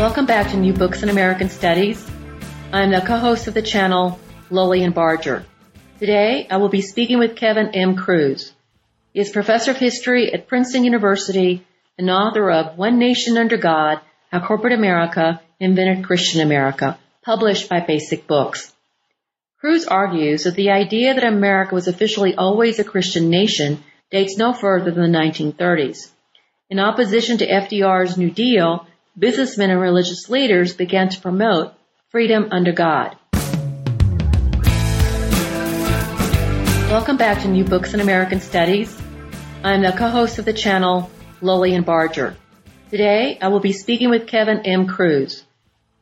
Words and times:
Welcome 0.00 0.24
back 0.24 0.50
to 0.52 0.56
New 0.56 0.72
Books 0.72 1.02
in 1.02 1.10
American 1.10 1.50
Studies. 1.50 2.02
I'm 2.72 2.90
the 2.90 3.02
co-host 3.02 3.48
of 3.48 3.52
the 3.52 3.60
channel, 3.60 4.18
Lilian 4.48 4.92
Barger. 4.92 5.44
Today, 5.98 6.46
I 6.50 6.56
will 6.56 6.70
be 6.70 6.80
speaking 6.80 7.18
with 7.18 7.36
Kevin 7.36 7.74
M. 7.74 7.96
Kruse. 7.96 8.50
He 9.12 9.20
is 9.20 9.28
professor 9.28 9.72
of 9.72 9.76
history 9.76 10.32
at 10.32 10.48
Princeton 10.48 10.84
University 10.84 11.66
and 11.98 12.08
author 12.08 12.50
of 12.50 12.78
One 12.78 12.98
Nation 12.98 13.36
Under 13.36 13.58
God, 13.58 14.00
How 14.32 14.40
Corporate 14.40 14.72
America 14.72 15.42
Invented 15.60 16.06
Christian 16.06 16.40
America, 16.40 16.98
published 17.22 17.68
by 17.68 17.80
Basic 17.80 18.26
Books. 18.26 18.72
Kruse 19.60 19.86
argues 19.86 20.44
that 20.44 20.54
the 20.54 20.70
idea 20.70 21.12
that 21.12 21.24
America 21.24 21.74
was 21.74 21.88
officially 21.88 22.34
always 22.34 22.78
a 22.78 22.84
Christian 22.84 23.28
nation 23.28 23.84
dates 24.10 24.38
no 24.38 24.54
further 24.54 24.92
than 24.92 25.12
the 25.12 25.18
1930s. 25.18 26.08
In 26.70 26.78
opposition 26.78 27.36
to 27.36 27.46
FDR's 27.46 28.16
New 28.16 28.30
Deal, 28.30 28.86
businessmen 29.20 29.70
and 29.70 29.78
religious 29.78 30.30
leaders 30.30 30.72
began 30.72 31.10
to 31.10 31.20
promote 31.20 31.74
freedom 32.08 32.48
under 32.50 32.72
God. 32.72 33.14
Welcome 36.90 37.18
back 37.18 37.42
to 37.42 37.48
New 37.48 37.64
Books 37.64 37.92
in 37.92 38.00
American 38.00 38.40
Studies. 38.40 38.98
I'm 39.62 39.82
the 39.82 39.92
co-host 39.92 40.38
of 40.38 40.46
the 40.46 40.54
channel, 40.54 41.10
Lilian 41.42 41.82
Barger. 41.82 42.34
Today, 42.88 43.38
I 43.42 43.48
will 43.48 43.60
be 43.60 43.74
speaking 43.74 44.08
with 44.08 44.26
Kevin 44.26 44.60
M. 44.64 44.86
Kruse. 44.86 45.44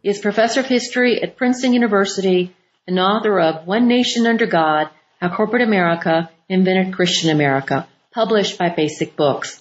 He 0.01 0.11
is 0.11 0.21
professor 0.21 0.61
of 0.61 0.67
history 0.67 1.21
at 1.21 1.37
Princeton 1.37 1.73
University 1.73 2.55
and 2.87 3.01
author 3.01 3.41
of 3.41 3.67
One 3.67 3.89
Nation 3.89 4.29
Under 4.29 4.47
God, 4.47 4.91
How 5.21 5.35
Corporate 5.35 5.63
America 5.63 6.31
Invented 6.49 6.95
Christian 6.95 7.31
America, 7.31 7.89
published 8.13 8.59
by 8.59 8.69
Basic 8.69 9.17
Books. 9.17 9.61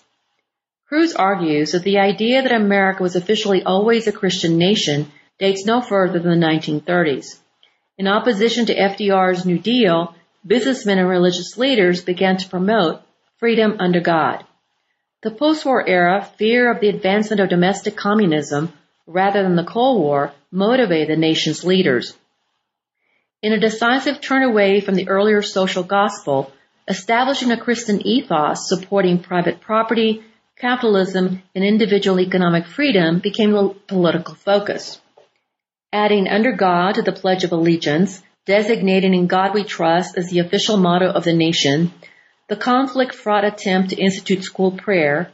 Kruse 0.90 1.16
argues 1.16 1.74
that 1.74 1.84
the 1.84 2.00
idea 2.00 2.42
that 2.42 2.54
America 2.54 3.04
was 3.04 3.18
officially 3.18 3.62
always 3.62 4.08
a 4.08 4.12
Christian 4.14 4.58
nation 4.58 5.12
dates 5.38 5.66
no 5.66 5.82
further 5.82 6.20
than 6.20 6.40
the 6.40 6.46
1930s. 6.46 7.38
In 7.98 8.08
opposition 8.08 8.68
to 8.68 8.76
FDR's 8.76 9.46
New 9.46 9.60
Deal, 9.60 10.16
businessmen 10.46 10.98
and 10.98 11.10
religious 11.10 11.58
leaders 11.58 12.02
began 12.02 12.38
to 12.38 12.48
promote 12.48 13.02
freedom 13.38 13.76
under 13.80 14.00
God. 14.00 14.46
The 15.24 15.32
post-war 15.32 15.86
era 15.86 16.26
fear 16.38 16.72
of 16.72 16.80
the 16.80 16.88
advancement 16.88 17.42
of 17.42 17.50
domestic 17.50 17.98
communism 17.98 18.72
rather 19.06 19.44
than 19.44 19.58
the 19.58 19.66
Cold 19.66 20.02
War 20.02 20.32
motivated 20.52 21.10
the 21.10 21.20
nation's 21.20 21.66
leaders. 21.66 22.16
In 23.42 23.52
a 23.52 23.60
decisive 23.60 24.22
turn 24.22 24.44
away 24.44 24.80
from 24.80 24.96
the 24.96 25.10
earlier 25.10 25.42
social 25.42 25.84
gospel, 25.84 26.52
establishing 26.88 27.52
a 27.52 27.60
Christian 27.60 28.06
ethos 28.08 28.70
supporting 28.70 29.20
private 29.20 29.60
property, 29.60 30.24
capitalism, 30.60 31.44
and 31.54 31.64
individual 31.64 32.20
economic 32.20 32.66
freedom 32.66 33.20
became 33.20 33.54
a 33.56 33.70
political 33.70 34.34
focus. 34.34 35.00
Adding 35.94 36.28
under 36.28 36.52
God 36.52 36.96
to 36.96 37.04
the 37.04 37.12
Pledge 37.12 37.44
of 37.44 37.52
Allegiance, 37.52 38.24
designating 38.46 39.14
in 39.14 39.28
God 39.28 39.54
we 39.54 39.64
trust 39.64 40.18
as 40.18 40.30
the 40.30 40.40
official 40.40 40.78
motto 40.78 41.12
of 41.12 41.24
the 41.24 41.34
nation, 41.34 41.94
the 42.48 42.56
conflict 42.56 43.14
fraught 43.14 43.46
attempt 43.46 43.92
to 43.92 44.02
institute 44.02 44.44
school 44.44 44.72
prayer 44.72 45.32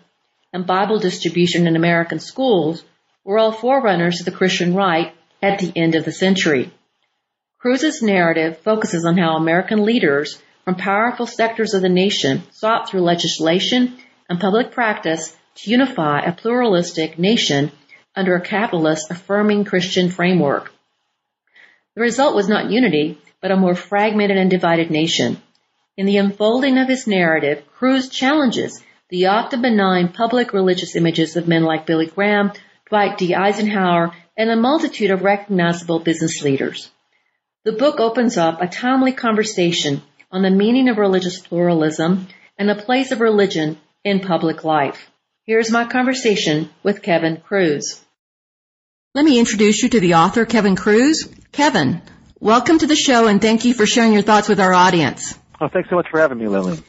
and 0.52 0.68
Bible 0.68 1.00
distribution 1.00 1.68
in 1.68 1.76
American 1.76 2.20
schools 2.20 2.84
were 3.24 3.40
all 3.40 3.52
forerunners 3.52 4.20
of 4.20 4.26
the 4.26 4.32
Christian 4.32 4.76
right 4.76 5.14
at 5.42 5.60
the 5.60 5.72
end 5.76 5.96
of 5.96 6.06
the 6.06 6.12
century. 6.12 6.72
Kruse's 7.60 8.02
narrative 8.02 8.58
focuses 8.58 9.06
on 9.06 9.18
how 9.18 9.38
American 9.38 9.86
leaders 9.86 10.42
from 10.66 10.76
powerful 10.76 11.26
sectors 11.26 11.74
of 11.74 11.82
the 11.82 11.90
nation 11.90 12.44
sought 12.52 12.90
through 12.90 13.02
legislation 13.02 13.98
and 14.34 14.42
public 14.42 14.72
practice 14.72 15.38
to 15.54 15.70
unify 15.70 16.22
a 16.22 16.32
pluralistic 16.32 17.20
nation 17.20 17.72
under 18.16 18.36
a 18.36 18.42
capitalist 18.42 19.12
affirming 19.12 19.64
Christian 19.64 20.10
framework. 20.10 20.74
The 21.94 22.02
result 22.02 22.36
was 22.36 22.50
not 22.50 22.72
unity, 22.72 23.20
but 23.42 23.52
a 23.52 23.56
more 23.56 23.76
fragmented 23.76 24.38
and 24.38 24.50
divided 24.50 24.90
nation. 24.90 25.40
In 25.98 26.08
the 26.08 26.18
unfolding 26.18 26.80
of 26.80 26.88
his 26.88 27.06
narrative, 27.06 27.64
Kruse 27.78 28.10
challenges 28.10 28.84
the 29.10 29.28
often 29.28 29.62
benign 29.62 30.08
public 30.08 30.52
religious 30.52 30.96
images 30.96 31.36
of 31.36 31.48
men 31.48 31.62
like 31.62 31.86
Billy 31.86 32.08
Graham, 32.08 32.54
Dwight 32.90 33.20
D. 33.20 33.36
Eisenhower, 33.36 34.16
and 34.36 34.50
a 34.50 34.56
multitude 34.56 35.12
of 35.12 35.22
recognizable 35.22 36.00
business 36.00 36.42
leaders. 36.42 36.90
The 37.66 37.74
book 37.74 38.00
opens 38.00 38.36
up 38.40 38.64
a 38.64 38.68
timely 38.68 39.12
conversation 39.12 40.02
on 40.32 40.42
the 40.42 40.50
meaning 40.50 40.90
of 40.90 40.98
religious 40.98 41.38
pluralism 41.38 42.26
and 42.58 42.68
the 42.68 42.74
place 42.74 43.12
of 43.12 43.22
religion 43.22 43.78
in 44.04 44.20
public 44.20 44.64
life. 44.64 45.10
Here's 45.46 45.72
my 45.72 45.86
conversation 45.86 46.70
with 46.84 47.02
Kevin 47.02 47.38
Kruse. 47.38 48.02
Let 49.14 49.26
me 49.26 49.40
introduce 49.40 49.84
you 49.84 49.90
to 49.90 50.00
the 50.00 50.16
author, 50.16 50.46
Kevin 50.46 50.76
Kruse. 50.76 51.30
Kevin, 51.52 52.02
welcome 52.40 52.80
to 52.80 52.88
the 52.88 52.96
show 52.96 53.28
and 53.28 53.42
thank 53.42 53.64
you 53.66 53.74
for 53.74 53.86
sharing 53.86 54.14
your 54.14 54.22
thoughts 54.22 54.50
with 54.50 54.60
our 54.60 54.74
audience. 54.74 55.38
Oh, 55.62 55.70
thanks 55.72 55.90
so 55.90 55.96
much 55.96 56.08
for 56.10 56.20
having 56.20 56.38
me, 56.38 56.48
Lily. 56.48 56.82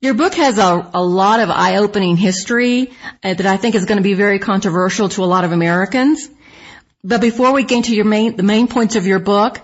Your 0.00 0.14
book 0.14 0.34
has 0.34 0.58
a, 0.58 0.90
a 0.92 1.02
lot 1.02 1.40
of 1.40 1.48
eye-opening 1.48 2.16
history 2.16 2.90
uh, 3.22 3.34
that 3.34 3.46
I 3.46 3.56
think 3.56 3.76
is 3.76 3.84
going 3.84 3.98
to 3.98 4.02
be 4.02 4.14
very 4.14 4.40
controversial 4.40 5.08
to 5.10 5.22
a 5.22 5.26
lot 5.26 5.44
of 5.44 5.52
Americans. 5.52 6.28
But 7.04 7.20
before 7.20 7.52
we 7.52 7.62
get 7.62 7.76
into 7.78 7.94
your 7.94 8.04
main, 8.04 8.36
the 8.36 8.42
main 8.42 8.66
points 8.66 8.96
of 8.96 9.06
your 9.06 9.20
book, 9.20 9.60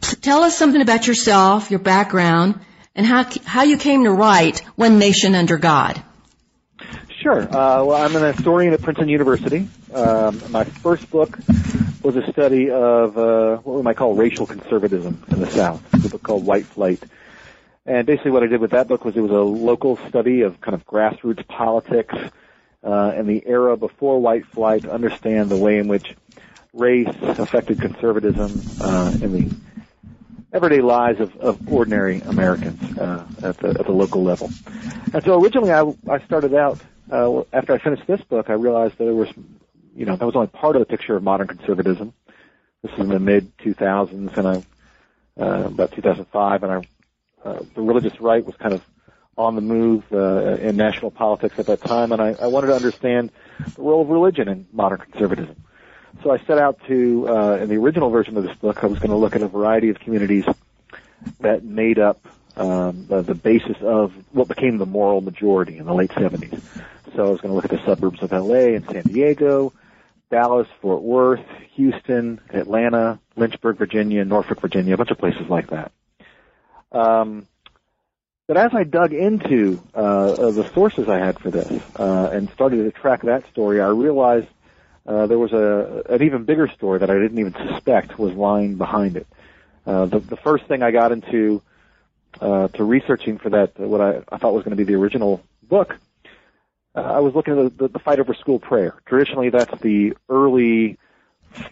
tell 0.00 0.42
us 0.42 0.58
something 0.58 0.82
about 0.82 1.06
yourself, 1.06 1.70
your 1.70 1.80
background, 1.80 2.60
and 2.96 3.06
how, 3.06 3.26
how 3.44 3.62
you 3.62 3.76
came 3.76 4.04
to 4.04 4.10
write 4.10 4.58
One 4.74 4.98
Nation 4.98 5.34
Under 5.34 5.56
God. 5.56 6.02
Sure. 7.26 7.42
Uh, 7.42 7.82
well, 7.82 7.94
I'm 7.94 8.14
an 8.14 8.22
historian 8.32 8.72
at 8.72 8.82
Princeton 8.82 9.08
University. 9.08 9.68
Um, 9.92 10.40
my 10.52 10.62
first 10.62 11.10
book 11.10 11.36
was 12.00 12.14
a 12.14 12.30
study 12.30 12.70
of 12.70 13.18
uh, 13.18 13.56
what 13.56 13.74
we 13.74 13.82
might 13.82 13.96
call 13.96 14.14
racial 14.14 14.46
conservatism 14.46 15.24
in 15.32 15.40
the 15.40 15.50
South. 15.50 15.82
It's 15.92 16.04
a 16.04 16.10
book 16.10 16.22
called 16.22 16.46
White 16.46 16.66
Flight. 16.66 17.02
And 17.84 18.06
basically 18.06 18.30
what 18.30 18.44
I 18.44 18.46
did 18.46 18.60
with 18.60 18.70
that 18.70 18.86
book 18.86 19.04
was 19.04 19.16
it 19.16 19.22
was 19.22 19.32
a 19.32 19.40
local 19.40 19.96
study 20.08 20.42
of 20.42 20.60
kind 20.60 20.76
of 20.76 20.86
grassroots 20.86 21.44
politics 21.48 22.14
uh, 22.84 23.14
in 23.16 23.26
the 23.26 23.42
era 23.44 23.76
before 23.76 24.20
white 24.20 24.46
flight 24.46 24.82
to 24.82 24.92
understand 24.92 25.50
the 25.50 25.56
way 25.56 25.78
in 25.78 25.88
which 25.88 26.14
race 26.72 27.12
affected 27.22 27.80
conservatism 27.80 28.52
uh, 28.80 29.12
in 29.20 29.32
the 29.32 29.56
everyday 30.52 30.80
lives 30.80 31.18
of, 31.18 31.36
of 31.38 31.72
ordinary 31.72 32.20
Americans 32.20 32.96
uh, 32.96 33.26
at, 33.42 33.58
the, 33.58 33.70
at 33.70 33.84
the 33.84 33.92
local 33.92 34.22
level. 34.22 34.48
And 35.12 35.24
so 35.24 35.42
originally 35.42 35.72
I, 35.72 35.92
I 36.08 36.20
started 36.20 36.54
out 36.54 36.78
uh, 37.10 37.42
after 37.52 37.74
I 37.74 37.78
finished 37.78 38.06
this 38.06 38.20
book, 38.22 38.50
I 38.50 38.54
realized 38.54 38.98
that 38.98 39.04
there 39.04 39.14
was, 39.14 39.28
you 39.94 40.06
know, 40.06 40.16
that 40.16 40.24
was 40.24 40.36
only 40.36 40.48
part 40.48 40.76
of 40.76 40.80
the 40.80 40.86
picture 40.86 41.16
of 41.16 41.22
modern 41.22 41.46
conservatism. 41.46 42.12
This 42.82 42.92
is 42.92 42.98
in 42.98 43.08
the 43.08 43.18
mid 43.18 43.56
2000s, 43.58 44.36
and 44.36 44.46
I, 44.48 45.42
uh, 45.42 45.66
about 45.66 45.92
2005, 45.92 46.62
and 46.62 46.72
I, 46.72 46.82
uh, 47.44 47.62
the 47.74 47.82
religious 47.82 48.20
right 48.20 48.44
was 48.44 48.56
kind 48.56 48.74
of 48.74 48.82
on 49.38 49.54
the 49.54 49.60
move 49.60 50.04
uh, 50.12 50.56
in 50.56 50.76
national 50.76 51.10
politics 51.10 51.58
at 51.58 51.66
that 51.66 51.82
time, 51.82 52.12
and 52.12 52.22
I, 52.22 52.34
I 52.40 52.46
wanted 52.46 52.68
to 52.68 52.74
understand 52.74 53.30
the 53.74 53.82
role 53.82 54.02
of 54.02 54.08
religion 54.08 54.48
in 54.48 54.66
modern 54.72 54.98
conservatism. 54.98 55.56
So 56.22 56.30
I 56.30 56.38
set 56.38 56.58
out 56.58 56.80
to, 56.86 57.28
uh, 57.28 57.58
in 57.60 57.68
the 57.68 57.76
original 57.76 58.08
version 58.08 58.36
of 58.36 58.44
this 58.44 58.56
book, 58.56 58.82
I 58.82 58.86
was 58.86 58.98
going 58.98 59.10
to 59.10 59.16
look 59.16 59.36
at 59.36 59.42
a 59.42 59.48
variety 59.48 59.90
of 59.90 59.98
communities 59.98 60.46
that 61.40 61.62
made 61.64 61.98
up 61.98 62.26
um, 62.56 63.06
the, 63.06 63.20
the 63.22 63.34
basis 63.34 63.76
of 63.82 64.14
what 64.32 64.48
became 64.48 64.78
the 64.78 64.86
moral 64.86 65.20
majority 65.20 65.76
in 65.76 65.84
the 65.84 65.94
late 65.94 66.10
70s. 66.10 66.62
So 67.14 67.26
I 67.26 67.30
was 67.30 67.40
going 67.40 67.50
to 67.50 67.54
look 67.54 67.64
at 67.64 67.70
the 67.70 67.84
suburbs 67.84 68.22
of 68.22 68.32
LA 68.32 68.74
and 68.74 68.84
San 68.86 69.02
Diego, 69.02 69.72
Dallas, 70.30 70.68
Fort 70.80 71.02
Worth, 71.02 71.44
Houston, 71.74 72.40
Atlanta, 72.50 73.18
Lynchburg, 73.36 73.76
Virginia, 73.78 74.24
Norfolk, 74.24 74.60
Virginia, 74.60 74.94
a 74.94 74.96
bunch 74.96 75.10
of 75.10 75.18
places 75.18 75.48
like 75.48 75.68
that. 75.68 75.92
Um, 76.92 77.46
but 78.46 78.56
as 78.56 78.72
I 78.74 78.84
dug 78.84 79.12
into 79.12 79.82
uh, 79.94 80.50
the 80.50 80.68
sources 80.72 81.08
I 81.08 81.18
had 81.18 81.38
for 81.38 81.50
this 81.50 81.82
uh, 81.98 82.30
and 82.32 82.48
started 82.50 82.84
to 82.84 82.90
track 82.92 83.22
that 83.22 83.48
story, 83.50 83.80
I 83.80 83.88
realized 83.88 84.46
uh, 85.06 85.26
there 85.26 85.38
was 85.38 85.52
a 85.52 86.02
an 86.08 86.22
even 86.22 86.44
bigger 86.44 86.68
story 86.68 87.00
that 87.00 87.10
I 87.10 87.14
didn't 87.14 87.38
even 87.38 87.54
suspect 87.54 88.18
was 88.18 88.34
lying 88.34 88.76
behind 88.76 89.16
it. 89.16 89.26
Uh, 89.84 90.06
the, 90.06 90.18
the 90.20 90.36
first 90.36 90.66
thing 90.66 90.82
I 90.82 90.90
got 90.90 91.12
into 91.12 91.62
uh, 92.40 92.68
to 92.68 92.84
researching 92.84 93.38
for 93.38 93.50
that, 93.50 93.78
what 93.78 94.00
I, 94.00 94.22
I 94.30 94.38
thought 94.38 94.52
was 94.52 94.64
going 94.64 94.76
to 94.76 94.84
be 94.84 94.84
the 94.84 94.98
original 94.98 95.42
book, 95.62 95.96
uh, 96.96 97.00
I 97.00 97.20
was 97.20 97.34
looking 97.34 97.58
at 97.58 97.76
the, 97.76 97.84
the, 97.84 97.88
the 97.92 97.98
fight 97.98 98.18
over 98.18 98.34
school 98.34 98.58
prayer. 98.58 98.94
Traditionally, 99.06 99.50
that's 99.50 99.80
the 99.80 100.16
early 100.28 100.98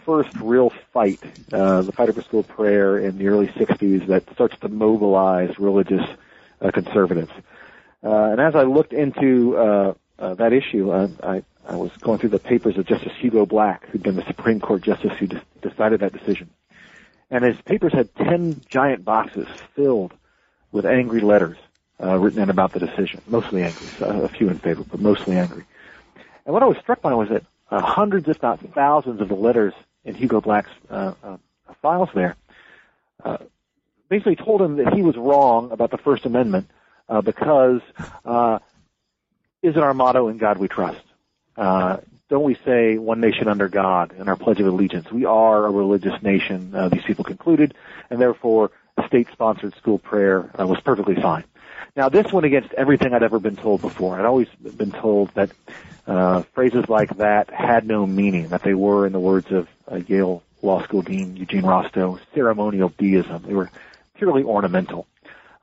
first 0.05 0.35
real 0.37 0.71
fight, 0.93 1.19
uh, 1.51 1.81
the 1.81 1.91
fight 1.91 2.09
over 2.09 2.21
school 2.21 2.43
prayer 2.43 2.97
in 2.97 3.17
the 3.17 3.27
early 3.27 3.47
60s 3.47 4.07
that 4.07 4.29
starts 4.33 4.57
to 4.59 4.69
mobilize 4.69 5.57
religious 5.59 6.05
uh, 6.61 6.71
conservatives. 6.71 7.31
Uh, 8.03 8.29
and 8.31 8.39
as 8.39 8.55
I 8.55 8.63
looked 8.63 8.93
into 8.93 9.57
uh, 9.57 9.93
uh, 10.19 10.35
that 10.35 10.53
issue, 10.53 10.91
uh, 10.91 11.07
I, 11.23 11.43
I 11.67 11.75
was 11.75 11.91
going 11.97 12.19
through 12.19 12.29
the 12.29 12.39
papers 12.39 12.77
of 12.77 12.85
Justice 12.85 13.13
Hugo 13.19 13.45
Black, 13.45 13.87
who'd 13.87 14.03
been 14.03 14.15
the 14.15 14.25
Supreme 14.27 14.59
Court 14.59 14.83
justice 14.83 15.13
who 15.17 15.27
de- 15.27 15.41
decided 15.61 16.01
that 16.01 16.13
decision. 16.13 16.49
And 17.31 17.43
his 17.43 17.59
papers 17.61 17.93
had 17.93 18.13
10 18.15 18.61
giant 18.69 19.03
boxes 19.03 19.47
filled 19.75 20.13
with 20.71 20.85
angry 20.85 21.21
letters 21.21 21.57
uh, 22.03 22.17
written 22.17 22.41
in 22.41 22.49
about 22.49 22.73
the 22.73 22.79
decision, 22.79 23.21
mostly 23.27 23.63
angry, 23.63 23.87
uh, 24.01 24.21
a 24.21 24.27
few 24.27 24.49
in 24.49 24.59
favor, 24.59 24.83
but 24.83 24.99
mostly 24.99 25.37
angry. 25.37 25.65
And 26.45 26.53
what 26.53 26.63
I 26.63 26.67
was 26.67 26.77
struck 26.77 27.01
by 27.01 27.13
was 27.13 27.29
that 27.29 27.43
uh, 27.71 27.81
hundreds, 27.81 28.27
if 28.27 28.41
not 28.41 28.59
thousands, 28.73 29.21
of 29.21 29.29
the 29.29 29.35
letters 29.35 29.73
in 30.03 30.15
Hugo 30.15 30.41
Black's 30.41 30.69
uh, 30.89 31.13
uh, 31.23 31.37
files 31.81 32.09
there 32.13 32.35
uh, 33.23 33.37
basically 34.09 34.35
told 34.35 34.61
him 34.61 34.77
that 34.77 34.93
he 34.93 35.01
was 35.01 35.17
wrong 35.17 35.71
about 35.71 35.91
the 35.91 35.97
First 35.97 36.25
Amendment 36.25 36.69
uh, 37.09 37.21
because 37.21 37.81
uh, 38.23 38.59
isn't 39.61 39.81
our 39.81 39.93
motto 39.93 40.27
"In 40.27 40.37
God 40.37 40.57
We 40.57 40.67
Trust"? 40.67 41.01
Uh, 41.57 41.97
don't 42.29 42.43
we 42.43 42.55
say 42.65 42.97
"One 42.97 43.19
Nation 43.19 43.47
under 43.47 43.67
God" 43.67 44.13
in 44.17 44.27
our 44.27 44.35
Pledge 44.35 44.59
of 44.59 44.67
Allegiance? 44.67 45.11
We 45.11 45.25
are 45.25 45.65
a 45.65 45.71
religious 45.71 46.21
nation. 46.21 46.73
Uh, 46.73 46.89
these 46.89 47.03
people 47.03 47.23
concluded, 47.23 47.73
and 48.09 48.21
therefore, 48.21 48.71
state-sponsored 49.07 49.75
school 49.75 49.97
prayer 49.97 50.49
uh, 50.59 50.65
was 50.67 50.79
perfectly 50.81 51.15
fine. 51.15 51.43
Now, 51.95 52.09
this 52.09 52.31
went 52.33 52.45
against 52.45 52.73
everything 52.73 53.13
I'd 53.13 53.23
ever 53.23 53.39
been 53.39 53.55
told 53.55 53.79
before. 53.79 54.19
I'd 54.19 54.25
always 54.25 54.49
been 54.49 54.91
told 54.91 55.33
that 55.35 55.51
uh, 56.05 56.41
phrases 56.53 56.89
like 56.89 57.17
that 57.17 57.49
had 57.49 57.87
no 57.87 58.05
meaning, 58.05 58.49
that 58.49 58.63
they 58.63 58.73
were, 58.73 59.07
in 59.07 59.13
the 59.13 59.19
words 59.19 59.49
of 59.51 59.69
uh, 59.89 59.95
Yale 60.07 60.43
Law 60.61 60.83
School 60.83 61.01
Dean 61.01 61.37
Eugene 61.37 61.63
Rostow, 61.63 62.19
ceremonial 62.33 62.89
deism. 62.97 63.43
They 63.43 63.53
were 63.53 63.69
purely 64.15 64.43
ornamental. 64.43 65.07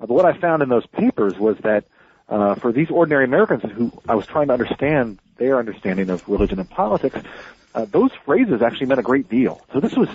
Uh, 0.01 0.07
but 0.07 0.11
what 0.11 0.25
I 0.25 0.33
found 0.33 0.63
in 0.63 0.71
those 0.71 0.87
papers 0.87 1.39
was 1.39 1.59
that 1.59 1.85
uh, 2.31 2.55
for 2.55 2.73
these 2.73 2.91
ordinary 2.91 3.25
Americans 3.25 3.71
who 3.71 3.93
I 4.09 4.15
was 4.15 4.27
trying 4.27 4.47
to 4.47 4.55
understand 4.55 5.19
their 5.37 5.59
understanding 5.59 6.09
of 6.09 6.27
religion 6.29 6.59
and 6.59 6.71
politics, 6.71 7.19
uh, 7.75 7.85
those 7.85 8.13
phrases 8.25 8.63
actually 8.63 8.87
meant 8.87 9.01
a 9.01 9.05
great 9.05 9.29
deal. 9.29 9.61
So 9.75 9.81
this 9.81 9.95
was 9.95 10.09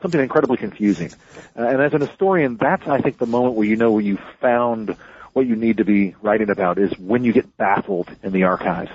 something 0.00 0.20
incredibly 0.20 0.56
confusing. 0.56 1.12
Uh, 1.54 1.64
and 1.64 1.82
as 1.82 1.92
an 1.92 2.00
historian, 2.00 2.56
that's, 2.56 2.86
I 2.88 3.02
think, 3.02 3.18
the 3.18 3.26
moment 3.26 3.54
where 3.54 3.66
you 3.66 3.76
know 3.76 3.92
where 3.92 4.02
you 4.02 4.16
found 4.40 4.96
what 5.38 5.46
you 5.46 5.54
need 5.54 5.76
to 5.76 5.84
be 5.84 6.16
writing 6.20 6.50
about 6.50 6.78
is 6.78 6.90
when 6.98 7.22
you 7.22 7.32
get 7.32 7.56
baffled 7.56 8.10
in 8.24 8.32
the 8.32 8.42
archives. 8.42 8.90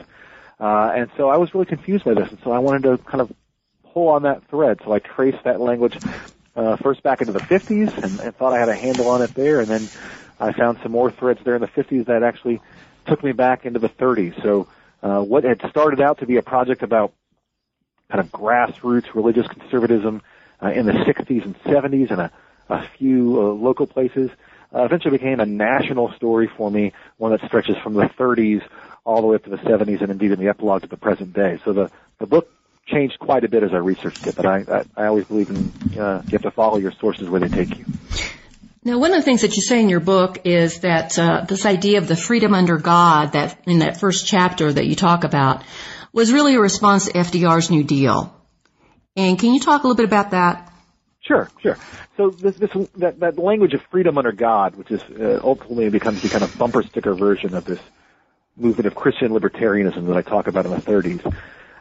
Uh, 0.59 0.91
and 0.93 1.09
so 1.15 1.29
I 1.29 1.37
was 1.37 1.53
really 1.53 1.67
confused 1.67 2.03
by 2.03 2.15
this, 2.15 2.29
and 2.29 2.37
so 2.43 2.51
I 2.51 2.59
wanted 2.59 2.83
to 2.83 2.97
kind 2.97 3.21
of 3.21 3.31
pull 3.93 4.09
on 4.09 4.23
that 4.23 4.45
thread. 4.49 4.81
So 4.83 4.91
I 4.91 4.99
traced 4.99 5.41
that 5.45 5.61
language 5.61 5.97
uh, 6.53 6.75
first 6.75 7.01
back 7.01 7.21
into 7.21 7.31
the 7.31 7.39
50s 7.39 7.97
and, 8.03 8.19
and 8.19 8.35
thought 8.35 8.51
I 8.51 8.59
had 8.59 8.67
a 8.67 8.75
handle 8.75 9.07
on 9.07 9.21
it 9.21 9.33
there, 9.35 9.61
and 9.61 9.69
then 9.69 9.87
I 10.37 10.51
found 10.51 10.79
some 10.83 10.91
more 10.91 11.11
threads 11.11 11.39
there 11.45 11.55
in 11.55 11.61
the 11.61 11.67
50s 11.69 12.07
that 12.07 12.23
actually 12.23 12.59
took 13.07 13.23
me 13.23 13.31
back 13.31 13.65
into 13.65 13.79
the 13.79 13.87
30s. 13.87 14.43
So 14.43 14.67
uh, 15.01 15.21
what 15.21 15.45
had 15.45 15.61
started 15.69 16.01
out 16.01 16.17
to 16.17 16.25
be 16.25 16.35
a 16.35 16.41
project 16.41 16.83
about 16.83 17.13
kind 18.11 18.19
of 18.19 18.33
grassroots 18.33 19.15
religious 19.15 19.47
conservatism 19.47 20.21
uh, 20.61 20.71
in 20.71 20.87
the 20.87 20.91
60s 20.91 21.45
and 21.45 21.57
70s 21.63 22.11
and 22.11 22.19
a, 22.19 22.31
a 22.67 22.85
few 22.97 23.39
uh, 23.39 23.45
local 23.53 23.87
places 23.87 24.29
uh, 24.73 24.83
eventually 24.83 25.17
became 25.17 25.39
a 25.39 25.45
national 25.45 26.11
story 26.13 26.49
for 26.57 26.69
me, 26.71 26.93
one 27.17 27.31
that 27.31 27.41
stretches 27.45 27.75
from 27.83 27.93
the 27.93 28.05
30s 28.05 28.61
all 29.05 29.21
the 29.21 29.27
way 29.27 29.35
up 29.35 29.43
to 29.43 29.49
the 29.49 29.57
70s 29.57 30.01
and 30.01 30.11
indeed 30.11 30.31
in 30.31 30.39
the 30.39 30.47
epilogue 30.47 30.81
to 30.81 30.87
the 30.87 30.97
present 30.97 31.33
day. 31.33 31.59
So 31.65 31.73
the, 31.73 31.91
the 32.19 32.25
book 32.25 32.49
changed 32.85 33.19
quite 33.19 33.43
a 33.43 33.49
bit 33.49 33.63
as 33.63 33.73
I 33.73 33.77
researched 33.77 34.25
it, 34.27 34.35
but 34.35 34.45
I, 34.45 34.63
I, 34.97 35.03
I 35.03 35.05
always 35.07 35.25
believe 35.25 35.49
in 35.49 35.99
uh, 35.99 36.21
you 36.25 36.31
have 36.31 36.41
to 36.41 36.51
follow 36.51 36.77
your 36.77 36.91
sources 36.93 37.29
where 37.29 37.39
they 37.39 37.49
take 37.49 37.77
you. 37.77 37.85
Now, 38.85 38.99
one 38.99 39.11
of 39.11 39.17
the 39.17 39.23
things 39.23 39.41
that 39.41 39.55
you 39.55 39.61
say 39.61 39.79
in 39.79 39.87
your 39.87 40.01
book 40.01 40.39
is 40.43 40.79
that 40.79 41.17
uh, 41.17 41.45
this 41.47 41.65
idea 41.65 41.99
of 41.99 42.07
the 42.09 42.17
freedom 42.17 42.53
under 42.53 42.77
God, 42.77 43.31
that 43.31 43.57
in 43.65 43.79
that 43.79 43.97
first 43.97 44.27
chapter 44.27 44.71
that 44.71 44.85
you 44.85 44.95
talk 44.95 45.23
about, 45.23 45.63
was 46.11 46.33
really 46.33 46.55
a 46.55 46.59
response 46.59 47.05
to 47.05 47.13
FDR's 47.13 47.71
New 47.71 47.83
Deal. 47.85 48.35
And 49.15 49.39
can 49.39 49.53
you 49.53 49.61
talk 49.61 49.83
a 49.83 49.87
little 49.87 49.95
bit 49.95 50.05
about 50.05 50.31
that? 50.31 50.72
Sure, 51.23 51.49
sure. 51.61 51.77
So 52.17 52.29
this, 52.29 52.57
this 52.57 52.71
that, 52.97 53.19
that 53.21 53.39
language 53.39 53.73
of 53.73 53.81
freedom 53.83 54.17
under 54.17 54.33
God, 54.33 54.75
which 54.75 54.91
is 54.91 55.01
uh, 55.03 55.39
ultimately 55.41 55.89
becomes 55.89 56.21
the 56.21 56.29
kind 56.29 56.43
of 56.43 56.57
bumper 56.57 56.83
sticker 56.83 57.13
version 57.13 57.55
of 57.55 57.63
this 57.63 57.79
movement 58.57 58.87
of 58.87 58.95
Christian 58.95 59.31
libertarianism 59.31 60.05
that 60.07 60.17
I 60.17 60.21
talk 60.21 60.47
about 60.47 60.65
in 60.65 60.71
the 60.71 60.77
30s. 60.77 61.35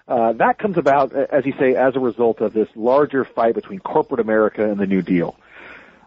Uh, 0.06 0.32
that 0.34 0.58
comes 0.58 0.78
about, 0.78 1.12
as 1.12 1.44
you 1.44 1.54
say, 1.58 1.74
as 1.74 1.96
a 1.96 2.00
result 2.00 2.40
of 2.40 2.52
this 2.52 2.68
larger 2.76 3.24
fight 3.24 3.54
between 3.54 3.80
corporate 3.80 4.20
America 4.20 4.68
and 4.68 4.78
the 4.78 4.86
New 4.86 5.02
Deal. 5.02 5.36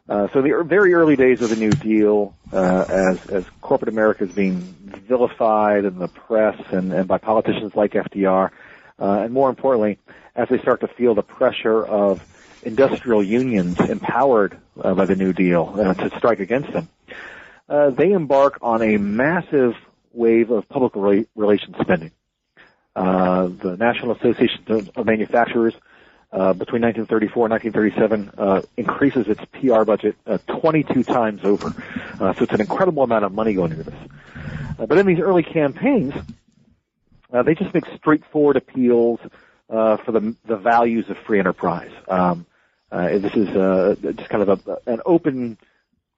Uh, 0.07 0.27
so 0.33 0.41
the 0.41 0.63
very 0.65 0.93
early 0.93 1.15
days 1.15 1.41
of 1.41 1.49
the 1.49 1.55
New 1.55 1.71
Deal, 1.71 2.35
uh, 2.53 2.85
as 2.87 3.25
as 3.27 3.45
corporate 3.61 3.89
America 3.89 4.23
is 4.23 4.31
being 4.31 4.59
vilified 4.59 5.83
in 5.83 5.97
the 5.97 6.07
press 6.07 6.61
and, 6.71 6.93
and 6.93 7.07
by 7.07 7.17
politicians 7.17 7.73
like 7.75 7.93
FDR, 7.93 8.51
uh, 8.99 9.19
and 9.23 9.33
more 9.33 9.49
importantly, 9.49 9.97
as 10.35 10.47
they 10.49 10.59
start 10.59 10.81
to 10.81 10.87
feel 10.87 11.15
the 11.15 11.23
pressure 11.23 11.83
of 11.83 12.21
industrial 12.65 13.23
unions 13.23 13.79
empowered 13.79 14.57
uh, 14.81 14.93
by 14.93 15.05
the 15.05 15.15
New 15.15 15.31
Deal 15.31 15.73
uh, 15.77 15.93
to 15.93 16.17
strike 16.17 16.39
against 16.39 16.73
them, 16.73 16.89
uh, 17.69 17.91
they 17.91 18.11
embark 18.11 18.57
on 18.61 18.81
a 18.81 18.97
massive 18.97 19.75
wave 20.11 20.51
of 20.51 20.67
public 20.67 20.93
relations 21.35 21.75
spending. 21.79 22.11
Uh, 22.95 23.47
the 23.47 23.77
National 23.77 24.11
Association 24.13 24.63
of 24.95 25.05
Manufacturers 25.05 25.73
uh, 26.31 26.53
between 26.53 26.81
1934 26.81 27.45
and 27.45 27.51
1937 27.51 28.31
uh, 28.37 28.61
increases 28.77 29.27
its 29.27 29.41
PR 29.53 29.83
budget 29.83 30.15
22 30.47 31.03
times 31.03 31.41
over. 31.43 31.71
so 32.19 32.43
it's 32.43 32.53
an 32.53 32.61
incredible 32.61 33.03
amount 33.03 33.23
of 33.23 33.33
money 33.33 33.53
going 33.53 33.71
into 33.71 33.83
this. 33.83 33.99
but 34.77 34.97
in 34.97 35.05
these 35.05 35.19
early 35.19 35.43
campaigns, 35.43 36.13
they 37.31 37.53
just 37.53 37.73
make 37.73 37.85
straightforward 37.97 38.55
appeals 38.55 39.19
for 39.67 40.11
the 40.11 40.35
the 40.45 40.57
values 40.57 41.09
of 41.09 41.17
free 41.17 41.39
enterprise. 41.39 41.91
Um, 42.07 42.45
uh, 42.91 43.17
this 43.17 43.33
is 43.35 43.49
uh, 43.49 43.95
just 44.01 44.29
kind 44.29 44.47
of 44.47 44.67
a, 44.67 44.77
an 44.91 45.01
open 45.05 45.57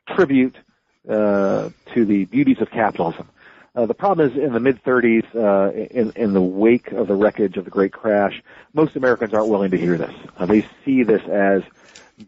tribute 0.08 0.56
uh, 1.10 1.70
to 1.94 2.06
the 2.06 2.26
beauties 2.26 2.60
of 2.60 2.70
capitalism. 2.70 3.28
Uh, 3.76 3.86
the 3.86 3.94
problem 3.94 4.30
is 4.30 4.38
in 4.38 4.54
the 4.54 4.60
mid 4.60 4.84
30s, 4.84 5.24
uh, 5.36 5.72
in, 5.72 6.12
in 6.16 6.34
the 6.34 6.42
wake 6.42 6.92
of 6.92 7.08
the 7.08 7.16
wreckage 7.16 7.58
of 7.58 7.66
the 7.66 7.72
Great 7.72 7.94
Crash, 7.94 8.42
most 8.74 8.96
Americans 8.96 9.34
aren't 9.34 9.50
willing 9.50 9.72
to 9.72 9.78
hear 9.78 9.98
this. 9.98 10.14
Uh, 10.36 10.46
they 10.46 10.66
see 10.84 11.04
this 11.04 11.22
as 11.30 11.64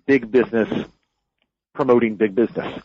big 0.05 0.31
business 0.31 0.85
promoting 1.73 2.15
big 2.15 2.35
business. 2.35 2.81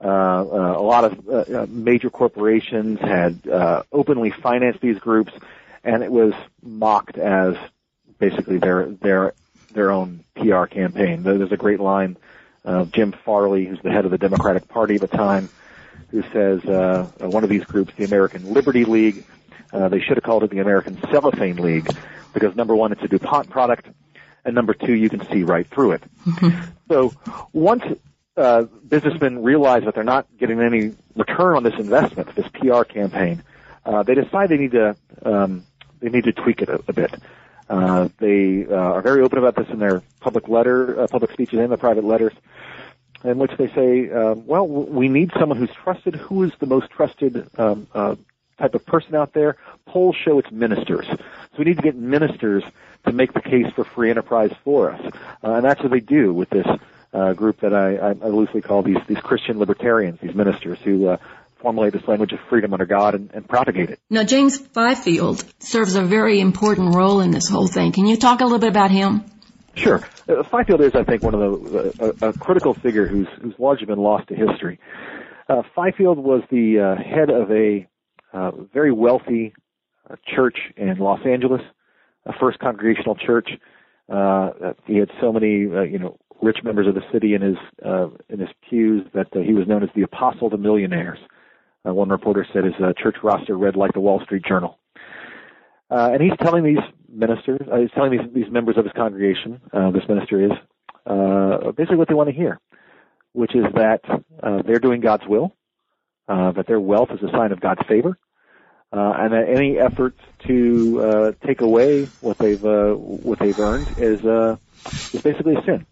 A 0.00 0.06
lot 0.06 1.04
of 1.04 1.68
major 1.68 2.10
corporations 2.10 2.98
had 3.00 3.40
openly 3.92 4.30
financed 4.30 4.80
these 4.80 4.98
groups, 4.98 5.32
and 5.84 6.02
it 6.02 6.10
was 6.10 6.32
mocked 6.62 7.18
as 7.18 7.56
basically 8.18 8.58
their 8.58 8.86
their 8.86 9.34
their 9.72 9.90
own 9.90 10.24
PR 10.34 10.64
campaign. 10.64 11.22
There's 11.22 11.52
a 11.52 11.56
great 11.56 11.80
line 11.80 12.16
of 12.64 12.92
Jim 12.92 13.12
Farley, 13.24 13.64
who's 13.64 13.80
the 13.82 13.90
head 13.90 14.04
of 14.04 14.10
the 14.10 14.18
Democratic 14.18 14.68
Party 14.68 14.96
at 14.96 15.00
the 15.00 15.08
time, 15.08 15.48
who 16.10 16.22
says 16.32 16.64
uh, 16.64 17.10
one 17.20 17.44
of 17.44 17.50
these 17.50 17.64
groups, 17.64 17.92
the 17.96 18.04
American 18.04 18.52
Liberty 18.52 18.84
League, 18.84 19.24
uh, 19.72 19.88
they 19.88 20.00
should 20.00 20.16
have 20.16 20.24
called 20.24 20.42
it 20.42 20.50
the 20.50 20.58
American 20.58 21.00
Cellophane 21.10 21.56
League 21.56 21.88
because 22.32 22.54
number 22.56 22.74
one, 22.74 22.92
it's 22.92 23.02
a 23.02 23.08
DuPont 23.08 23.50
product, 23.50 23.86
and 24.44 24.54
number 24.54 24.74
two, 24.74 24.94
you 24.94 25.08
can 25.08 25.26
see 25.30 25.42
right 25.42 25.66
through 25.66 25.92
it. 25.92 26.02
so 26.88 27.12
once 27.52 27.82
uh, 28.36 28.62
businessmen 28.88 29.42
realize 29.42 29.84
that 29.84 29.94
they're 29.94 30.04
not 30.04 30.26
getting 30.38 30.60
any 30.60 30.94
return 31.16 31.56
on 31.56 31.62
this 31.62 31.74
investment, 31.78 32.34
this 32.34 32.48
PR 32.54 32.82
campaign, 32.82 33.42
uh, 33.84 34.02
they 34.02 34.14
decide 34.14 34.48
they 34.48 34.58
need 34.58 34.72
to 34.72 34.96
um, 35.22 35.64
they 36.00 36.08
need 36.08 36.24
to 36.24 36.32
tweak 36.32 36.62
it 36.62 36.68
a, 36.68 36.82
a 36.88 36.92
bit. 36.92 37.14
Uh, 37.70 38.08
they 38.18 38.66
uh, 38.66 38.74
are 38.74 39.00
very 39.00 39.22
open 39.22 39.38
about 39.38 39.54
this 39.54 39.68
in 39.68 39.78
their 39.78 40.02
public 40.18 40.48
letter, 40.48 41.02
uh, 41.02 41.06
public 41.06 41.30
speeches, 41.30 41.60
and 41.60 41.70
the 41.70 41.78
private 41.78 42.02
letters, 42.02 42.32
in 43.22 43.38
which 43.38 43.52
they 43.58 43.68
say, 43.68 44.10
uh, 44.10 44.34
"Well, 44.34 44.66
we 44.66 45.08
need 45.08 45.30
someone 45.38 45.56
who's 45.56 45.70
trusted. 45.70 46.16
Who 46.16 46.42
is 46.42 46.50
the 46.58 46.66
most 46.66 46.90
trusted 46.90 47.48
um, 47.56 47.86
uh, 47.94 48.16
type 48.58 48.74
of 48.74 48.84
person 48.84 49.14
out 49.14 49.34
there? 49.34 49.56
Polls 49.86 50.16
show 50.16 50.40
it's 50.40 50.50
ministers. 50.50 51.06
So 51.06 51.58
we 51.58 51.64
need 51.64 51.76
to 51.76 51.82
get 51.82 51.94
ministers 51.94 52.64
to 53.06 53.12
make 53.12 53.34
the 53.34 53.40
case 53.40 53.72
for 53.72 53.84
free 53.84 54.10
enterprise 54.10 54.52
for 54.64 54.90
us, 54.90 55.00
uh, 55.44 55.52
and 55.52 55.64
that's 55.64 55.80
what 55.80 55.92
they 55.92 56.00
do 56.00 56.34
with 56.34 56.50
this." 56.50 56.66
Uh, 57.12 57.32
group 57.32 57.58
that 57.58 57.74
I, 57.74 57.96
I 57.96 58.12
loosely 58.12 58.60
call 58.60 58.82
these 58.82 59.04
these 59.08 59.18
Christian 59.18 59.58
libertarians, 59.58 60.20
these 60.20 60.32
ministers 60.32 60.78
who 60.78 61.08
uh, 61.08 61.16
formulate 61.60 61.92
this 61.92 62.06
language 62.06 62.32
of 62.32 62.38
freedom 62.48 62.72
under 62.72 62.86
God 62.86 63.14
and, 63.14 63.30
and 63.32 63.48
propagate 63.48 63.90
it. 63.90 64.00
Now, 64.08 64.24
James 64.24 64.58
Fifield 64.58 65.44
serves 65.58 65.94
a 65.94 66.02
very 66.02 66.40
important 66.40 66.94
role 66.94 67.20
in 67.20 67.30
this 67.30 67.48
whole 67.48 67.68
thing. 67.68 67.92
Can 67.92 68.06
you 68.06 68.16
talk 68.16 68.40
a 68.40 68.44
little 68.44 68.58
bit 68.58 68.70
about 68.70 68.90
him? 68.90 69.24
Sure. 69.74 70.00
Uh, 70.28 70.42
Fifield 70.42 70.80
is, 70.80 70.94
I 70.94 71.04
think, 71.04 71.22
one 71.22 71.34
of 71.34 71.40
the 71.40 72.14
uh, 72.22 72.28
a, 72.28 72.32
critical 72.32 72.74
figure 72.74 73.06
who's 73.06 73.28
who's 73.40 73.54
largely 73.58 73.86
been 73.86 73.98
lost 73.98 74.28
to 74.28 74.34
history. 74.34 74.78
Uh, 75.48 75.62
Fifield 75.74 76.18
was 76.18 76.42
the 76.50 76.80
uh, 76.80 77.02
head 77.02 77.30
of 77.30 77.50
a 77.50 77.86
uh, 78.32 78.50
very 78.72 78.92
wealthy 78.92 79.52
church 80.26 80.58
in 80.76 80.98
Los 80.98 81.20
Angeles, 81.24 81.62
a 82.26 82.32
First 82.38 82.58
Congregational 82.58 83.14
Church. 83.14 83.48
Uh, 84.08 84.50
he 84.86 84.96
had 84.96 85.10
so 85.20 85.32
many, 85.32 85.66
uh, 85.66 85.82
you 85.82 85.98
know, 85.98 86.18
rich 86.42 86.58
members 86.64 86.86
of 86.86 86.94
the 86.94 87.02
city 87.12 87.34
in 87.34 87.42
his 87.42 87.56
uh, 87.84 88.08
in 88.28 88.40
his 88.40 88.48
pews 88.68 89.06
that 89.14 89.28
uh, 89.36 89.40
he 89.40 89.52
was 89.52 89.68
known 89.68 89.82
as 89.82 89.88
the 89.94 90.02
apostle 90.02 90.50
to 90.50 90.56
millionaires. 90.56 91.18
Uh, 91.86 91.94
one 91.94 92.08
reporter 92.08 92.46
said 92.52 92.64
his 92.64 92.74
uh, 92.82 92.92
church 92.96 93.16
roster 93.22 93.56
read 93.56 93.76
like 93.76 93.92
the 93.92 94.00
Wall 94.00 94.20
Street 94.24 94.44
Journal. 94.44 94.78
Uh, 95.90 96.10
and 96.12 96.22
he's 96.22 96.36
telling 96.40 96.62
these 96.62 96.78
ministers, 97.08 97.60
uh, 97.72 97.78
he's 97.78 97.90
telling 97.92 98.12
these, 98.12 98.28
these 98.32 98.52
members 98.52 98.76
of 98.76 98.84
his 98.84 98.92
congregation, 98.92 99.60
uh, 99.72 99.90
this 99.90 100.02
minister 100.08 100.44
is, 100.44 100.52
uh, 101.06 101.72
basically 101.72 101.96
what 101.96 102.06
they 102.08 102.14
want 102.14 102.28
to 102.28 102.34
hear, 102.34 102.60
which 103.32 103.54
is 103.54 103.64
that 103.74 104.02
uh, 104.42 104.62
they're 104.62 104.78
doing 104.78 105.00
God's 105.00 105.26
will, 105.26 105.56
uh, 106.28 106.52
that 106.52 106.66
their 106.66 106.78
wealth 106.78 107.08
is 107.10 107.20
a 107.22 107.30
sign 107.32 107.50
of 107.50 107.60
God's 107.60 107.80
favor, 107.88 108.16
uh, 108.92 109.12
and 109.18 109.32
that 109.32 109.48
any 109.48 109.78
efforts 109.78 110.20
to 110.46 111.00
uh, 111.02 111.32
take 111.46 111.60
away 111.60 112.04
what 112.20 112.38
they've 112.38 112.64
uh, 112.64 112.92
what 112.92 113.38
they've 113.38 113.58
earned 113.58 113.88
is 113.98 114.24
uh, 114.24 114.56
is 115.12 115.22
basically 115.22 115.54
a 115.56 115.62
sin. 115.64 115.86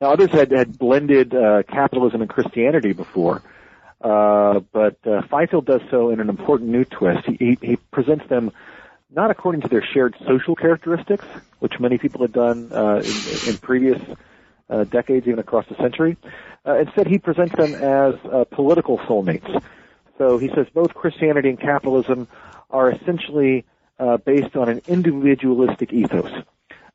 Now, 0.00 0.12
others 0.12 0.30
had 0.30 0.50
had 0.50 0.78
blended 0.78 1.34
uh, 1.34 1.62
capitalism 1.64 2.22
and 2.22 2.30
Christianity 2.30 2.92
before, 2.92 3.42
uh, 4.02 4.60
but 4.72 4.98
uh, 5.06 5.22
Fifield 5.22 5.66
does 5.66 5.80
so 5.90 6.10
in 6.10 6.20
an 6.20 6.28
important 6.28 6.70
new 6.70 6.84
twist. 6.84 7.26
He, 7.26 7.56
he, 7.60 7.76
presents 7.76 8.26
them 8.28 8.50
not 9.10 9.30
according 9.30 9.60
to 9.60 9.68
their 9.68 9.84
shared 9.84 10.16
social 10.26 10.56
characteristics, 10.56 11.24
which 11.60 11.78
many 11.78 11.98
people 11.98 12.22
had 12.22 12.32
done 12.32 12.72
uh, 12.72 13.02
in, 13.04 13.50
in 13.50 13.58
previous 13.58 14.00
uh, 14.68 14.84
decades, 14.84 15.26
even 15.26 15.38
across 15.38 15.66
the 15.68 15.76
century. 15.76 16.16
Uh, 16.66 16.78
instead, 16.78 17.06
he 17.06 17.18
presents 17.18 17.54
them 17.54 17.74
as 17.74 18.14
uh, 18.24 18.44
political 18.50 18.98
soulmates. 18.98 19.62
So 20.18 20.38
he 20.38 20.48
says 20.48 20.66
both 20.72 20.94
Christianity 20.94 21.50
and 21.50 21.60
capitalism 21.60 22.28
are 22.70 22.90
essentially 22.90 23.64
uh, 23.98 24.16
based 24.16 24.56
on 24.56 24.68
an 24.68 24.80
individualistic 24.88 25.92
ethos. 25.92 26.30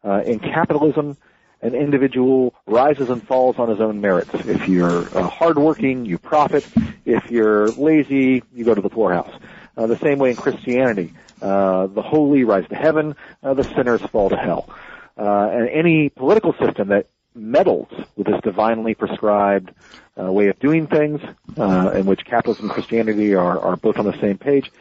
Uh, 0.03 0.21
in 0.25 0.39
capitalism, 0.39 1.17
an 1.61 1.73
individual 1.73 2.53
rises 2.65 3.09
and 3.09 3.25
falls 3.25 3.57
on 3.57 3.69
his 3.69 3.79
own 3.79 4.01
merits. 4.01 4.29
If 4.33 4.67
you're 4.67 5.01
uh, 5.17 5.27
hardworking, 5.27 6.05
you 6.05 6.17
profit. 6.17 6.67
If 7.05 7.31
you're 7.31 7.69
lazy, 7.71 8.43
you 8.53 8.65
go 8.65 8.75
to 8.75 8.81
the 8.81 8.89
poorhouse. 8.89 9.33
Uh, 9.75 9.87
the 9.87 9.97
same 9.97 10.17
way 10.17 10.31
in 10.31 10.35
Christianity, 10.35 11.13
uh, 11.41 11.87
the 11.87 12.01
holy 12.01 12.43
rise 12.43 12.67
to 12.69 12.75
heaven, 12.75 13.15
uh, 13.43 13.53
the 13.53 13.63
sinners 13.63 14.01
fall 14.01 14.29
to 14.29 14.35
hell. 14.35 14.69
Uh, 15.17 15.49
and 15.51 15.69
any 15.69 16.09
political 16.09 16.53
system 16.53 16.89
that 16.89 17.07
meddles 17.35 17.87
with 18.15 18.27
this 18.27 18.41
divinely 18.43 18.95
prescribed 18.95 19.71
uh, 20.19 20.31
way 20.31 20.47
of 20.47 20.59
doing 20.59 20.87
things, 20.87 21.21
uh, 21.57 21.91
in 21.93 22.05
which 22.05 22.25
capitalism 22.25 22.65
and 22.65 22.73
Christianity 22.73 23.35
are, 23.35 23.59
are 23.59 23.75
both 23.75 23.97
on 23.97 24.05
the 24.05 24.19
same 24.19 24.37
page. 24.37 24.71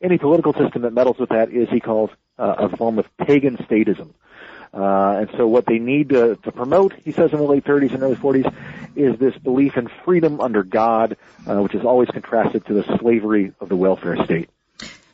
Any 0.00 0.16
political 0.18 0.54
system 0.54 0.82
that 0.82 0.92
meddles 0.92 1.18
with 1.18 1.30
that 1.30 1.50
is, 1.50 1.68
he 1.70 1.80
calls, 1.80 2.10
a 2.38 2.68
form 2.76 2.98
of 2.98 3.06
pagan 3.16 3.56
statism. 3.56 4.10
Uh, 4.72 5.20
and 5.20 5.30
so 5.36 5.46
what 5.46 5.66
they 5.66 5.78
need 5.78 6.10
to, 6.10 6.36
to 6.36 6.52
promote, 6.52 6.94
he 7.04 7.12
says 7.12 7.32
in 7.32 7.38
the 7.38 7.44
late 7.44 7.64
30s 7.64 7.94
and 7.94 8.02
early 8.02 8.16
40s, 8.16 8.54
is 8.94 9.18
this 9.18 9.36
belief 9.38 9.76
in 9.76 9.88
freedom 10.04 10.40
under 10.40 10.62
God, 10.62 11.16
uh, 11.46 11.56
which 11.62 11.74
is 11.74 11.84
always 11.84 12.08
contrasted 12.08 12.66
to 12.66 12.74
the 12.74 12.98
slavery 12.98 13.52
of 13.60 13.68
the 13.68 13.76
welfare 13.76 14.16
state. 14.24 14.50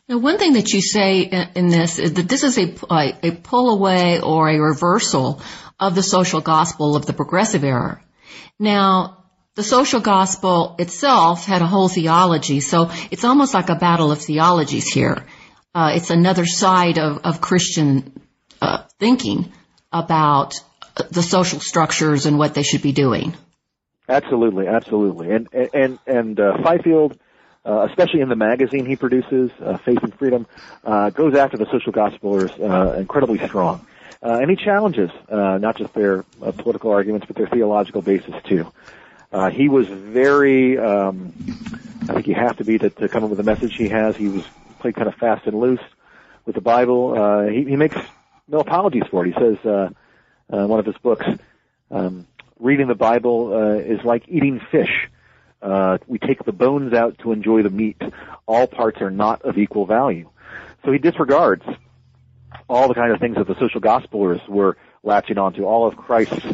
Now, 0.07 0.17
one 0.17 0.37
thing 0.37 0.53
that 0.53 0.73
you 0.73 0.81
say 0.81 1.47
in 1.55 1.69
this 1.69 1.97
is 1.97 2.13
that 2.13 2.27
this 2.27 2.43
is 2.43 2.57
a, 2.57 2.75
a 3.23 3.31
pull 3.31 3.73
away 3.73 4.19
or 4.19 4.49
a 4.49 4.59
reversal 4.59 5.41
of 5.79 5.95
the 5.95 6.03
social 6.03 6.41
gospel 6.41 6.95
of 6.95 7.05
the 7.05 7.13
progressive 7.13 7.63
era. 7.63 8.01
Now, 8.59 9.23
the 9.55 9.63
social 9.63 9.99
gospel 9.99 10.75
itself 10.79 11.45
had 11.45 11.61
a 11.61 11.67
whole 11.67 11.87
theology, 11.87 12.59
so 12.59 12.89
it's 13.11 13.23
almost 13.23 13.53
like 13.53 13.69
a 13.69 13.75
battle 13.75 14.11
of 14.11 14.19
theologies 14.19 14.87
here. 14.87 15.25
Uh, 15.75 15.91
it's 15.95 16.09
another 16.09 16.45
side 16.45 16.97
of, 16.97 17.19
of 17.23 17.39
Christian 17.39 18.22
thinking 18.99 19.51
about 19.91 20.55
the 21.11 21.21
social 21.21 21.59
structures 21.59 22.25
and 22.25 22.37
what 22.37 22.53
they 22.53 22.63
should 22.63 22.81
be 22.81 22.91
doing. 22.91 23.33
Absolutely, 24.07 24.67
absolutely, 24.67 25.31
and 25.31 25.47
and 25.73 25.99
and 26.05 26.39
uh, 26.39 26.57
Fifield, 26.57 27.17
uh, 27.65 27.87
especially 27.89 28.19
in 28.19 28.27
the 28.27 28.35
magazine 28.35 28.85
he 28.85 28.97
produces, 28.97 29.49
uh, 29.61 29.77
Faith 29.77 29.99
and 30.03 30.13
Freedom, 30.15 30.45
uh, 30.83 31.09
goes 31.09 31.35
after 31.35 31.57
the 31.57 31.65
social 31.71 31.93
gospelers 31.93 32.51
uh, 32.59 32.97
incredibly 32.99 33.39
strong, 33.47 33.85
uh, 34.21 34.39
and 34.41 34.49
he 34.49 34.57
challenges 34.57 35.09
uh, 35.29 35.57
not 35.57 35.77
just 35.77 35.93
their 35.93 36.25
uh, 36.41 36.51
political 36.51 36.91
arguments 36.91 37.25
but 37.27 37.37
their 37.37 37.47
theological 37.47 38.01
basis 38.01 38.35
too. 38.43 38.69
Uh, 39.31 39.49
he 39.49 39.69
was 39.69 39.87
very, 39.87 40.77
um, 40.77 41.33
I 42.03 42.13
think 42.13 42.27
you 42.27 42.35
have 42.35 42.57
to 42.57 42.65
be 42.65 42.77
to, 42.77 42.89
to 42.89 43.07
come 43.07 43.23
up 43.23 43.29
with 43.31 43.37
the 43.37 43.43
message 43.43 43.75
he 43.75 43.87
has. 43.87 44.15
He 44.15 44.27
was 44.27 44.43
played 44.79 44.95
kind 44.95 45.07
of 45.07 45.15
fast 45.15 45.47
and 45.47 45.59
loose 45.59 45.81
with 46.45 46.55
the 46.55 46.61
Bible. 46.61 47.19
Uh, 47.19 47.47
he, 47.47 47.63
he 47.63 47.75
makes 47.75 47.95
no 48.47 48.59
apologies 48.59 49.03
for 49.09 49.25
it. 49.25 49.33
He 49.33 49.39
says, 49.39 49.57
uh, 49.65 49.89
uh, 50.51 50.67
one 50.67 50.79
of 50.79 50.85
his 50.85 50.97
books, 50.97 51.25
um, 51.91 52.27
reading 52.59 52.87
the 52.87 52.95
Bible 52.95 53.53
uh, 53.53 53.75
is 53.79 54.03
like 54.03 54.23
eating 54.27 54.59
fish. 54.71 55.09
Uh, 55.61 55.97
we 56.07 56.19
take 56.19 56.43
the 56.43 56.51
bones 56.51 56.93
out 56.93 57.17
to 57.19 57.31
enjoy 57.31 57.63
the 57.63 57.69
meat. 57.69 58.01
All 58.45 58.67
parts 58.67 59.01
are 59.01 59.11
not 59.11 59.43
of 59.43 59.57
equal 59.57 59.85
value. 59.85 60.29
So 60.83 60.91
he 60.91 60.97
disregards 60.97 61.63
all 62.67 62.87
the 62.87 62.93
kind 62.93 63.11
of 63.11 63.19
things 63.19 63.37
that 63.37 63.47
the 63.47 63.55
social 63.59 63.81
gospelers 63.81 64.45
were 64.47 64.77
latching 65.03 65.37
onto, 65.37 65.65
all 65.65 65.87
of 65.87 65.95
Christ's 65.95 66.45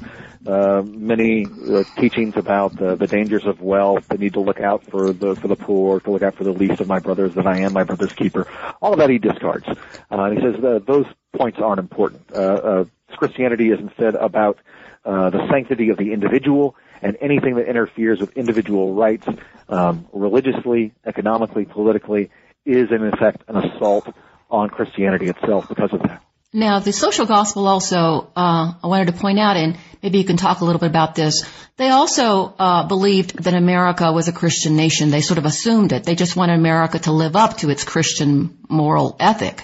uh, 0.48 0.82
many 0.86 1.46
uh, 1.46 1.84
teachings 1.98 2.36
about 2.38 2.82
uh, 2.82 2.96
the 2.96 3.08
dangers 3.08 3.46
of 3.46 3.62
wealth, 3.62 4.08
the 4.08 4.18
need 4.18 4.34
to 4.34 4.40
look 4.40 4.60
out 4.60 4.84
for 4.86 5.12
the 5.12 5.36
for 5.36 5.48
the 5.48 5.56
poor, 5.56 6.00
to 6.00 6.12
look 6.12 6.24
out 6.24 6.36
for 6.36 6.44
the 6.44 6.52
least 6.52 6.80
of 6.80 6.88
my 6.88 7.00
brothers, 7.00 7.36
that 7.36 7.46
I 7.46 7.60
am 7.60 7.74
my 7.74 7.84
brother's 7.84 8.14
keeper. 8.14 8.48
All 8.82 8.94
of 8.94 9.00
that 9.00 9.10
he 9.10 9.18
discards. 9.18 9.68
Uh, 10.10 10.32
he 10.32 10.40
says 10.40 10.64
uh, 10.64 10.80
those 10.86 11.06
points 11.36 11.60
aren't 11.62 11.80
important. 11.80 12.24
Uh, 12.34 12.38
uh, 12.38 12.86
Christianity 13.18 13.70
is 13.70 13.80
instead 13.80 14.16
about 14.16 14.60
uh, 15.06 15.30
the 15.30 15.48
sanctity 15.50 15.90
of 15.90 15.98
the 15.98 16.14
individual 16.14 16.76
and 17.02 17.18
anything 17.22 17.56
that 17.56 17.68
interferes 17.68 18.20
with 18.20 18.36
individual 18.38 18.94
rights, 18.94 19.26
um, 19.70 20.08
religiously, 20.12 20.94
economically, 21.06 21.66
politically, 21.66 22.30
is 22.66 22.92
in 22.92 23.06
effect 23.06 23.44
an 23.48 23.56
assault 23.58 24.08
on 24.50 24.70
Christianity 24.70 25.28
itself 25.28 25.70
because 25.70 25.94
of 25.94 26.02
that. 26.04 26.22
Now, 26.52 26.80
the 26.80 26.92
social 26.92 27.28
gospel 27.28 27.68
also, 27.68 28.32
uh, 28.36 28.74
I 28.84 28.88
wanted 28.88 29.08
to 29.08 29.14
point 29.14 29.38
out, 29.38 29.56
and 29.56 29.78
maybe 30.02 30.18
you 30.18 30.24
can 30.24 30.36
talk 30.36 30.62
a 30.62 30.66
little 30.66 30.80
bit 30.80 30.90
about 30.90 31.14
this. 31.14 31.48
They 31.78 31.90
also 31.90 32.56
uh, 32.58 32.88
believed 32.88 33.44
that 33.44 33.54
America 33.54 34.12
was 34.12 34.28
a 34.28 34.34
Christian 34.34 34.76
nation. 34.76 35.12
They 35.12 35.22
sort 35.22 35.38
of 35.38 35.46
assumed 35.46 35.94
it. 35.94 36.06
They 36.06 36.16
just 36.16 36.36
wanted 36.36 36.58
America 36.58 36.98
to 37.00 37.12
live 37.12 37.36
up 37.36 37.58
to 37.58 37.70
its 37.70 37.84
Christian 37.84 38.58
moral 38.68 39.16
ethic. 39.20 39.64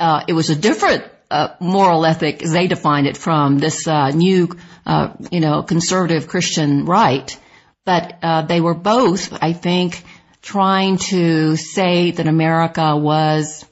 Uh, 0.00 0.24
it 0.26 0.32
was 0.32 0.50
a 0.50 0.56
different 0.56 1.04
uh, 1.30 1.48
moral 1.60 2.04
ethic, 2.04 2.42
as 2.42 2.52
they 2.52 2.66
defined 2.66 3.06
it, 3.06 3.16
from 3.16 3.58
this 3.58 3.86
uh, 3.86 4.10
new, 4.10 4.48
uh, 4.86 5.14
you 5.30 5.40
know, 5.40 5.62
conservative 5.62 6.28
Christian 6.28 6.84
right. 6.84 7.38
But 7.84 8.48
they 8.48 8.60
were 8.60 8.74
both, 8.74 9.36
I 9.42 9.52
think, 9.52 10.02
trying 10.40 10.96
to 10.98 11.56
say 11.56 12.12
that 12.12 12.26
America 12.26 12.96
was 12.96 13.64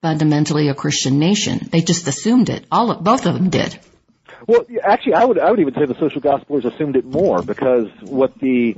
fundamentally 0.00 0.68
a 0.68 0.74
Christian 0.74 1.18
nation. 1.18 1.68
They 1.70 1.82
just 1.82 2.08
assumed 2.08 2.48
it. 2.48 2.66
All 2.70 2.90
of, 2.90 3.04
both 3.04 3.26
of 3.26 3.34
them 3.34 3.50
did. 3.50 3.78
Well, 4.46 4.64
actually, 4.82 5.14
I 5.14 5.24
would 5.24 5.38
I 5.38 5.50
would 5.50 5.60
even 5.60 5.74
say 5.74 5.86
the 5.86 5.98
social 5.98 6.20
gospelers 6.20 6.64
assumed 6.64 6.96
it 6.96 7.04
more 7.04 7.42
because 7.42 7.88
what 8.02 8.38
the 8.38 8.76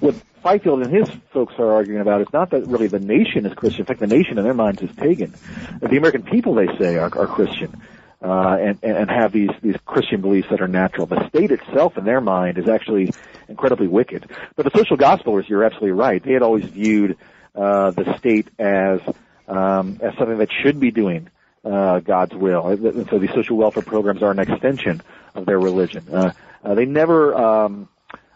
what 0.00 0.14
Fifield 0.42 0.82
and 0.82 0.92
his 0.92 1.08
folks 1.32 1.54
are 1.58 1.72
arguing 1.72 2.00
about 2.00 2.22
is 2.22 2.28
not 2.32 2.50
that 2.50 2.66
really 2.66 2.86
the 2.86 2.98
nation 3.00 3.44
is 3.44 3.52
Christian. 3.54 3.80
In 3.80 3.86
fact, 3.86 4.00
the 4.00 4.06
nation 4.06 4.38
in 4.38 4.44
their 4.44 4.54
minds 4.54 4.80
is 4.80 4.90
pagan. 4.92 5.34
The 5.80 5.96
American 5.96 6.22
people, 6.22 6.54
they 6.54 6.68
say, 6.78 6.96
are, 6.96 7.14
are 7.16 7.26
Christian. 7.26 7.80
Uh, 8.22 8.58
and, 8.60 8.78
and 8.82 9.10
have 9.10 9.32
these, 9.32 9.48
these 9.62 9.76
Christian 9.86 10.20
beliefs 10.20 10.48
that 10.50 10.60
are 10.60 10.68
natural. 10.68 11.06
The 11.06 11.26
state 11.30 11.52
itself 11.52 11.96
in 11.96 12.04
their 12.04 12.20
mind 12.20 12.58
is 12.58 12.68
actually 12.68 13.14
incredibly 13.48 13.86
wicked. 13.86 14.30
But 14.56 14.70
the 14.70 14.78
social 14.78 14.98
gospelers, 14.98 15.48
you're 15.48 15.64
absolutely 15.64 15.92
right. 15.92 16.22
They 16.22 16.34
had 16.34 16.42
always 16.42 16.66
viewed, 16.66 17.16
uh, 17.54 17.92
the 17.92 18.18
state 18.18 18.48
as 18.58 19.00
um, 19.48 19.98
as 20.02 20.14
something 20.18 20.38
that 20.38 20.50
should 20.62 20.78
be 20.78 20.90
doing 20.90 21.30
uh, 21.64 22.00
God's 22.00 22.34
will. 22.34 22.66
And 22.68 23.08
so 23.08 23.18
these 23.18 23.32
social 23.32 23.56
welfare 23.56 23.82
programs 23.82 24.22
are 24.22 24.30
an 24.30 24.38
extension 24.38 25.02
of 25.34 25.46
their 25.46 25.58
religion. 25.58 26.06
Uh, 26.12 26.32
uh, 26.64 26.74
they 26.74 26.84
never 26.84 27.34
um, 27.34 27.88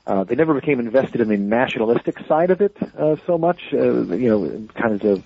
uh, 0.07 0.25
they 0.25 0.35
never 0.35 0.54
became 0.54 0.81
invested 0.81 1.21
in 1.21 1.28
the 1.28 1.37
nationalistic 1.37 2.19
side 2.26 2.50
of 2.50 2.61
it 2.61 2.76
uh, 2.99 3.16
so 3.26 3.38
much. 3.38 3.61
Uh, 3.73 4.02
you 4.14 4.28
know, 4.28 4.69
kind 4.75 5.02
of 5.02 5.25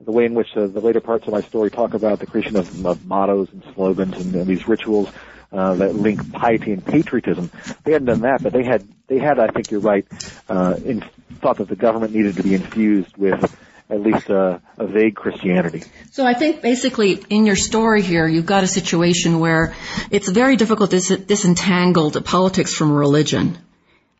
the 0.00 0.12
way 0.12 0.24
in 0.24 0.34
which 0.34 0.56
uh, 0.56 0.66
the 0.66 0.80
later 0.80 1.00
parts 1.00 1.26
of 1.26 1.32
my 1.32 1.40
story 1.40 1.70
talk 1.70 1.94
about 1.94 2.20
the 2.20 2.26
creation 2.26 2.56
of, 2.56 2.86
of 2.86 3.04
mottos 3.06 3.48
and 3.52 3.62
slogans 3.74 4.16
and, 4.16 4.34
and 4.34 4.46
these 4.46 4.68
rituals 4.68 5.10
uh, 5.52 5.74
that 5.74 5.94
link 5.94 6.32
piety 6.32 6.72
and 6.72 6.84
patriotism. 6.84 7.50
They 7.84 7.92
hadn't 7.92 8.06
done 8.06 8.20
that, 8.22 8.42
but 8.42 8.52
they 8.52 8.64
had 8.64 8.86
they 9.06 9.18
had, 9.18 9.38
I 9.38 9.48
think 9.48 9.70
you're 9.70 9.80
right, 9.80 10.06
uh, 10.48 10.76
in, 10.84 11.04
thought 11.40 11.58
that 11.58 11.68
the 11.68 11.76
government 11.76 12.12
needed 12.14 12.36
to 12.36 12.42
be 12.42 12.54
infused 12.54 13.16
with 13.16 13.56
at 13.88 14.00
least 14.00 14.28
a, 14.28 14.60
a 14.78 14.86
vague 14.86 15.14
Christianity. 15.14 15.84
So 16.10 16.26
I 16.26 16.34
think 16.34 16.60
basically 16.60 17.24
in 17.30 17.46
your 17.46 17.56
story 17.56 18.02
here, 18.02 18.26
you've 18.26 18.46
got 18.46 18.64
a 18.64 18.66
situation 18.66 19.38
where 19.38 19.74
it's 20.10 20.28
very 20.28 20.56
difficult 20.56 20.90
to 20.90 21.16
disentangle 21.16 22.10
the 22.10 22.20
politics 22.20 22.74
from 22.74 22.92
religion. 22.92 23.58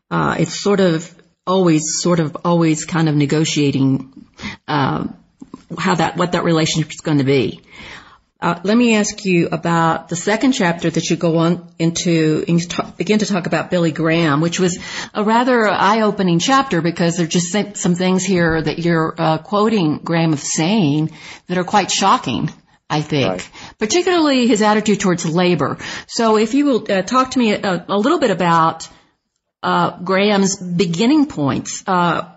Uh, 0.09 0.37
it's 0.39 0.57
sort 0.59 0.79
of 0.79 1.13
always, 1.45 2.01
sort 2.01 2.19
of 2.19 2.37
always 2.45 2.85
kind 2.85 3.09
of 3.09 3.15
negotiating 3.15 4.25
uh, 4.67 5.07
how 5.77 5.95
that 5.95 6.15
what 6.15 6.31
that 6.31 6.43
relationship 6.43 6.91
is 6.91 7.01
going 7.01 7.17
to 7.17 7.25
be. 7.25 7.61
Uh, 8.39 8.59
let 8.63 8.77
me 8.77 8.95
ask 8.95 9.25
you 9.25 9.49
about 9.51 10.09
the 10.09 10.15
second 10.15 10.51
chapter 10.51 10.89
that 10.89 11.09
you 11.09 11.15
go 11.15 11.37
on 11.37 11.67
into 11.79 12.45
and 12.47 12.61
you 12.61 12.67
talk, 12.67 12.95
begin 12.95 13.17
to 13.17 13.25
talk 13.25 13.47
about 13.47 13.71
Billy 13.71 13.91
Graham, 13.91 14.41
which 14.41 14.59
was 14.59 14.77
a 15.15 15.23
rather 15.23 15.67
eye-opening 15.67 16.37
chapter 16.37 16.81
because 16.81 17.17
there 17.17 17.25
are 17.25 17.29
just 17.29 17.51
some 17.77 17.95
things 17.95 18.23
here 18.23 18.61
that 18.61 18.77
you're 18.77 19.15
uh, 19.17 19.37
quoting 19.39 19.97
Graham 19.97 20.33
of 20.33 20.39
saying 20.39 21.11
that 21.47 21.57
are 21.57 21.63
quite 21.63 21.89
shocking. 21.89 22.51
I 22.89 23.01
think, 23.01 23.27
right. 23.29 23.49
particularly 23.79 24.47
his 24.47 24.61
attitude 24.61 25.01
towards 25.01 25.25
labor. 25.25 25.77
So, 26.07 26.37
if 26.37 26.53
you 26.53 26.63
will 26.63 26.89
uh, 26.89 27.01
talk 27.01 27.31
to 27.31 27.39
me 27.39 27.51
a, 27.51 27.85
a, 27.89 27.97
little 27.97 28.17
bit 28.17 28.31
about 28.31 28.87
uh, 29.61 29.99
Graham's 30.01 30.55
beginning 30.55 31.25
points, 31.25 31.83
uh, 31.85 32.29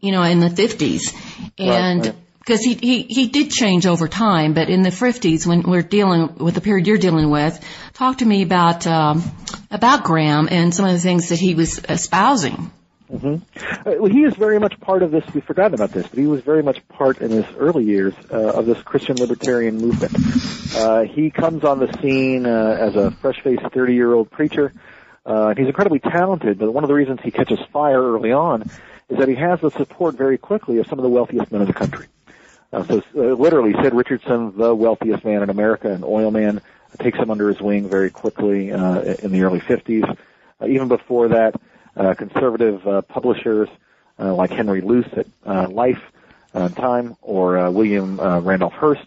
you 0.00 0.12
know, 0.12 0.22
in 0.22 0.40
the 0.40 0.50
50s, 0.50 1.14
and 1.56 2.04
right, 2.04 2.14
because 2.44 2.60
he, 2.60 2.74
he, 2.74 3.02
he 3.02 3.28
did 3.28 3.50
change 3.50 3.86
over 3.86 4.06
time, 4.06 4.52
but 4.52 4.68
in 4.68 4.82
the 4.82 4.90
50s, 4.90 5.46
when 5.46 5.62
we're 5.62 5.82
dealing 5.82 6.34
with 6.36 6.54
the 6.54 6.60
period 6.60 6.86
you're 6.86 6.98
dealing 6.98 7.30
with, 7.30 7.58
talk 7.94 8.18
to 8.18 8.24
me 8.26 8.42
about 8.42 8.86
um, 8.86 9.22
about 9.70 10.04
Graham 10.04 10.48
and 10.50 10.74
some 10.74 10.84
of 10.84 10.92
the 10.92 10.98
things 10.98 11.30
that 11.30 11.38
he 11.38 11.54
was 11.54 11.80
espousing. 11.88 12.70
Mm-hmm. 13.10 13.88
Uh, 13.88 13.94
well, 13.98 14.10
he 14.10 14.24
is 14.24 14.34
very 14.34 14.58
much 14.58 14.78
part 14.80 15.02
of 15.02 15.10
this. 15.10 15.24
We've 15.32 15.44
forgotten 15.44 15.74
about 15.74 15.92
this, 15.92 16.06
but 16.06 16.18
he 16.18 16.26
was 16.26 16.42
very 16.42 16.62
much 16.62 16.86
part 16.88 17.18
in 17.18 17.30
his 17.30 17.44
early 17.56 17.84
years 17.84 18.14
uh, 18.30 18.52
of 18.52 18.66
this 18.66 18.80
Christian 18.82 19.16
libertarian 19.16 19.78
movement. 19.78 20.14
Uh, 20.76 21.02
he 21.02 21.30
comes 21.30 21.64
on 21.64 21.78
the 21.78 21.92
scene 22.00 22.46
uh, 22.46 22.76
as 22.78 22.96
a 22.96 23.10
fresh-faced 23.10 23.62
30-year-old 23.62 24.30
preacher. 24.30 24.72
Uh, 25.24 25.54
he's 25.56 25.66
incredibly 25.66 26.00
talented, 26.00 26.58
but 26.58 26.72
one 26.72 26.84
of 26.84 26.88
the 26.88 26.94
reasons 26.94 27.20
he 27.22 27.30
catches 27.30 27.58
fire 27.72 28.02
early 28.02 28.32
on 28.32 28.62
is 29.08 29.18
that 29.18 29.28
he 29.28 29.34
has 29.34 29.60
the 29.60 29.70
support 29.70 30.16
very 30.16 30.38
quickly 30.38 30.78
of 30.78 30.86
some 30.86 30.98
of 30.98 31.02
the 31.02 31.08
wealthiest 31.08 31.52
men 31.52 31.60
in 31.60 31.66
the 31.66 31.74
country. 31.74 32.06
Uh, 32.74 32.84
so 32.84 33.02
uh, 33.16 33.34
literally, 33.34 33.72
Sid 33.82 33.94
Richardson, 33.94 34.56
the 34.56 34.74
wealthiest 34.74 35.24
man 35.24 35.42
in 35.42 35.50
America, 35.50 35.92
an 35.92 36.02
oil 36.04 36.30
man, 36.30 36.60
takes 36.98 37.18
him 37.18 37.30
under 37.30 37.48
his 37.48 37.60
wing 37.60 37.88
very 37.88 38.10
quickly 38.10 38.72
uh, 38.72 39.00
in 39.00 39.32
the 39.32 39.42
early 39.42 39.60
50s. 39.60 40.16
Uh, 40.60 40.66
even 40.66 40.88
before 40.88 41.28
that, 41.28 41.54
uh, 41.96 42.14
conservative 42.14 42.86
uh, 42.86 43.02
publishers 43.02 43.68
uh, 44.18 44.34
like 44.34 44.50
Henry 44.50 44.80
Luce 44.80 45.08
at 45.16 45.26
uh, 45.46 45.68
Life, 45.68 46.02
uh, 46.52 46.68
Time, 46.68 47.16
or 47.22 47.58
uh, 47.58 47.70
William 47.70 48.18
uh, 48.20 48.40
Randolph 48.40 48.72
Hearst, 48.74 49.06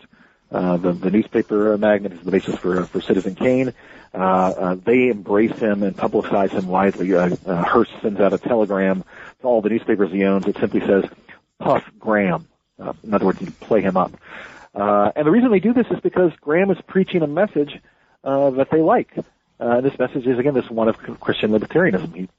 uh, 0.52 0.78
the, 0.78 0.94
the 0.94 1.12
newspaper 1.12 1.78
magnate 1.78 2.14
is 2.14 2.22
the 2.22 2.32
basis 2.32 2.56
for 2.56 2.86
for 2.86 3.02
Citizen 3.02 3.36
Kane. 3.36 3.74
Uh, 4.14 4.18
uh, 4.18 4.76
they 4.76 5.10
embrace 5.10 5.58
him 5.60 5.84
and 5.84 5.96
publicize 5.96 6.52
him 6.52 6.68
widely. 6.68 7.14
Uh, 7.14 7.36
uh, 7.46 7.64
Hearst 7.64 7.92
sends 8.02 8.20
out 8.22 8.32
a 8.34 8.38
telegram 8.38 9.04
to 9.42 9.48
all 9.48 9.62
the 9.62 9.70
newspapers 9.70 10.12
he 10.12 10.24
owns. 10.24 10.48
It 10.48 10.58
simply 10.58 10.80
says, 10.82 11.04
"Puff 11.60 11.84
Graham." 12.00 12.48
Uh, 12.80 12.94
in 13.04 13.14
other 13.14 13.26
words, 13.26 13.42
you 13.42 13.52
play 13.52 13.82
him 13.82 13.98
up. 13.98 14.14
Uh, 14.76 15.12
and 15.16 15.26
the 15.26 15.32
reason 15.32 15.52
they 15.52 15.60
do 15.60 15.74
this 15.74 15.88
is 15.90 16.00
because 16.02 16.32
Graham 16.42 16.70
is 16.70 16.78
preaching 16.88 17.24
a 17.24 17.28
message 17.28 17.80
uh, 18.24 18.52
that 18.52 18.70
they 18.70 18.82
like. 18.82 19.12
Uh, 19.60 19.82
this 19.82 19.98
message 19.98 20.28
is 20.28 20.38
again 20.38 20.54
this 20.54 20.70
one 20.70 20.88
of 20.88 20.98
Christian 21.20 21.52
libertarianism. 21.52 22.16
He 22.16 22.30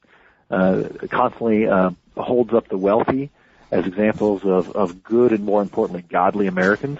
uh, 0.49 0.83
constantly 1.09 1.67
uh, 1.67 1.91
holds 2.15 2.53
up 2.53 2.69
the 2.69 2.77
wealthy 2.77 3.29
as 3.71 3.85
examples 3.85 4.43
of, 4.43 4.71
of 4.71 5.03
good 5.03 5.31
and 5.31 5.43
more 5.43 5.61
importantly 5.61 6.01
godly 6.01 6.47
Americans. 6.47 6.99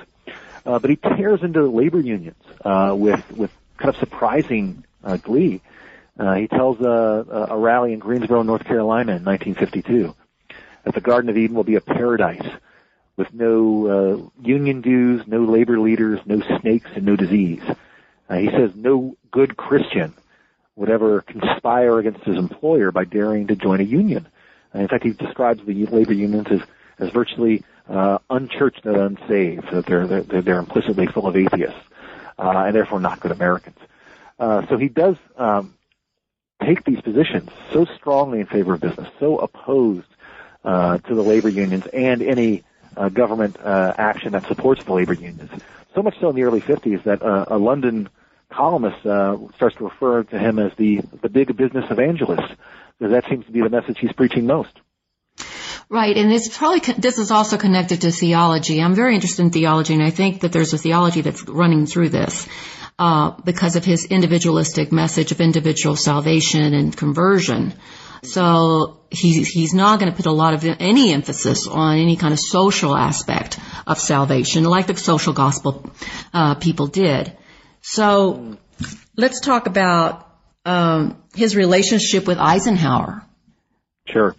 Uh, 0.66 0.78
but 0.78 0.90
he 0.90 0.98
tears 0.98 1.42
into 1.42 1.66
labor 1.68 2.00
unions 2.00 2.44
uh, 2.66 2.94
with 2.98 3.32
with 3.32 3.52
kind 3.78 3.90
of 3.90 3.98
surprising 3.98 4.84
uh, 5.04 5.18
glee. 5.18 5.62
Uh, 6.20 6.36
he 6.36 6.48
tells 6.48 6.82
uh, 6.82 7.48
a 7.50 7.58
rally 7.58 7.94
in 7.94 8.00
Greensboro, 8.00 8.44
North 8.44 8.66
Carolina 8.66 9.16
in 9.16 9.24
1952 9.24 10.14
that 10.84 10.94
the 10.94 11.00
Garden 11.02 11.30
of 11.30 11.38
Eden 11.38 11.56
will 11.56 11.64
be 11.64 11.76
a 11.76 11.82
paradise 11.82 12.46
with 13.20 13.34
no 13.34 13.88
uh, 13.88 14.42
union 14.42 14.80
dues, 14.80 15.22
no 15.28 15.44
labor 15.44 15.78
leaders, 15.78 16.22
no 16.26 16.42
snakes, 16.62 16.90
and 16.96 17.06
no 17.06 17.18
disease. 17.18 17.62
Uh, 18.30 18.38
he 18.38 18.48
says 18.48 18.72
no 18.76 19.18
good 19.30 19.58
Christian 19.58 20.14
would 20.78 20.90
ever 20.90 21.20
conspire 21.22 22.00
against 22.00 22.24
his 22.24 22.38
employer 22.38 22.92
by 22.94 23.04
daring 23.04 23.48
to 23.48 23.58
join 23.58 23.82
a 23.82 23.84
union. 23.84 24.26
Uh, 24.74 24.80
in 24.80 24.88
fact, 24.88 25.04
he 25.04 25.12
describes 25.12 25.60
the 25.66 25.86
labor 25.88 26.14
unions 26.14 26.48
as, 26.50 26.62
as 26.98 27.10
virtually 27.12 27.62
uh, 27.90 28.20
unchurched 28.30 28.86
and 28.86 28.96
unsaved, 28.96 29.70
that 29.74 29.86
they're, 29.86 30.08
they're, 30.08 30.42
they're 30.42 30.60
implicitly 30.60 31.06
full 31.08 31.28
of 31.28 31.36
atheists, 31.36 31.82
uh, 32.38 32.64
and 32.66 32.74
therefore 32.74 33.02
not 33.02 33.20
good 33.20 33.34
Americans. 33.34 33.78
Uh, 34.40 34.66
so 34.70 34.78
he 34.78 34.88
does 34.88 35.18
um, 35.36 35.74
take 36.64 36.86
these 36.86 37.02
positions 37.02 37.50
so 37.74 37.86
strongly 37.98 38.40
in 38.40 38.46
favor 38.46 38.76
of 38.76 38.80
business, 38.80 39.10
so 39.20 39.40
opposed 39.40 40.08
uh, 40.64 41.00
to 41.00 41.16
the 41.16 41.22
labor 41.22 41.50
unions 41.50 41.86
and 41.88 42.22
any 42.22 42.64
uh, 43.00 43.10
government 43.10 43.58
uh, 43.60 43.94
action 43.98 44.34
that 44.34 44.46
supports 44.46 44.84
the 44.84 44.94
labor 44.94 45.14
unions. 45.14 45.50
So 45.96 46.04
much 46.04 46.20
so 46.20 46.30
in 46.30 46.36
the 46.36 46.44
early 46.44 46.62
50s 46.62 47.04
that 47.04 47.24
uh, 47.24 47.46
a 47.48 47.58
London 47.58 48.10
columnist 48.50 49.06
uh, 49.06 49.38
starts 49.56 49.78
to 49.78 49.86
refer 49.86 50.24
to 50.24 50.38
him 50.38 50.60
as 50.60 50.72
the 50.76 51.02
the 51.22 51.30
big 51.30 51.56
business 51.56 51.86
evangelist, 51.90 52.54
because 52.98 53.12
that 53.14 53.26
seems 53.30 53.46
to 53.46 53.52
be 53.52 53.62
the 53.62 53.70
message 53.70 53.98
he's 54.00 54.14
preaching 54.14 54.46
most. 54.46 54.80
Right, 55.92 56.16
and 56.16 56.32
it's 56.32 56.56
probably 56.56 56.82
this 56.98 57.18
is 57.18 57.32
also 57.32 57.58
connected 57.58 58.02
to 58.02 58.12
theology. 58.12 58.80
I'm 58.82 58.94
very 58.94 59.16
interested 59.16 59.42
in 59.44 59.52
theology, 59.52 59.96
and 59.96 60.04
I 60.04 60.12
think 60.12 60.42
that 60.42 60.52
there's 60.52 60.74
a 60.74 60.78
theology 60.78 61.22
that's 61.22 61.48
running 61.48 61.88
through 61.88 62.10
this 62.10 62.48
uh, 63.00 63.32
because 63.44 63.76
of 63.76 63.86
his 63.86 64.06
individualistic 64.06 64.92
message 64.92 65.32
of 65.32 65.42
individual 65.42 65.96
salvation 65.96 66.74
and 66.74 66.96
conversion. 66.96 67.74
So 68.24 68.99
he's 69.12 69.48
he's 69.48 69.74
not 69.74 70.00
going 70.00 70.12
to 70.12 70.16
put 70.16 70.26
a 70.26 70.32
lot 70.32 70.54
of 70.54 70.64
any 70.80 71.14
emphasis 71.14 71.68
on 71.68 71.98
any 71.98 72.16
kind 72.16 72.34
of 72.34 72.40
social 72.40 72.96
aspect 72.96 73.60
of 73.88 74.00
salvation, 74.00 74.64
like 74.64 74.88
the 74.88 74.96
social 74.96 75.34
gospel 75.34 75.90
uh, 76.34 76.56
people 76.56 76.88
did. 76.88 77.36
So 77.82 78.58
let's 79.16 79.40
talk 79.40 79.68
about 79.68 80.28
um, 80.66 81.22
his 81.34 81.56
relationship 81.56 82.28
with 82.28 82.38
Eisenhower. 82.38 83.24
Sure, 84.08 84.36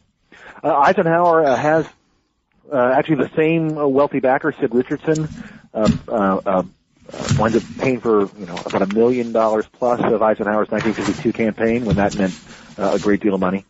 uh, 0.62 0.76
Eisenhower 0.76 1.44
uh, 1.44 1.56
has 1.56 1.86
uh, 2.72 2.94
actually 2.96 3.16
the 3.16 3.30
same 3.36 3.76
uh, 3.76 3.86
wealthy 3.86 4.20
backer, 4.20 4.54
Sid 4.60 4.74
Richardson. 4.74 5.28
Uh, 5.72 6.62
winds 7.38 7.56
up 7.56 7.62
paying 7.78 8.00
for 8.00 8.26
you 8.38 8.46
know 8.46 8.54
about 8.66 8.82
a 8.82 8.94
million 8.94 9.32
dollars 9.32 9.66
plus 9.72 10.00
of 10.00 10.22
Eisenhower's 10.22 10.68
1952 10.68 11.32
campaign 11.32 11.84
when 11.84 11.96
that 11.96 12.16
meant 12.16 12.34
a 12.78 12.98
great 12.98 13.20
deal 13.20 13.34
of 13.34 13.40
money. 13.40 13.64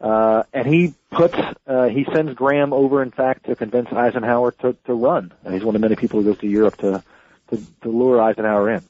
Uh, 0.00 0.42
and 0.52 0.66
he 0.66 0.94
puts, 1.10 1.36
uh, 1.66 1.88
he 1.88 2.04
sends 2.12 2.34
Graham 2.34 2.72
over, 2.72 3.02
in 3.02 3.10
fact, 3.10 3.46
to 3.46 3.56
convince 3.56 3.92
Eisenhower 3.92 4.52
to, 4.52 4.76
to 4.86 4.94
run. 4.94 5.32
And 5.44 5.54
he's 5.54 5.64
one 5.64 5.74
of 5.74 5.80
many 5.80 5.96
people 5.96 6.20
who 6.20 6.26
goes 6.30 6.38
to 6.40 6.46
Europe 6.46 6.76
to, 6.78 7.02
to, 7.50 7.60
to 7.82 7.88
lure 7.88 8.20
Eisenhower 8.20 8.70
in. 8.70 8.82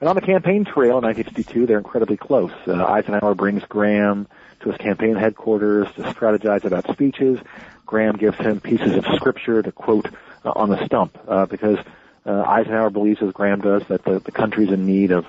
And 0.00 0.08
on 0.08 0.14
the 0.14 0.22
campaign 0.22 0.64
trail 0.64 0.98
in 0.98 1.04
1952, 1.04 1.66
they're 1.66 1.78
incredibly 1.78 2.16
close. 2.16 2.52
Uh, 2.66 2.84
Eisenhower 2.84 3.34
brings 3.34 3.64
Graham 3.64 4.28
to 4.60 4.70
his 4.70 4.78
campaign 4.78 5.16
headquarters 5.16 5.88
to 5.96 6.02
strategize 6.02 6.64
about 6.64 6.90
speeches. 6.92 7.38
Graham 7.86 8.16
gives 8.16 8.38
him 8.38 8.60
pieces 8.60 8.96
of 8.96 9.04
scripture 9.16 9.62
to 9.62 9.72
quote 9.72 10.06
uh, 10.44 10.52
on 10.54 10.70
the 10.70 10.84
stump, 10.86 11.18
uh, 11.26 11.46
because 11.46 11.78
uh, 12.24 12.42
Eisenhower 12.42 12.90
believes, 12.90 13.20
as 13.22 13.32
Graham 13.32 13.60
does, 13.60 13.82
that 13.88 14.04
the, 14.04 14.20
the 14.20 14.32
country's 14.32 14.70
in 14.70 14.86
need 14.86 15.10
of, 15.10 15.26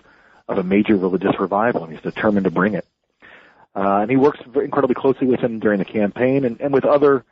of 0.48 0.58
a 0.58 0.64
major 0.64 0.96
religious 0.96 1.38
revival, 1.40 1.84
and 1.84 1.94
he's 1.94 2.02
determined 2.02 2.46
to 2.46 2.52
bring 2.52 2.76
it. 2.76 2.86
Uh, 3.76 4.00
and 4.02 4.10
he 4.10 4.16
works 4.16 4.40
incredibly 4.56 4.96
closely 4.96 5.28
with 5.28 5.40
him 5.42 5.60
during 5.60 5.80
the 5.80 5.86
campaign 5.86 6.46
and, 6.46 6.62
and 6.62 6.74
with 6.74 6.86
other 6.86 7.26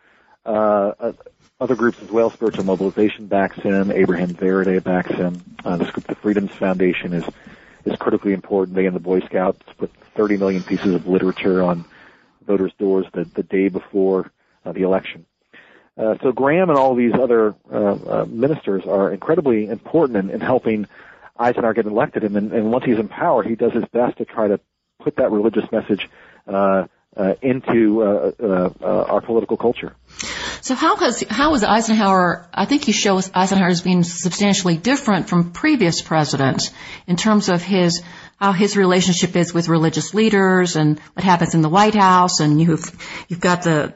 uh, 0.45 0.93
uh, 0.99 1.13
other 1.60 1.75
groups 1.75 2.01
as 2.01 2.12
well. 2.12 2.29
Spiritual 2.29 2.65
Mobilization 2.65 3.27
backs 3.27 3.56
him. 3.58 3.91
Abraham 3.91 4.34
Vereide 4.34 4.84
backs 4.84 5.12
him. 5.12 5.41
Uh, 5.63 5.77
the 5.77 6.15
Freedoms 6.21 6.51
Foundation 6.51 7.13
is 7.13 7.23
is 7.86 7.95
critically 7.97 8.34
important. 8.34 8.75
They 8.75 8.86
and 8.86 8.95
the 8.95 8.99
Boy 8.99 9.21
Scouts 9.21 9.62
put 9.77 9.91
30 10.15 10.38
million 10.38 10.63
pieces 10.63 10.93
of 10.93 11.08
literature 11.08 11.63
on 11.63 11.86
voters' 12.45 12.73
doors 12.77 13.06
the, 13.13 13.23
the 13.23 13.43
day 13.43 13.69
before 13.69 14.32
uh, 14.65 14.71
the 14.71 14.82
election. 14.82 15.25
Uh, 15.97 16.15
so 16.21 16.32
Graham 16.32 16.69
and 16.69 16.77
all 16.77 16.95
these 16.95 17.13
other 17.13 17.56
uh, 17.71 17.75
uh, 17.75 18.25
ministers 18.27 18.86
are 18.86 19.12
incredibly 19.12 19.67
important 19.67 20.17
in, 20.17 20.29
in 20.29 20.41
helping 20.41 20.88
Eisenhower 21.38 21.73
get 21.73 21.86
elected. 21.86 22.23
And, 22.23 22.36
and 22.51 22.71
once 22.71 22.86
he's 22.86 22.97
in 22.97 23.08
power, 23.08 23.43
he 23.43 23.56
does 23.56 23.73
his 23.73 23.86
best 23.91 24.17
to 24.17 24.25
try 24.25 24.47
to 24.47 24.60
put 24.99 25.17
that 25.17 25.32
religious 25.32 25.71
message 25.71 26.10
uh, 26.47 26.88
uh, 27.15 27.36
into 27.41 28.01
uh, 28.01 28.32
uh, 28.41 28.69
uh, 28.82 28.86
our 28.86 29.21
political 29.21 29.58
culture. 29.58 29.95
So 30.62 30.75
how 30.75 30.95
has 30.95 31.23
how 31.29 31.51
was 31.51 31.63
Eisenhower? 31.63 32.47
I 32.53 32.65
think 32.65 32.88
you 32.88 32.93
show 32.93 33.21
Eisenhower 33.34 33.67
as 33.67 33.82
being 33.82 34.03
substantially 34.03 34.77
different 34.77 35.29
from 35.29 35.51
previous 35.51 36.01
presidents 36.01 36.71
in 37.06 37.17
terms 37.17 37.49
of 37.49 37.62
his 37.62 38.01
how 38.38 38.51
his 38.51 38.75
relationship 38.75 39.36
is 39.36 39.53
with 39.53 39.67
religious 39.67 40.13
leaders 40.13 40.75
and 40.75 40.99
what 41.13 41.23
happens 41.23 41.53
in 41.53 41.62
the 41.62 41.69
White 41.69 41.95
House, 41.95 42.39
and 42.39 42.62
you've 42.62 42.89
you've 43.27 43.41
got 43.41 43.63
the 43.63 43.93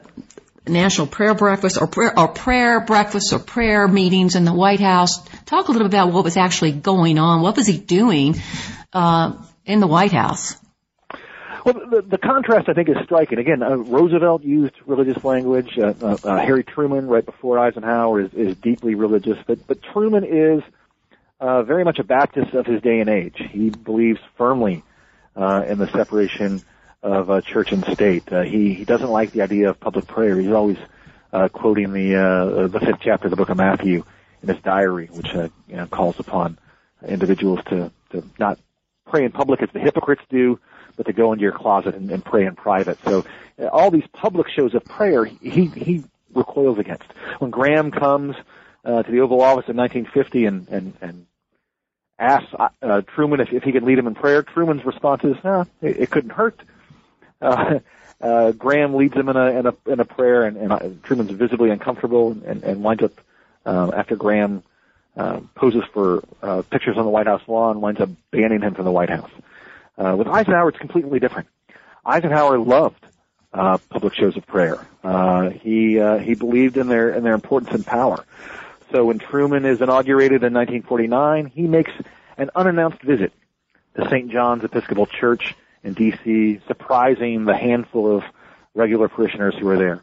national 0.66 1.06
prayer 1.06 1.34
breakfast 1.34 1.80
or 1.80 1.86
prayer, 1.86 2.18
or 2.18 2.28
prayer 2.28 2.80
breakfast 2.80 3.32
or 3.32 3.38
prayer 3.38 3.88
meetings 3.88 4.36
in 4.36 4.44
the 4.44 4.52
White 4.52 4.80
House. 4.80 5.26
Talk 5.46 5.68
a 5.68 5.72
little 5.72 5.88
bit 5.88 5.94
about 5.94 6.12
what 6.12 6.24
was 6.24 6.36
actually 6.36 6.72
going 6.72 7.18
on. 7.18 7.40
What 7.42 7.56
was 7.56 7.66
he 7.66 7.78
doing 7.78 8.36
uh, 8.92 9.32
in 9.64 9.80
the 9.80 9.86
White 9.86 10.12
House? 10.12 10.56
Well, 11.68 11.86
the, 11.86 12.00
the 12.00 12.16
contrast 12.16 12.70
I 12.70 12.72
think 12.72 12.88
is 12.88 12.96
striking. 13.04 13.38
Again, 13.38 13.62
uh, 13.62 13.76
Roosevelt 13.76 14.42
used 14.42 14.72
religious 14.86 15.22
language. 15.22 15.76
Uh, 15.76 15.92
uh, 16.00 16.16
uh, 16.24 16.38
Harry 16.38 16.64
Truman, 16.64 17.08
right 17.08 17.24
before 17.24 17.58
Eisenhower, 17.58 18.22
is, 18.22 18.32
is 18.32 18.56
deeply 18.56 18.94
religious. 18.94 19.36
But, 19.46 19.66
but 19.66 19.82
Truman 19.82 20.24
is 20.24 20.62
uh, 21.40 21.64
very 21.64 21.84
much 21.84 21.98
a 21.98 22.04
Baptist 22.04 22.54
of 22.54 22.64
his 22.64 22.80
day 22.80 23.00
and 23.00 23.10
age. 23.10 23.36
He 23.50 23.68
believes 23.68 24.18
firmly 24.38 24.82
uh, 25.36 25.64
in 25.68 25.76
the 25.76 25.88
separation 25.88 26.62
of 27.02 27.30
uh, 27.30 27.42
church 27.42 27.70
and 27.72 27.84
state. 27.84 28.32
Uh, 28.32 28.44
he 28.44 28.72
he 28.72 28.86
doesn't 28.86 29.10
like 29.10 29.32
the 29.32 29.42
idea 29.42 29.68
of 29.68 29.78
public 29.78 30.06
prayer. 30.06 30.40
He's 30.40 30.50
always 30.50 30.78
uh, 31.34 31.48
quoting 31.48 31.92
the 31.92 32.16
uh, 32.16 32.68
the 32.68 32.80
fifth 32.80 33.00
chapter 33.02 33.26
of 33.26 33.30
the 33.30 33.36
book 33.36 33.50
of 33.50 33.58
Matthew 33.58 34.04
in 34.42 34.48
his 34.48 34.62
diary, 34.62 35.10
which 35.12 35.34
uh, 35.34 35.48
you 35.68 35.76
know, 35.76 35.86
calls 35.86 36.18
upon 36.18 36.58
individuals 37.06 37.60
to 37.66 37.92
to 38.12 38.24
not 38.38 38.58
pray 39.06 39.26
in 39.26 39.32
public 39.32 39.62
as 39.62 39.68
the 39.74 39.80
hypocrites 39.80 40.22
do, 40.30 40.58
but 40.98 41.06
to 41.06 41.14
go 41.14 41.32
into 41.32 41.42
your 41.42 41.52
closet 41.52 41.94
and, 41.94 42.10
and 42.10 42.22
pray 42.22 42.44
in 42.44 42.56
private. 42.56 42.98
So 43.04 43.24
uh, 43.58 43.68
all 43.68 43.90
these 43.90 44.06
public 44.12 44.48
shows 44.50 44.74
of 44.74 44.84
prayer, 44.84 45.24
he 45.24 45.66
he 45.66 46.04
recoils 46.34 46.78
against. 46.78 47.04
When 47.38 47.50
Graham 47.50 47.90
comes 47.90 48.36
uh, 48.84 49.04
to 49.04 49.10
the 49.10 49.20
Oval 49.20 49.40
Office 49.40 49.68
in 49.68 49.76
1950 49.76 50.44
and 50.44 50.68
and 50.68 50.92
and 51.00 51.26
asks 52.18 52.52
uh, 52.82 53.00
Truman 53.14 53.40
if, 53.40 53.52
if 53.52 53.62
he 53.62 53.72
could 53.72 53.84
lead 53.84 53.98
him 53.98 54.08
in 54.08 54.14
prayer, 54.14 54.42
Truman's 54.42 54.84
response 54.84 55.22
is, 55.24 55.36
"No, 55.42 55.64
it, 55.80 56.00
it 56.00 56.10
couldn't 56.10 56.30
hurt." 56.30 56.60
Uh, 57.40 57.78
uh, 58.20 58.50
Graham 58.50 58.94
leads 58.94 59.14
him 59.14 59.28
in 59.28 59.36
a 59.36 59.46
in 59.60 59.66
a 59.66 59.74
in 59.86 60.00
a 60.00 60.04
prayer, 60.04 60.42
and, 60.42 60.56
and 60.56 60.72
uh, 60.72 60.88
Truman's 61.04 61.30
visibly 61.30 61.70
uncomfortable, 61.70 62.36
and, 62.44 62.64
and 62.64 62.82
winds 62.82 63.04
up 63.04 63.12
uh, 63.64 63.92
after 63.94 64.16
Graham 64.16 64.64
uh, 65.16 65.38
poses 65.54 65.84
for 65.92 66.24
uh, 66.42 66.62
pictures 66.62 66.96
on 66.98 67.04
the 67.04 67.10
White 67.10 67.28
House 67.28 67.42
lawn, 67.46 67.80
winds 67.80 68.00
up 68.00 68.08
banning 68.32 68.60
him 68.60 68.74
from 68.74 68.86
the 68.86 68.90
White 68.90 69.10
House. 69.10 69.30
Uh, 69.98 70.14
with 70.16 70.28
Eisenhower, 70.28 70.68
it's 70.68 70.78
completely 70.78 71.18
different. 71.18 71.48
Eisenhower 72.06 72.58
loved 72.58 73.04
uh, 73.52 73.78
public 73.90 74.14
shows 74.14 74.36
of 74.36 74.46
prayer. 74.46 74.78
Uh, 75.02 75.50
he 75.50 75.98
uh, 75.98 76.18
he 76.18 76.34
believed 76.34 76.76
in 76.76 76.88
their 76.88 77.10
in 77.10 77.24
their 77.24 77.34
importance 77.34 77.72
and 77.72 77.84
power. 77.84 78.24
So 78.92 79.04
when 79.04 79.18
Truman 79.18 79.64
is 79.64 79.80
inaugurated 79.80 80.42
in 80.44 80.54
1949, 80.54 81.46
he 81.46 81.62
makes 81.62 81.90
an 82.38 82.50
unannounced 82.54 83.02
visit 83.02 83.32
to 83.96 84.08
St. 84.08 84.30
John's 84.30 84.64
Episcopal 84.64 85.06
Church 85.06 85.54
in 85.82 85.92
D.C., 85.92 86.60
surprising 86.66 87.44
the 87.44 87.56
handful 87.56 88.16
of 88.16 88.24
regular 88.74 89.08
parishioners 89.08 89.54
who 89.58 89.68
are 89.68 89.76
there. 89.76 90.02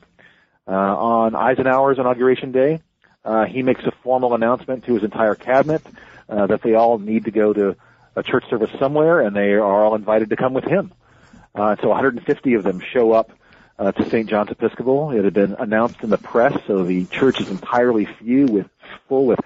Uh, 0.67 0.71
on 0.71 1.35
Eisenhower's 1.35 1.97
inauguration 1.97 2.51
day, 2.51 2.81
uh, 3.23 3.45
he 3.45 3.63
makes 3.63 3.83
a 3.85 3.91
formal 4.03 4.35
announcement 4.35 4.85
to 4.85 4.93
his 4.93 5.03
entire 5.03 5.35
cabinet 5.35 5.81
uh, 6.29 6.47
that 6.47 6.61
they 6.61 6.75
all 6.75 6.99
need 6.99 7.25
to 7.25 7.31
go 7.31 7.53
to 7.53 7.75
a 8.15 8.23
church 8.23 8.49
service 8.49 8.71
somewhere, 8.79 9.21
and 9.21 9.35
they 9.35 9.53
are 9.53 9.83
all 9.83 9.95
invited 9.95 10.29
to 10.29 10.35
come 10.35 10.53
with 10.53 10.65
him. 10.65 10.91
Uh, 11.53 11.75
so 11.81 11.89
150 11.89 12.53
of 12.53 12.63
them 12.63 12.79
show 12.79 13.11
up 13.11 13.31
uh, 13.77 13.91
to 13.91 14.09
St. 14.09 14.29
John's 14.29 14.51
Episcopal. 14.51 15.11
It 15.11 15.23
had 15.23 15.33
been 15.33 15.53
announced 15.53 16.01
in 16.01 16.09
the 16.09 16.17
press, 16.17 16.57
so 16.67 16.83
the 16.83 17.05
church 17.05 17.39
is 17.39 17.49
entirely 17.49 18.05
few 18.05 18.45
with 18.45 18.67
full 19.07 19.25
with 19.25 19.39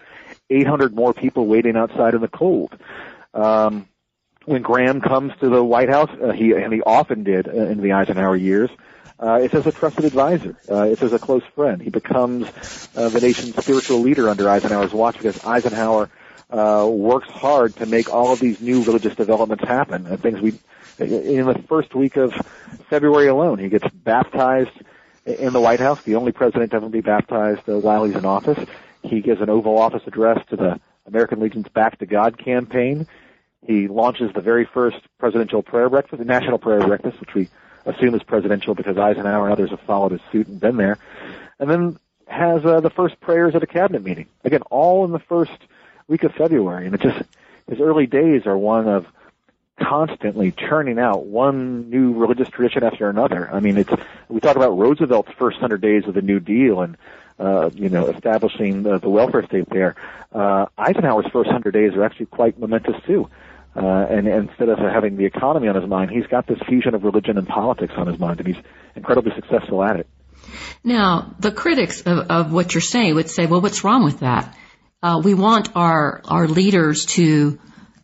800 0.50 0.96
more 0.96 1.14
people 1.14 1.46
waiting 1.46 1.76
outside 1.76 2.14
in 2.14 2.22
the 2.22 2.28
cold. 2.28 2.76
Um, 3.34 3.88
when 4.46 4.62
Graham 4.62 5.02
comes 5.02 5.34
to 5.42 5.50
the 5.50 5.64
White 5.64 5.90
House, 5.90 6.10
uh, 6.22 6.32
he 6.32 6.54
and 6.54 6.74
he 6.74 6.82
often 6.82 7.24
did 7.24 7.48
uh, 7.48 7.52
in 7.52 7.82
the 7.82 7.94
Eisenhower 7.94 8.36
years. 8.36 8.70
Uh, 9.20 9.40
it's 9.42 9.54
as 9.54 9.68
a 9.68 9.72
trusted 9.72 10.06
advisor. 10.06 10.58
Uh, 10.72 10.84
it's 10.84 11.04
as 11.04 11.12
a 11.12 11.20
close 11.20 11.44
friend. 11.54 11.82
He 11.82 11.90
becomes 11.90 12.48
uh, 12.96 13.10
the 13.10 13.20
nation's 13.20 13.56
spiritual 13.58 14.00
leader 14.00 14.30
under 14.30 14.50
Eisenhower's 14.50 14.94
watch 14.94 15.18
because 15.18 15.44
Eisenhower 15.46 16.10
uh, 16.50 16.88
works 16.90 17.30
hard 17.30 17.76
to 17.78 17.86
make 17.86 18.12
all 18.12 18.34
of 18.34 18.40
these 18.40 18.60
new 18.60 18.84
religious 18.84 19.16
developments 19.16 19.64
happen. 19.64 20.08
And 20.08 20.22
things 20.22 20.42
we, 20.42 20.60
in 21.00 21.46
the 21.46 21.64
first 21.68 21.94
week 21.94 22.18
of 22.18 22.34
February 22.90 23.28
alone, 23.28 23.60
he 23.60 23.70
gets 23.70 23.88
baptized 23.94 24.72
in 25.26 25.54
the 25.54 25.62
White 25.62 25.80
House, 25.80 26.02
the 26.04 26.16
only 26.16 26.32
president 26.32 26.72
to 26.72 26.78
ever 26.78 26.90
be 26.90 27.02
baptized 27.02 27.70
uh, 27.70 27.78
while 27.78 28.04
he's 28.04 28.16
in 28.16 28.26
office. 28.26 28.68
He 29.04 29.22
gives 29.22 29.42
an 29.42 29.50
Oval 29.50 29.78
Office 29.78 30.04
address 30.08 30.44
to 30.50 30.56
the 30.56 30.80
American 31.06 31.40
Legion's 31.40 31.68
Back 31.68 32.00
to 32.00 32.06
God 32.06 32.38
campaign. 32.38 33.08
He 33.66 33.88
launches 33.88 34.32
the 34.34 34.42
very 34.42 34.66
first 34.66 34.98
presidential 35.18 35.62
prayer 35.62 35.90
breakfast, 35.90 36.20
the 36.20 36.26
national 36.26 36.58
prayer 36.58 36.86
breakfast, 36.86 37.20
which 37.20 37.34
we 37.34 37.50
assume 37.86 38.16
is 38.16 38.24
presidential 38.24 38.74
because 38.74 38.98
Eisenhower 38.98 39.46
and 39.46 39.54
others 39.54 39.70
have 39.70 39.82
followed 39.82 40.14
his 40.14 40.22
suit 40.32 40.48
and 40.48 40.60
been 40.60 40.78
there. 40.78 40.98
And 41.60 41.70
then 41.70 42.00
has 42.28 42.64
uh, 42.64 42.80
the 42.80 42.90
first 42.90 43.20
prayers 43.20 43.56
at 43.56 43.64
a 43.64 43.68
cabinet 43.68 44.04
meeting. 44.04 44.28
Again, 44.44 44.62
all 44.70 45.04
in 45.06 45.12
the 45.12 45.20
first 45.20 45.58
week 46.10 46.24
of 46.24 46.34
February. 46.34 46.88
And 46.88 46.96
it 46.96 47.02
just, 47.02 47.22
his 47.70 47.80
early 47.80 48.08
days 48.08 48.46
are 48.46 48.58
one 48.58 48.88
of 48.88 49.06
constantly 49.80 50.52
churning 50.52 51.00
out 51.00 51.26
one 51.26 51.90
new 51.90 52.14
religious 52.14 52.50
tradition 52.50 52.84
after 52.84 53.10
another. 53.10 53.50
I 53.50 53.62
mean, 53.62 53.78
it's, 53.78 53.94
we 54.28 54.42
talk 54.42 54.58
about 54.58 54.78
Roosevelt's 54.78 55.32
first 55.38 55.58
hundred 55.60 55.82
days 55.82 56.04
of 56.06 56.14
the 56.14 56.22
New 56.22 56.42
Deal 56.42 56.82
and, 56.82 56.98
uh, 57.40 57.70
you 57.74 57.88
know, 57.88 58.08
establishing 58.08 58.84
the, 58.84 59.00
the 59.00 59.10
welfare 59.10 59.46
state 59.46 59.70
there. 59.70 59.96
Uh, 60.34 60.66
Eisenhower's 60.78 61.28
first 61.32 61.50
hundred 61.50 61.72
days 61.72 61.94
are 61.94 62.04
actually 62.04 62.26
quite 62.26 62.60
momentous 62.60 63.02
too. 63.08 63.30
Uh, 63.76 63.80
and, 64.10 64.28
and 64.28 64.50
instead 64.50 64.68
of 64.68 64.80
having 64.80 65.16
the 65.16 65.26
economy 65.26 65.68
on 65.70 65.76
his 65.76 65.88
mind, 65.88 66.12
he's 66.12 66.28
got 66.28 66.48
this 66.48 66.60
fusion 66.68 66.96
of 66.96 67.04
religion 67.04 67.38
and 67.38 67.48
politics 67.48 67.94
on 67.96 68.08
his 68.08 68.20
mind, 68.20 68.40
and 68.40 68.48
he's 68.48 68.64
incredibly 68.96 69.32
successful 69.36 69.82
at 69.84 69.98
it. 70.00 70.08
Now, 70.84 71.36
the 71.40 71.52
critics 71.52 72.02
of, 72.02 72.18
of 72.30 72.52
what 72.52 72.74
you're 72.74 72.82
saying 72.82 73.16
would 73.16 73.30
say, 73.30 73.46
well, 73.46 73.62
what's 73.62 73.84
wrong 73.84 74.04
with 74.04 74.22
that? 74.22 74.58
Uh, 75.02 75.22
we 75.24 75.34
want 75.34 75.70
our 75.76 76.22
our 76.26 76.48
leaders 76.48 77.06
to 77.06 77.58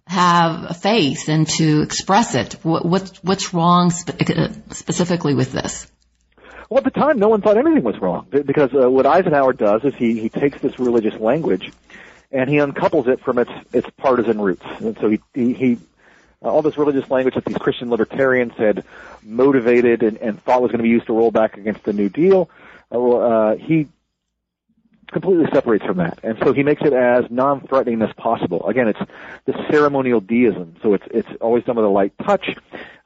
have 0.07 0.77
faith 0.77 1.27
and 1.27 1.47
to 1.47 1.81
express 1.81 2.35
it. 2.35 2.53
What, 2.63 2.85
what's 2.85 3.17
what's 3.23 3.53
wrong 3.53 3.89
spe- 3.89 4.13
specifically 4.71 5.33
with 5.33 5.51
this? 5.51 5.91
Well, 6.69 6.77
at 6.79 6.83
the 6.85 6.91
time, 6.91 7.19
no 7.19 7.27
one 7.27 7.41
thought 7.41 7.57
anything 7.57 7.83
was 7.83 7.99
wrong 7.99 8.27
because 8.29 8.73
uh, 8.73 8.89
what 8.89 9.05
Eisenhower 9.05 9.53
does 9.53 9.83
is 9.83 9.93
he 9.95 10.19
he 10.19 10.29
takes 10.29 10.61
this 10.61 10.79
religious 10.79 11.19
language 11.19 11.71
and 12.31 12.49
he 12.49 12.57
uncouples 12.57 13.07
it 13.07 13.19
from 13.19 13.39
its 13.39 13.51
its 13.73 13.89
partisan 13.97 14.39
roots. 14.39 14.65
And 14.79 14.97
so 14.97 15.09
he 15.09 15.19
he, 15.33 15.53
he 15.53 15.77
uh, 16.41 16.49
all 16.49 16.61
this 16.61 16.77
religious 16.77 17.09
language 17.11 17.35
that 17.35 17.43
these 17.43 17.57
Christian 17.57 17.89
libertarians 17.89 18.53
had 18.57 18.85
motivated 19.21 20.01
and, 20.01 20.17
and 20.19 20.41
thought 20.41 20.61
was 20.61 20.71
going 20.71 20.79
to 20.79 20.83
be 20.83 20.89
used 20.89 21.07
to 21.07 21.13
roll 21.13 21.31
back 21.31 21.57
against 21.57 21.83
the 21.83 21.91
New 21.91 22.07
Deal. 22.07 22.49
Uh, 22.89 23.09
uh, 23.09 23.55
he 23.57 23.89
completely 25.11 25.45
separates 25.53 25.85
from 25.85 25.97
that, 25.97 26.19
and 26.23 26.37
so 26.43 26.53
he 26.53 26.63
makes 26.63 26.81
it 26.81 26.93
as 26.93 27.25
non-threatening 27.29 28.01
as 28.01 28.13
possible. 28.13 28.67
Again, 28.67 28.87
it's 28.87 28.99
the 29.45 29.53
ceremonial 29.71 30.21
deism, 30.21 30.75
so 30.81 30.93
it's 30.93 31.05
it's 31.11 31.29
always 31.41 31.63
done 31.63 31.75
with 31.75 31.85
a 31.85 31.89
light 31.89 32.13
touch. 32.23 32.55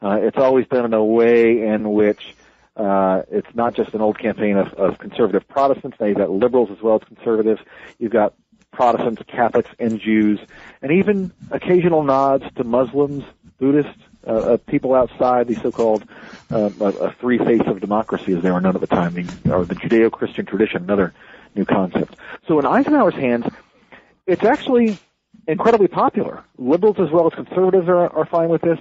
Uh, 0.01 0.19
it's 0.21 0.37
always 0.37 0.67
done 0.67 0.85
in 0.85 0.93
a 0.93 1.03
way 1.03 1.67
in 1.67 1.91
which 1.91 2.35
uh, 2.77 3.23
it's 3.29 3.53
not 3.53 3.75
just 3.75 3.93
an 3.93 4.01
old 4.01 4.17
campaign 4.17 4.57
of, 4.57 4.73
of 4.73 4.97
conservative 4.97 5.47
Protestants. 5.47 5.97
Now 5.99 6.07
you've 6.07 6.17
got 6.17 6.29
liberals 6.29 6.69
as 6.71 6.81
well 6.81 6.95
as 6.95 7.07
conservatives. 7.07 7.61
You've 7.97 8.13
got 8.13 8.33
Protestants, 8.71 9.21
Catholics, 9.27 9.69
and 9.79 9.99
Jews, 9.99 10.39
and 10.81 10.91
even 10.91 11.31
occasional 11.51 12.03
nods 12.03 12.45
to 12.55 12.63
Muslims, 12.63 13.23
Buddhists, 13.57 14.01
uh, 14.25 14.31
uh, 14.31 14.57
people 14.57 14.93
outside 14.93 15.47
the 15.47 15.55
so-called 15.55 16.03
uh, 16.51 16.69
a, 16.79 17.11
three 17.13 17.39
faiths 17.39 17.67
of 17.67 17.79
democracy, 17.81 18.33
as 18.33 18.43
they 18.43 18.51
were 18.51 18.61
known 18.61 18.75
at 18.75 18.81
the 18.81 18.87
time, 18.87 19.13
the, 19.13 19.53
or 19.53 19.65
the 19.65 19.75
Judeo-Christian 19.75 20.45
tradition, 20.45 20.83
another 20.83 21.13
new 21.59 21.65
concept. 21.65 22.15
So 22.47 22.57
in 22.59 22.65
Eisenhower's 22.65 23.13
hands, 23.13 23.45
it's 24.25 24.43
actually 24.43 24.97
incredibly 25.47 25.87
popular. 25.87 26.43
Liberals 26.57 26.97
as 26.99 27.11
well 27.11 27.27
as 27.27 27.33
conservatives 27.33 27.87
are, 27.87 28.09
are 28.15 28.25
fine 28.25 28.49
with 28.49 28.61
this. 28.61 28.79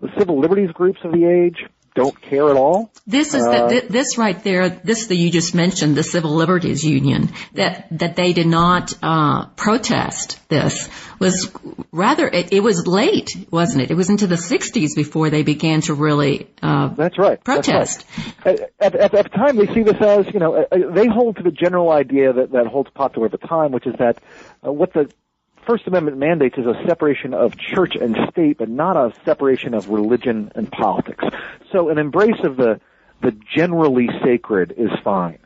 The 0.00 0.10
civil 0.18 0.38
liberties 0.38 0.70
groups 0.72 1.00
of 1.04 1.12
the 1.12 1.24
age, 1.24 1.64
don't 1.98 2.20
care 2.20 2.48
at 2.50 2.56
all. 2.56 2.90
This 3.06 3.34
is 3.34 3.44
uh, 3.44 3.68
the, 3.68 3.86
this 3.88 4.18
right 4.18 4.42
there. 4.44 4.68
This 4.68 5.08
that 5.08 5.16
you 5.16 5.30
just 5.30 5.54
mentioned, 5.54 5.96
the 5.96 6.02
Civil 6.02 6.34
Liberties 6.34 6.84
Union, 6.84 7.30
that 7.54 7.88
that 7.98 8.16
they 8.16 8.32
did 8.32 8.46
not 8.46 8.94
uh, 9.02 9.46
protest 9.56 10.38
this 10.48 10.88
was 11.18 11.50
rather 11.90 12.28
it, 12.28 12.52
it, 12.52 12.62
was 12.62 12.86
late, 12.86 13.30
wasn't 13.50 13.82
it? 13.82 13.90
It 13.90 13.94
was 13.94 14.10
into 14.10 14.26
the 14.26 14.36
'60s 14.36 14.94
before 14.94 15.30
they 15.30 15.42
began 15.42 15.80
to 15.82 15.94
really. 15.94 16.48
Uh, 16.62 16.88
that's 16.88 17.18
right. 17.18 17.42
Protest. 17.42 18.04
That's 18.44 18.60
right. 18.60 18.70
At, 18.80 18.94
at, 18.94 19.14
at, 19.14 19.24
the 19.24 19.28
time, 19.30 19.56
they 19.56 19.66
see 19.74 19.82
this 19.82 20.00
as 20.00 20.26
you 20.32 20.38
know 20.40 20.66
they 20.70 21.08
hold 21.08 21.36
to 21.36 21.42
the 21.42 21.50
general 21.50 21.90
idea 21.90 22.32
that 22.32 22.52
that 22.52 22.66
holds 22.66 22.90
popular 22.90 23.26
at 23.26 23.32
the 23.32 23.46
time, 23.46 23.72
which 23.72 23.86
is 23.86 23.94
that 23.98 24.18
uh, 24.64 24.72
what 24.72 24.92
the 24.92 25.10
First 25.68 25.86
Amendment 25.86 26.16
mandates 26.16 26.56
is 26.56 26.64
a 26.64 26.82
separation 26.86 27.34
of 27.34 27.58
church 27.58 27.94
and 27.94 28.16
state, 28.30 28.56
but 28.56 28.70
not 28.70 28.96
a 28.96 29.12
separation 29.26 29.74
of 29.74 29.90
religion 29.90 30.50
and 30.54 30.72
politics. 30.72 31.22
So 31.70 31.90
an 31.90 31.98
embrace 31.98 32.42
of 32.42 32.56
the 32.56 32.80
the 33.20 33.36
generally 33.54 34.08
sacred 34.24 34.72
is 34.78 34.88
fine. 35.04 35.38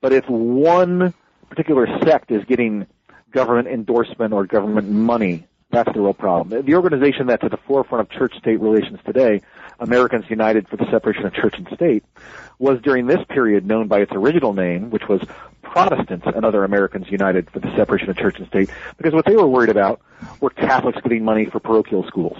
But 0.00 0.12
if 0.12 0.28
one 0.28 1.14
particular 1.48 1.86
sect 2.04 2.32
is 2.32 2.44
getting 2.46 2.88
government 3.30 3.68
endorsement 3.68 4.32
or 4.32 4.46
government 4.46 4.90
money, 4.90 5.46
that's 5.70 5.92
the 5.92 6.00
real 6.00 6.12
problem. 6.12 6.64
The 6.64 6.74
organization 6.74 7.28
that's 7.28 7.44
at 7.44 7.52
the 7.52 7.58
forefront 7.58 8.00
of 8.00 8.10
church-state 8.10 8.60
relations 8.60 8.98
today, 9.06 9.42
Americans 9.78 10.24
United 10.28 10.68
for 10.68 10.76
the 10.76 10.90
Separation 10.90 11.26
of 11.26 11.34
Church 11.34 11.54
and 11.56 11.68
State, 11.74 12.04
was 12.58 12.80
during 12.82 13.06
this 13.06 13.20
period 13.28 13.66
known 13.66 13.88
by 13.88 14.00
its 14.00 14.12
original 14.12 14.52
name, 14.52 14.90
which 14.90 15.08
was 15.08 15.20
Protestants 15.62 16.26
and 16.26 16.44
other 16.44 16.64
Americans 16.64 17.10
United 17.10 17.50
for 17.50 17.60
the 17.60 17.74
Separation 17.76 18.10
of 18.10 18.16
Church 18.16 18.38
and 18.38 18.48
State, 18.48 18.70
because 18.96 19.12
what 19.12 19.24
they 19.24 19.36
were 19.36 19.46
worried 19.46 19.70
about 19.70 20.00
were 20.40 20.50
Catholics 20.50 20.98
getting 21.02 21.24
money 21.24 21.44
for 21.44 21.60
parochial 21.60 22.04
schools, 22.06 22.36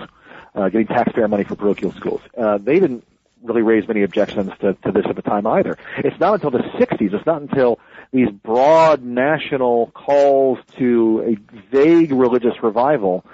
uh, 0.55 0.69
getting 0.69 0.87
taxpayer 0.87 1.29
money 1.29 1.45
for 1.45 1.55
parochial 1.55 1.93
schools. 1.93 2.21
Uh, 2.37 2.59
they 2.59 2.81
didn't 2.81 3.05
really 3.43 3.63
raise 3.63 3.87
many 3.87 4.03
objections 4.03 4.51
to, 4.61 4.75
to 4.85 4.91
this 4.91 5.05
at 5.09 5.15
the 5.15 5.23
time 5.23 5.47
either. 5.47 5.79
It's 5.99 6.19
not 6.19 6.35
until 6.35 6.51
the 6.51 6.59
60s, 6.59 7.13
it's 7.13 7.27
not 7.27 7.43
until 7.43 7.79
these 8.13 8.31
broad 8.31 9.05
national 9.05 9.93
calls 9.93 10.59
to 10.79 11.37
a 11.37 11.61
vague 11.71 12.11
religious 12.11 12.63
revival 12.63 13.25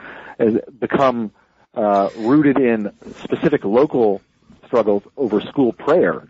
become 0.79 1.31
uh, 1.75 2.11
rooted 2.17 2.59
in 2.59 2.93
specific 3.25 3.65
local 3.65 4.23
struggles 4.67 5.03
over 5.17 5.41
school 5.41 5.73
prayer, 5.73 6.29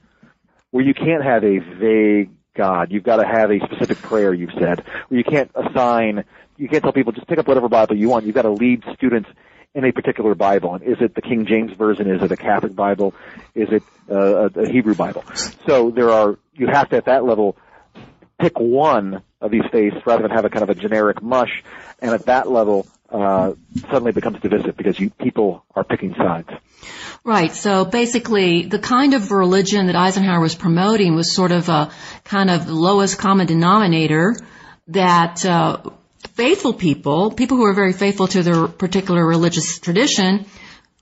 where 0.70 0.85
you 0.85 0.94
can't 0.94 1.22
have 1.22 1.44
a 1.44 1.59
vague 1.59 2.30
God. 2.54 2.92
You've 2.92 3.02
got 3.02 3.16
to 3.16 3.26
have 3.26 3.50
a 3.50 3.59
specific 3.61 3.98
prayer, 3.98 4.33
you've 4.33 4.52
said, 4.59 4.85
where 5.09 5.18
you 5.18 5.24
can't 5.24 5.50
assign, 5.54 6.24
you 6.57 6.68
can't 6.68 6.83
tell 6.83 6.92
people 6.92 7.12
just 7.12 7.26
pick 7.26 7.38
up 7.38 7.48
whatever 7.48 7.68
Bible 7.68 7.96
you 7.96 8.09
want. 8.09 8.26
You've 8.26 8.35
got 8.35 8.42
to 8.42 8.50
lead 8.52 8.85
students 8.94 9.28
in 9.74 9.85
a 9.85 9.92
particular 9.92 10.35
Bible. 10.35 10.74
And 10.74 10.85
is 10.85 10.98
it 11.00 11.14
the 11.14 11.22
King 11.22 11.46
James 11.46 11.72
Version? 11.72 12.09
Is 12.09 12.22
it 12.22 12.30
a 12.30 12.37
Catholic 12.37 12.76
Bible? 12.76 13.12
Is 13.54 13.68
it 13.70 13.83
uh, 14.09 14.48
a 14.48 14.70
Hebrew 14.70 14.94
Bible? 14.94 15.24
So 15.66 15.90
there 15.90 16.11
are, 16.11 16.38
you 16.54 16.68
have 16.68 16.88
to 16.90 16.96
at 16.96 17.07
that 17.07 17.24
level 17.24 17.57
pick 18.38 18.59
one 18.59 19.22
of 19.40 19.50
these 19.50 19.64
faiths 19.72 19.96
rather 20.07 20.22
than 20.22 20.30
have 20.30 20.44
a 20.44 20.50
kind 20.50 20.62
of 20.62 20.70
a 20.70 20.74
generic 20.74 21.22
mush. 21.22 21.64
And 22.00 22.12
at 22.12 22.26
that 22.26 22.48
level, 22.48 22.87
uh, 23.10 23.52
suddenly 23.90 24.12
becomes 24.12 24.40
divisive 24.40 24.76
because 24.76 24.98
you, 24.98 25.10
people 25.10 25.64
are 25.74 25.84
picking 25.84 26.14
sides. 26.14 26.48
Right. 27.22 27.52
So 27.52 27.84
basically, 27.84 28.62
the 28.62 28.78
kind 28.78 29.14
of 29.14 29.30
religion 29.30 29.86
that 29.86 29.96
Eisenhower 29.96 30.40
was 30.40 30.54
promoting 30.54 31.14
was 31.14 31.34
sort 31.34 31.52
of 31.52 31.68
a 31.68 31.90
kind 32.24 32.50
of 32.50 32.68
lowest 32.68 33.18
common 33.18 33.46
denominator 33.46 34.36
that 34.88 35.44
uh, 35.46 35.78
faithful 36.34 36.74
people, 36.74 37.30
people 37.30 37.56
who 37.56 37.64
are 37.64 37.72
very 37.72 37.92
faithful 37.92 38.26
to 38.28 38.42
their 38.42 38.68
particular 38.68 39.24
religious 39.24 39.78
tradition, 39.78 40.46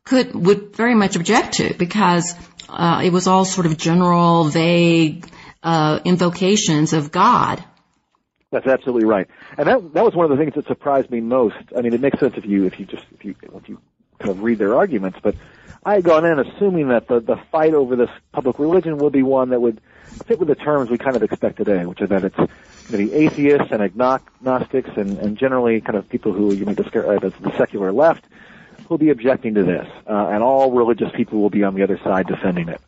could 0.04 0.34
would 0.34 0.76
very 0.76 0.94
much 0.94 1.16
object 1.16 1.54
to 1.54 1.74
because 1.74 2.34
uh, 2.68 3.02
it 3.04 3.12
was 3.12 3.26
all 3.26 3.44
sort 3.44 3.66
of 3.66 3.76
general, 3.76 4.44
vague 4.44 5.28
uh, 5.62 6.00
invocations 6.04 6.92
of 6.92 7.12
God. 7.12 7.62
That's 8.50 8.66
absolutely 8.66 9.06
right, 9.06 9.28
and 9.58 9.68
that 9.68 9.92
that 9.94 10.04
was 10.04 10.14
one 10.14 10.30
of 10.30 10.36
the 10.36 10.42
things 10.42 10.54
that 10.54 10.66
surprised 10.66 11.10
me 11.10 11.20
most. 11.20 11.56
I 11.76 11.82
mean, 11.82 11.92
it 11.92 12.00
makes 12.00 12.18
sense 12.18 12.34
if 12.36 12.46
you 12.46 12.64
if 12.64 12.78
you 12.78 12.86
just 12.86 13.04
if 13.12 13.24
you 13.24 13.34
if 13.54 13.68
you 13.68 13.80
kind 14.18 14.30
of 14.30 14.42
read 14.42 14.58
their 14.58 14.76
arguments, 14.76 15.18
but 15.22 15.34
I 15.84 15.94
had 15.94 16.04
gone 16.04 16.24
in 16.24 16.38
assuming 16.38 16.88
that 16.88 17.08
the 17.08 17.20
the 17.20 17.36
fight 17.50 17.74
over 17.74 17.96
this 17.96 18.10
public 18.32 18.58
religion 18.58 18.98
would 18.98 19.12
be 19.12 19.22
one 19.22 19.50
that 19.50 19.60
would 19.60 19.80
fit 20.26 20.38
with 20.38 20.48
the 20.48 20.54
terms 20.54 20.90
we 20.90 20.98
kind 20.98 21.16
of 21.16 21.22
expect 21.22 21.56
today, 21.56 21.86
which 21.86 22.00
is 22.00 22.08
that 22.10 22.24
it's 22.24 22.36
going 22.36 22.50
to 22.90 22.96
be 22.98 23.12
atheists 23.12 23.68
and 23.70 23.82
agnostics 23.82 24.90
and, 24.96 25.18
and 25.18 25.38
generally 25.38 25.80
kind 25.80 25.96
of 25.96 26.08
people 26.08 26.32
who 26.32 26.52
you 26.52 26.66
might 26.66 26.76
describe 26.76 27.24
as 27.24 27.32
the 27.40 27.56
secular 27.56 27.92
left 27.92 28.24
will 28.88 28.98
be 28.98 29.10
objecting 29.10 29.54
to 29.54 29.62
this, 29.62 29.86
uh, 30.06 30.28
and 30.28 30.42
all 30.42 30.72
religious 30.72 31.10
people 31.14 31.40
will 31.40 31.50
be 31.50 31.62
on 31.62 31.74
the 31.74 31.82
other 31.82 31.98
side 31.98 32.26
defending 32.26 32.68
it. 32.68 32.80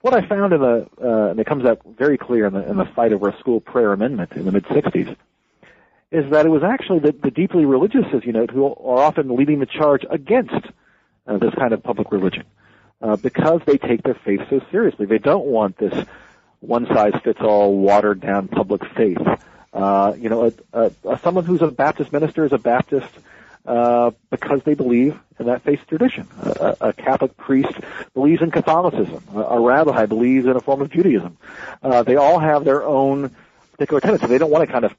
What 0.00 0.14
I 0.14 0.26
found 0.26 0.52
in 0.52 0.60
the, 0.60 0.88
uh, 1.02 1.30
and 1.30 1.40
it 1.40 1.46
comes 1.46 1.64
out 1.64 1.80
very 1.96 2.18
clear 2.18 2.46
in 2.46 2.52
the, 2.52 2.68
in 2.68 2.76
the 2.76 2.84
fight 2.84 3.12
over 3.12 3.28
a 3.28 3.38
school 3.38 3.60
prayer 3.60 3.92
amendment 3.92 4.32
in 4.32 4.44
the 4.44 4.52
mid 4.52 4.64
60s, 4.64 5.16
is 6.10 6.30
that 6.30 6.46
it 6.46 6.48
was 6.48 6.62
actually 6.62 7.00
the, 7.00 7.12
the 7.12 7.30
deeply 7.30 7.64
religious, 7.64 8.04
as 8.14 8.24
you 8.24 8.32
know, 8.32 8.46
who 8.46 8.66
are 8.66 8.98
often 8.98 9.34
leading 9.36 9.58
the 9.60 9.66
charge 9.66 10.04
against 10.08 10.54
uh, 11.26 11.38
this 11.38 11.54
kind 11.54 11.72
of 11.72 11.82
public 11.82 12.10
religion, 12.10 12.44
uh, 13.02 13.16
because 13.16 13.60
they 13.66 13.76
take 13.76 14.02
their 14.02 14.14
faith 14.14 14.40
so 14.48 14.60
seriously. 14.70 15.06
They 15.06 15.18
don't 15.18 15.44
want 15.44 15.76
this 15.76 16.06
one 16.60 16.86
size 16.86 17.12
fits 17.22 17.40
all 17.40 17.76
watered 17.76 18.20
down 18.20 18.48
public 18.48 18.82
faith. 18.96 19.18
Uh, 19.72 20.14
you 20.18 20.28
know, 20.28 20.52
a, 20.72 20.90
a, 21.04 21.18
someone 21.18 21.44
who's 21.44 21.62
a 21.62 21.68
Baptist 21.68 22.12
minister 22.12 22.44
is 22.44 22.52
a 22.52 22.58
Baptist 22.58 23.08
uh, 23.66 24.10
because 24.30 24.62
they 24.64 24.74
believe 24.74 25.18
in 25.38 25.46
that 25.46 25.62
faith 25.62 25.80
tradition. 25.86 26.26
A, 26.40 26.76
a 26.80 26.92
Catholic 26.94 27.36
priest 27.36 27.74
believes 28.14 28.40
in 28.40 28.50
Catholicism. 28.50 29.22
A, 29.34 29.40
a 29.40 29.60
rabbi 29.60 30.06
believes 30.06 30.46
in 30.46 30.56
a 30.56 30.60
form 30.60 30.80
of 30.80 30.90
Judaism. 30.90 31.36
Uh, 31.82 32.02
they 32.02 32.16
all 32.16 32.38
have 32.38 32.64
their 32.64 32.82
own 32.82 33.36
particular 33.72 34.00
tenets. 34.00 34.26
They 34.26 34.38
don't 34.38 34.50
want 34.50 34.66
to 34.66 34.72
kind 34.72 34.84
of, 34.86 34.96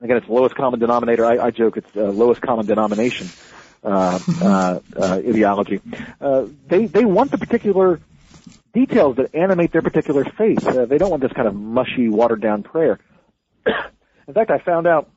again, 0.00 0.16
it's 0.16 0.28
lowest 0.28 0.54
common 0.54 0.80
denominator. 0.80 1.24
I, 1.24 1.46
I 1.46 1.50
joke 1.50 1.76
it's 1.76 1.96
uh, 1.96 2.04
lowest 2.04 2.40
common 2.40 2.66
denomination 2.66 3.28
uh, 3.82 4.18
uh, 4.40 4.80
uh, 4.96 5.12
ideology. 5.26 5.80
Uh, 6.20 6.46
they 6.68 6.86
they 6.86 7.04
want 7.04 7.30
the 7.30 7.38
particular 7.38 8.00
details 8.72 9.16
that 9.16 9.34
animate 9.34 9.72
their 9.72 9.82
particular 9.82 10.24
faith. 10.24 10.66
Uh, 10.66 10.86
they 10.86 10.98
don't 10.98 11.10
want 11.10 11.22
this 11.22 11.32
kind 11.32 11.48
of 11.48 11.54
mushy, 11.54 12.08
watered 12.08 12.40
down 12.40 12.62
prayer. 12.62 12.98
in 13.66 14.34
fact, 14.34 14.50
I 14.50 14.58
found 14.58 14.86
out 14.86 15.08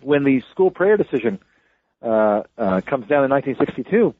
when 0.00 0.24
the 0.24 0.42
school 0.52 0.70
prayer 0.70 0.96
decision 0.96 1.38
uh, 2.02 2.42
uh, 2.58 2.80
comes 2.82 3.08
down 3.08 3.24
in 3.24 3.30
1962, 3.30 4.14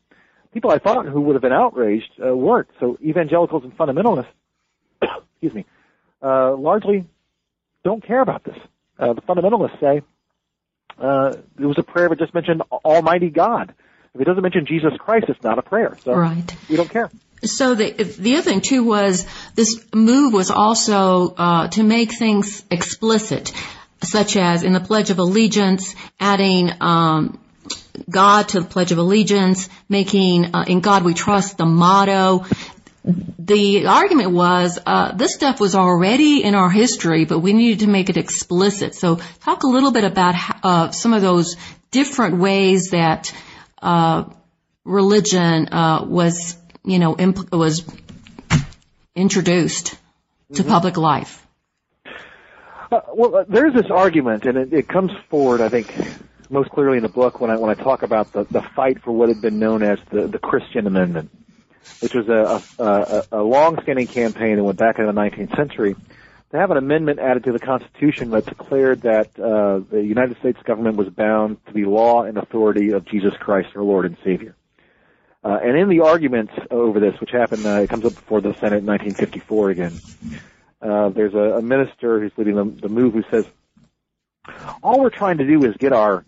people 0.52 0.70
I 0.70 0.78
thought 0.78 1.06
who 1.06 1.20
would 1.22 1.34
have 1.34 1.42
been 1.42 1.52
outraged 1.52 2.12
weren't. 2.18 2.68
So 2.80 2.98
evangelicals 3.02 3.64
and 3.64 3.76
fundamentalists, 3.76 4.26
excuse 5.02 5.54
me, 5.54 5.66
uh, 6.22 6.54
largely 6.56 7.06
don't 7.84 8.04
care 8.04 8.20
about 8.20 8.44
this. 8.44 8.56
Uh, 8.98 9.12
the 9.12 9.22
fundamentalists 9.22 9.78
say 9.80 10.02
uh, 10.98 11.34
it 11.58 11.66
was 11.66 11.78
a 11.78 11.82
prayer 11.82 12.08
that 12.08 12.18
just 12.18 12.34
mentioned 12.34 12.62
Almighty 12.70 13.30
God. 13.30 13.74
If 14.14 14.20
it 14.20 14.24
doesn't 14.24 14.42
mention 14.42 14.64
Jesus 14.66 14.92
Christ, 14.98 15.26
it's 15.28 15.42
not 15.42 15.58
a 15.58 15.62
prayer. 15.62 15.96
So 16.02 16.14
right. 16.14 16.56
we 16.70 16.76
don't 16.76 16.88
care. 16.88 17.10
So 17.44 17.74
the 17.74 17.92
the 17.92 18.34
other 18.34 18.42
thing 18.42 18.62
too 18.62 18.82
was 18.82 19.26
this 19.54 19.84
move 19.94 20.32
was 20.32 20.50
also 20.50 21.34
uh, 21.34 21.68
to 21.68 21.82
make 21.82 22.12
things 22.12 22.64
explicit, 22.70 23.52
such 24.02 24.36
as 24.36 24.62
in 24.62 24.72
the 24.72 24.80
Pledge 24.80 25.10
of 25.10 25.18
Allegiance, 25.18 25.94
adding 26.18 26.70
um, 26.80 27.38
God 28.08 28.48
to 28.48 28.60
the 28.60 28.66
Pledge 28.66 28.90
of 28.90 28.98
Allegiance, 28.98 29.68
making 29.88 30.54
uh, 30.54 30.64
"In 30.66 30.80
God 30.80 31.04
We 31.04 31.12
Trust" 31.12 31.58
the 31.58 31.66
motto. 31.66 32.46
The 33.38 33.86
argument 33.86 34.32
was 34.32 34.78
uh, 34.84 35.12
this 35.12 35.34
stuff 35.34 35.60
was 35.60 35.74
already 35.74 36.42
in 36.42 36.54
our 36.54 36.70
history, 36.70 37.24
but 37.24 37.38
we 37.38 37.52
needed 37.52 37.80
to 37.80 37.86
make 37.86 38.08
it 38.08 38.16
explicit. 38.16 38.94
So, 38.94 39.20
talk 39.40 39.62
a 39.62 39.68
little 39.68 39.92
bit 39.92 40.04
about 40.04 40.34
uh, 40.62 40.90
some 40.90 41.12
of 41.12 41.22
those 41.22 41.56
different 41.92 42.38
ways 42.38 42.90
that 42.90 43.32
uh, 43.80 44.24
religion 44.84 45.68
uh, 45.72 46.04
was 46.04 46.56
you 46.86 47.00
know, 47.00 47.16
imp- 47.16 47.52
was 47.52 47.84
introduced 49.14 49.98
to 50.54 50.62
mm-hmm. 50.62 50.70
public 50.70 50.96
life? 50.96 51.46
Uh, 52.90 53.00
well, 53.12 53.36
uh, 53.36 53.44
there's 53.48 53.74
this 53.74 53.90
argument, 53.90 54.46
and 54.46 54.56
it, 54.56 54.72
it, 54.72 54.88
comes 54.88 55.10
forward, 55.28 55.60
I 55.60 55.68
think, 55.68 55.92
most 56.48 56.70
clearly 56.70 56.96
in 56.98 57.02
the 57.02 57.08
book 57.08 57.40
when 57.40 57.50
I 57.50 57.56
when 57.56 57.68
I 57.68 57.74
talk 57.74 58.02
about 58.02 58.32
the, 58.32 58.44
the 58.44 58.62
fight 58.62 59.02
for 59.02 59.10
what 59.10 59.28
had 59.28 59.42
been 59.42 59.58
known 59.58 59.82
as 59.82 59.98
the, 60.10 60.28
the 60.28 60.38
Christian 60.38 60.86
Amendment, 60.86 61.30
which 62.00 62.14
was 62.14 62.28
a, 62.28 62.62
a, 62.82 62.84
a, 62.84 63.40
a 63.40 63.42
long-standing 63.42 64.06
campaign 64.06 64.56
that 64.56 64.64
went 64.64 64.78
back 64.78 64.98
into 64.98 65.10
the 65.12 65.18
19th 65.18 65.56
century 65.56 65.96
to 66.50 66.56
have 66.56 66.70
an 66.70 66.76
amendment 66.76 67.18
added 67.18 67.44
to 67.44 67.52
the 67.52 67.58
Constitution 67.58 68.30
that 68.30 68.46
declared 68.46 69.02
that 69.02 69.38
uh, 69.38 69.80
the 69.90 70.02
United 70.02 70.38
States 70.38 70.58
government 70.62 70.96
was 70.96 71.08
bound 71.08 71.64
to 71.66 71.72
the 71.72 71.84
law 71.84 72.22
and 72.22 72.38
authority 72.38 72.90
of 72.90 73.04
Jesus 73.04 73.34
Christ, 73.38 73.68
our 73.74 73.82
Lord 73.82 74.06
and 74.06 74.16
Savior. 74.24 74.54
Uh, 75.42 75.58
and 75.62 75.76
in 75.76 75.88
the 75.88 76.00
arguments 76.00 76.52
over 76.70 76.98
this, 76.98 77.18
which 77.20 77.30
happened, 77.30 77.64
uh, 77.66 77.80
it 77.80 77.88
comes 77.88 78.04
up 78.04 78.14
before 78.14 78.40
the 78.40 78.52
Senate 78.54 78.78
in 78.78 78.86
1954 78.86 79.70
again. 79.70 80.00
Uh, 80.80 81.08
there's 81.08 81.34
a, 81.34 81.58
a 81.58 81.62
minister 81.62 82.20
who's 82.20 82.32
leading 82.36 82.54
the, 82.54 82.64
the 82.64 82.88
move 82.88 83.14
who 83.14 83.24
says, 83.30 83.46
all 84.82 85.00
we're 85.00 85.10
trying 85.10 85.38
to 85.38 85.46
do 85.46 85.64
is 85.64 85.76
get 85.76 85.92
our 85.92 86.24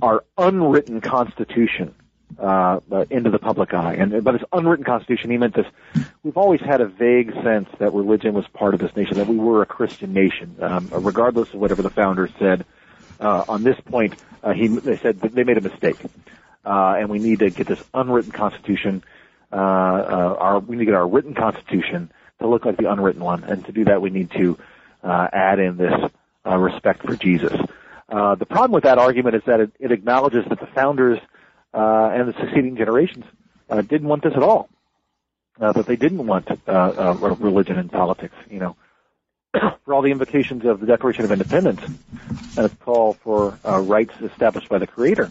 our 0.00 0.24
unwritten 0.36 1.00
constitution 1.00 1.94
uh, 2.38 2.80
into 3.10 3.30
the 3.30 3.38
public 3.38 3.74
eye. 3.74 3.94
And 3.94 4.22
by 4.24 4.32
this 4.32 4.42
unwritten 4.52 4.84
constitution, 4.84 5.30
he 5.30 5.38
meant 5.38 5.54
this: 5.54 5.66
we've 6.22 6.36
always 6.36 6.60
had 6.60 6.80
a 6.80 6.86
vague 6.86 7.32
sense 7.42 7.68
that 7.78 7.92
religion 7.92 8.34
was 8.34 8.46
part 8.48 8.74
of 8.74 8.80
this 8.80 8.94
nation, 8.96 9.16
that 9.16 9.28
we 9.28 9.36
were 9.36 9.62
a 9.62 9.66
Christian 9.66 10.12
nation, 10.12 10.56
um, 10.60 10.88
regardless 10.92 11.48
of 11.54 11.60
whatever 11.60 11.82
the 11.82 11.90
founders 11.90 12.30
said. 12.38 12.64
Uh, 13.20 13.44
on 13.48 13.62
this 13.62 13.78
point, 13.84 14.14
uh, 14.42 14.52
he 14.52 14.66
they 14.68 14.96
said 14.96 15.20
they 15.20 15.44
made 15.44 15.58
a 15.58 15.60
mistake 15.60 15.96
uh, 16.64 16.96
and 16.98 17.08
we 17.08 17.18
need 17.18 17.40
to 17.40 17.50
get 17.50 17.66
this 17.66 17.82
unwritten 17.94 18.32
constitution. 18.32 19.02
Uh, 19.52 19.56
uh, 19.56 20.36
our 20.38 20.58
we 20.60 20.76
need 20.76 20.80
to 20.80 20.86
get 20.86 20.94
our 20.94 21.06
written 21.06 21.34
constitution 21.34 22.10
to 22.38 22.48
look 22.48 22.64
like 22.64 22.76
the 22.76 22.90
unwritten 22.90 23.22
one, 23.22 23.44
and 23.44 23.64
to 23.66 23.72
do 23.72 23.84
that, 23.84 24.00
we 24.00 24.10
need 24.10 24.30
to 24.32 24.58
uh, 25.02 25.28
add 25.32 25.58
in 25.58 25.76
this 25.76 26.10
uh, 26.46 26.56
respect 26.56 27.02
for 27.04 27.16
Jesus. 27.16 27.52
Uh, 28.08 28.34
the 28.34 28.46
problem 28.46 28.72
with 28.72 28.84
that 28.84 28.98
argument 28.98 29.36
is 29.36 29.42
that 29.46 29.60
it, 29.60 29.72
it 29.78 29.92
acknowledges 29.92 30.44
that 30.48 30.60
the 30.60 30.66
founders 30.66 31.18
uh, 31.74 32.10
and 32.12 32.28
the 32.28 32.32
succeeding 32.40 32.76
generations 32.76 33.24
uh, 33.70 33.80
didn't 33.80 34.08
want 34.08 34.22
this 34.22 34.34
at 34.34 34.42
all. 34.42 34.68
Uh, 35.60 35.70
that 35.70 35.86
they 35.86 35.96
didn't 35.96 36.26
want 36.26 36.50
uh, 36.50 36.54
uh, 36.70 37.36
religion 37.38 37.78
and 37.78 37.92
politics. 37.92 38.34
You 38.48 38.58
know, 38.58 38.76
for 39.84 39.94
all 39.94 40.00
the 40.00 40.10
invocations 40.10 40.64
of 40.64 40.80
the 40.80 40.86
Declaration 40.86 41.24
of 41.24 41.30
Independence 41.30 41.82
and 42.56 42.64
its 42.64 42.74
call 42.76 43.12
for 43.14 43.58
uh, 43.64 43.78
rights 43.80 44.14
established 44.22 44.70
by 44.70 44.78
the 44.78 44.86
Creator, 44.86 45.30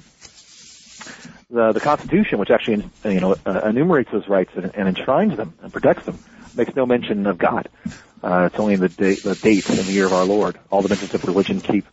the, 1.49 1.71
the 1.71 1.79
Constitution, 1.79 2.37
which 2.37 2.51
actually 2.51 2.83
you 3.03 3.19
know 3.19 3.35
uh, 3.45 3.61
enumerates 3.65 4.11
those 4.11 4.27
rights 4.27 4.51
and, 4.55 4.71
and, 4.75 4.87
enshrines 4.87 5.35
them 5.37 5.55
and 5.63 5.73
protects 5.73 6.05
them, 6.05 6.19
makes 6.55 6.75
no 6.75 6.85
mention 6.85 7.25
of 7.25 7.37
God. 7.37 7.67
Uh, 8.23 8.49
it's 8.51 8.59
only 8.59 8.75
the, 8.75 8.89
date, 8.89 9.23
the 9.23 9.33
date 9.35 9.67
and 9.69 9.79
the 9.79 9.91
year 9.91 10.05
of 10.05 10.13
our 10.13 10.25
Lord. 10.25 10.59
All 10.69 10.83
the 10.83 10.89
mentions 10.89 11.15
of 11.15 11.23
religion 11.23 11.59
keep 11.59 11.85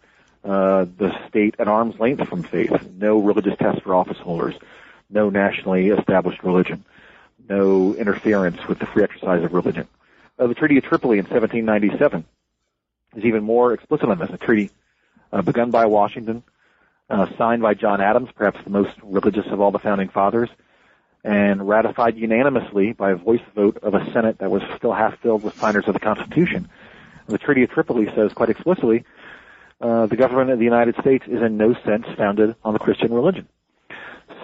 uh, 0.45 0.87
the 0.97 1.13
state 1.29 1.57
at 1.59 1.69
arm's 1.69 1.99
length 1.99 2.27
from 2.29 2.43
faith. 2.43 2.73
No 2.97 3.19
religious 3.19 3.57
test 3.59 3.83
for 3.83 3.95
office 3.95 4.19
holders. 4.19 4.55
No 5.11 5.31
nationally 5.31 5.89
established 5.89 6.43
religion. 6.43 6.85
no 7.49 7.95
interference 7.95 8.67
with 8.69 8.79
the 8.79 8.87
free 8.87 9.03
exercise 9.03 9.43
of 9.43 9.53
religion. 9.55 9.89
Uh, 10.39 10.47
the 10.47 10.55
Treaty 10.55 10.77
of 10.79 10.85
Tripoli 10.85 11.19
in 11.19 11.25
1797 11.25 12.25
is 13.17 13.25
even 13.25 13.43
more 13.43 13.73
explicit 13.73 14.09
on 14.09 14.19
this. 14.19 14.31
A 14.31 14.39
treaty 14.39 14.71
uh, 15.33 15.43
begun 15.43 15.71
by 15.71 15.87
Washington, 15.87 16.43
uh, 17.11 17.27
signed 17.37 17.63
by 17.63 17.75
John 17.75 18.01
Adams, 18.01 18.29
perhaps 18.35 18.63
the 18.65 18.71
most 18.71 18.91
religious 19.03 19.47
of 19.47 19.61
all 19.61 19.71
the 19.71 19.79
founding 19.79 20.09
fathers, 20.09 20.51
and 21.25 21.67
ratified 21.67 22.17
unanimously 22.17 22.93
by 22.93 23.13
a 23.13 23.17
voice 23.17 23.41
vote 23.55 23.79
of 23.83 23.95
a 23.95 24.13
Senate 24.13 24.39
that 24.39 24.51
was 24.51 24.63
still 24.77 24.93
half 24.93 25.19
filled 25.21 25.43
with 25.43 25.59
signers 25.59 25.89
of 25.89 25.95
the 25.95 26.01
Constitution. 26.01 26.69
The 27.27 27.39
Treaty 27.39 27.63
of 27.65 27.71
Tripoli 27.71 28.07
says 28.15 28.33
quite 28.33 28.51
explicitly, 28.51 29.05
uh, 29.81 30.07
the 30.07 30.17
government 30.17 30.51
of 30.51 30.59
the 30.59 30.65
United 30.65 30.97
States 31.01 31.25
is 31.27 31.41
in 31.43 31.57
no 31.57 31.75
sense 31.85 32.07
founded 32.17 32.57
on 32.65 32.73
the 32.73 32.79
Christian 32.79 33.13
religion. 33.13 33.49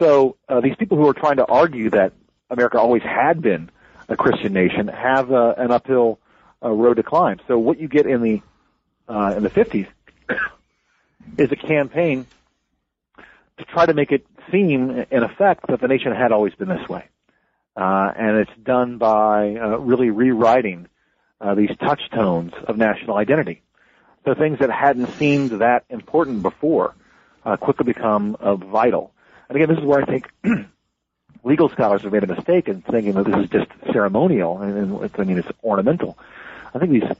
So 0.00 0.36
uh, 0.48 0.60
these 0.60 0.76
people 0.76 0.96
who 0.96 1.08
are 1.08 1.14
trying 1.14 1.36
to 1.36 1.46
argue 1.46 1.90
that 1.90 2.12
America 2.50 2.78
always 2.78 3.02
had 3.02 3.42
been 3.42 3.70
a 4.08 4.16
Christian 4.16 4.52
nation 4.52 4.88
have 4.88 5.32
uh, 5.32 5.54
an 5.56 5.70
uphill 5.70 6.18
uh, 6.62 6.70
road 6.70 6.94
to 6.94 7.02
climb. 7.02 7.40
So 7.48 7.58
what 7.58 7.78
you 7.80 7.88
get 7.88 8.06
in 8.06 8.22
the 8.22 8.42
uh, 9.08 9.34
in 9.36 9.42
the 9.42 9.50
50s 9.50 9.86
is 11.38 11.52
a 11.52 11.56
campaign 11.56 12.26
to 13.58 13.64
try 13.64 13.86
to 13.86 13.94
make 13.94 14.12
it 14.12 14.26
seem, 14.50 14.90
in 14.90 15.22
effect, 15.22 15.66
that 15.68 15.80
the 15.80 15.88
nation 15.88 16.12
had 16.12 16.32
always 16.32 16.54
been 16.54 16.68
this 16.68 16.88
way. 16.88 17.04
Uh, 17.76 18.12
and 18.16 18.38
it's 18.38 18.62
done 18.62 18.98
by 18.98 19.56
uh, 19.56 19.78
really 19.78 20.10
rewriting 20.10 20.86
uh, 21.40 21.54
these 21.54 21.70
touchstones 21.80 22.52
of 22.66 22.76
national 22.76 23.16
identity. 23.16 23.62
So 24.24 24.34
things 24.34 24.58
that 24.60 24.70
hadn't 24.70 25.08
seemed 25.14 25.50
that 25.60 25.84
important 25.90 26.42
before 26.42 26.94
uh, 27.44 27.56
quickly 27.56 27.84
become 27.84 28.36
uh, 28.40 28.56
vital. 28.56 29.12
And 29.48 29.56
again, 29.56 29.68
this 29.68 29.78
is 29.78 29.84
where 29.84 30.00
I 30.00 30.06
think 30.06 30.30
legal 31.44 31.68
scholars 31.68 32.02
have 32.02 32.12
made 32.12 32.24
a 32.24 32.34
mistake 32.34 32.68
in 32.68 32.80
thinking 32.82 33.12
that 33.12 33.26
this 33.26 33.36
is 33.36 33.50
just 33.50 33.70
ceremonial 33.92 34.60
and, 34.62 34.92
and 34.92 35.10
I 35.18 35.24
mean 35.24 35.38
it's 35.38 35.48
ornamental. 35.62 36.18
I 36.74 36.78
think 36.78 36.92
these 36.92 37.16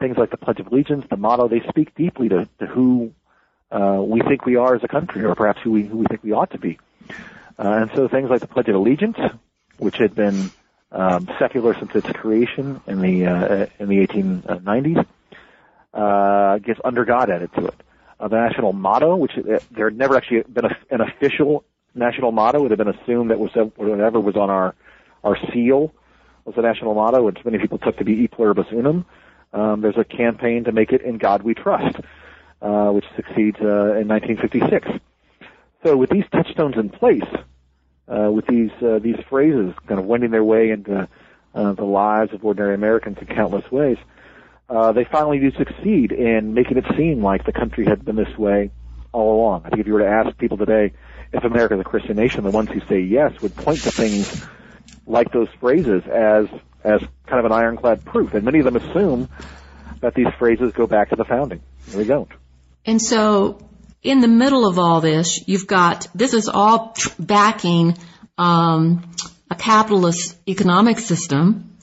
things 0.00 0.16
like 0.16 0.30
the 0.30 0.36
Pledge 0.36 0.60
of 0.60 0.68
Allegiance, 0.68 1.04
the 1.10 1.16
motto, 1.16 1.48
they 1.48 1.60
speak 1.68 1.94
deeply 1.94 2.28
to, 2.30 2.48
to 2.60 2.66
who 2.66 3.12
uh, 3.70 4.02
we 4.02 4.20
think 4.22 4.46
we 4.46 4.56
are 4.56 4.74
as 4.74 4.82
a 4.82 4.88
country, 4.88 5.24
or 5.24 5.34
perhaps 5.34 5.60
who 5.62 5.72
we, 5.72 5.82
who 5.82 5.98
we 5.98 6.06
think 6.06 6.22
we 6.22 6.32
ought 6.32 6.50
to 6.52 6.58
be. 6.58 6.78
Uh, 7.58 7.68
and 7.68 7.90
so 7.94 8.08
things 8.08 8.30
like 8.30 8.40
the 8.40 8.46
Pledge 8.46 8.68
of 8.68 8.76
Allegiance, 8.76 9.18
which 9.76 9.96
had 9.96 10.14
been 10.14 10.50
um, 10.92 11.28
secular 11.38 11.74
since 11.74 11.94
its 11.94 12.08
creation 12.10 12.80
in 12.86 13.00
the 13.00 13.26
uh, 13.26 13.66
in 13.78 13.88
the 13.88 14.06
1890s, 14.06 15.04
uh, 15.94 16.58
gets 16.58 16.80
under 16.84 17.04
God 17.04 17.30
added 17.30 17.50
to 17.54 17.66
it. 17.66 17.82
Uh, 18.20 18.28
the 18.28 18.36
national 18.36 18.72
motto, 18.72 19.16
which 19.16 19.32
uh, 19.38 19.58
there 19.70 19.88
had 19.88 19.96
never 19.96 20.16
actually 20.16 20.42
been 20.42 20.64
a, 20.64 20.76
an 20.90 21.00
official 21.00 21.64
national 21.94 22.32
motto, 22.32 22.64
it 22.64 22.70
had 22.70 22.78
been 22.78 22.88
assumed 22.88 23.30
that 23.30 23.38
was 23.38 23.50
whatever 23.76 24.20
was 24.20 24.36
on 24.36 24.50
our 24.50 24.74
our 25.24 25.36
seal 25.52 25.92
was 26.44 26.54
the 26.54 26.62
national 26.62 26.94
motto, 26.94 27.22
which 27.22 27.44
many 27.44 27.58
people 27.58 27.78
took 27.78 27.96
to 27.98 28.04
be 28.04 28.24
E 28.24 28.28
pluribus 28.28 28.66
unum. 28.72 29.04
Um, 29.52 29.80
there's 29.80 29.96
a 29.96 30.04
campaign 30.04 30.64
to 30.64 30.72
make 30.72 30.92
it 30.92 31.02
"In 31.02 31.18
God 31.18 31.42
We 31.42 31.54
Trust," 31.54 31.96
uh, 32.60 32.90
which 32.90 33.04
succeeds 33.16 33.58
uh, 33.60 33.96
in 33.96 34.08
1956. 34.08 34.88
So 35.84 35.96
with 35.96 36.10
these 36.10 36.24
touchstones 36.32 36.76
in 36.76 36.90
place, 36.90 37.22
uh, 38.08 38.30
with 38.32 38.46
these 38.46 38.70
uh, 38.82 38.98
these 38.98 39.16
phrases 39.28 39.74
kind 39.86 40.00
of 40.00 40.06
wending 40.06 40.30
their 40.30 40.44
way 40.44 40.70
into 40.70 41.08
uh, 41.54 41.72
the 41.72 41.84
lives 41.84 42.32
of 42.32 42.44
ordinary 42.44 42.74
Americans 42.74 43.18
in 43.20 43.26
countless 43.26 43.70
ways, 43.70 43.98
uh, 43.98 44.04
they 44.68 45.04
finally 45.04 45.38
do 45.38 45.50
succeed 45.52 46.12
in 46.12 46.54
making 46.54 46.76
it 46.76 46.84
seem 46.96 47.22
like 47.22 47.44
the 47.44 47.52
country 47.52 47.86
had 47.86 48.04
been 48.04 48.16
this 48.16 48.36
way 48.36 48.70
all 49.12 49.36
along. 49.36 49.62
I 49.64 49.70
think 49.70 49.80
if 49.80 49.86
you 49.86 49.94
were 49.94 50.00
to 50.00 50.08
ask 50.08 50.36
people 50.38 50.58
today 50.58 50.92
if 51.32 51.44
America 51.44 51.74
is 51.74 51.80
a 51.80 51.84
Christian 51.84 52.16
nation, 52.16 52.44
the 52.44 52.50
ones 52.50 52.70
who 52.70 52.80
say 52.88 53.00
yes 53.00 53.40
would 53.40 53.54
point 53.56 53.80
to 53.82 53.90
things 53.90 54.46
like 55.06 55.32
those 55.32 55.48
phrases 55.60 56.02
as 56.06 56.46
as 56.84 57.00
kind 57.26 57.40
of 57.40 57.44
an 57.44 57.52
ironclad 57.52 58.04
proof. 58.04 58.34
And 58.34 58.44
many 58.44 58.60
of 58.60 58.64
them 58.64 58.76
assume 58.76 59.28
that 60.00 60.14
these 60.14 60.28
phrases 60.38 60.72
go 60.72 60.86
back 60.86 61.10
to 61.10 61.16
the 61.16 61.24
founding. 61.24 61.60
They 61.88 62.04
don't. 62.04 62.30
And 62.86 63.02
so, 63.02 63.58
in 64.02 64.20
the 64.20 64.28
middle 64.28 64.66
of 64.66 64.78
all 64.78 65.00
this, 65.00 65.46
you've 65.46 65.66
got 65.66 66.06
this 66.14 66.34
is 66.34 66.48
all 66.48 66.94
backing 67.18 67.98
um, 68.36 69.10
a 69.50 69.54
capitalist 69.54 70.36
economic 70.48 70.98
system. 70.98 71.76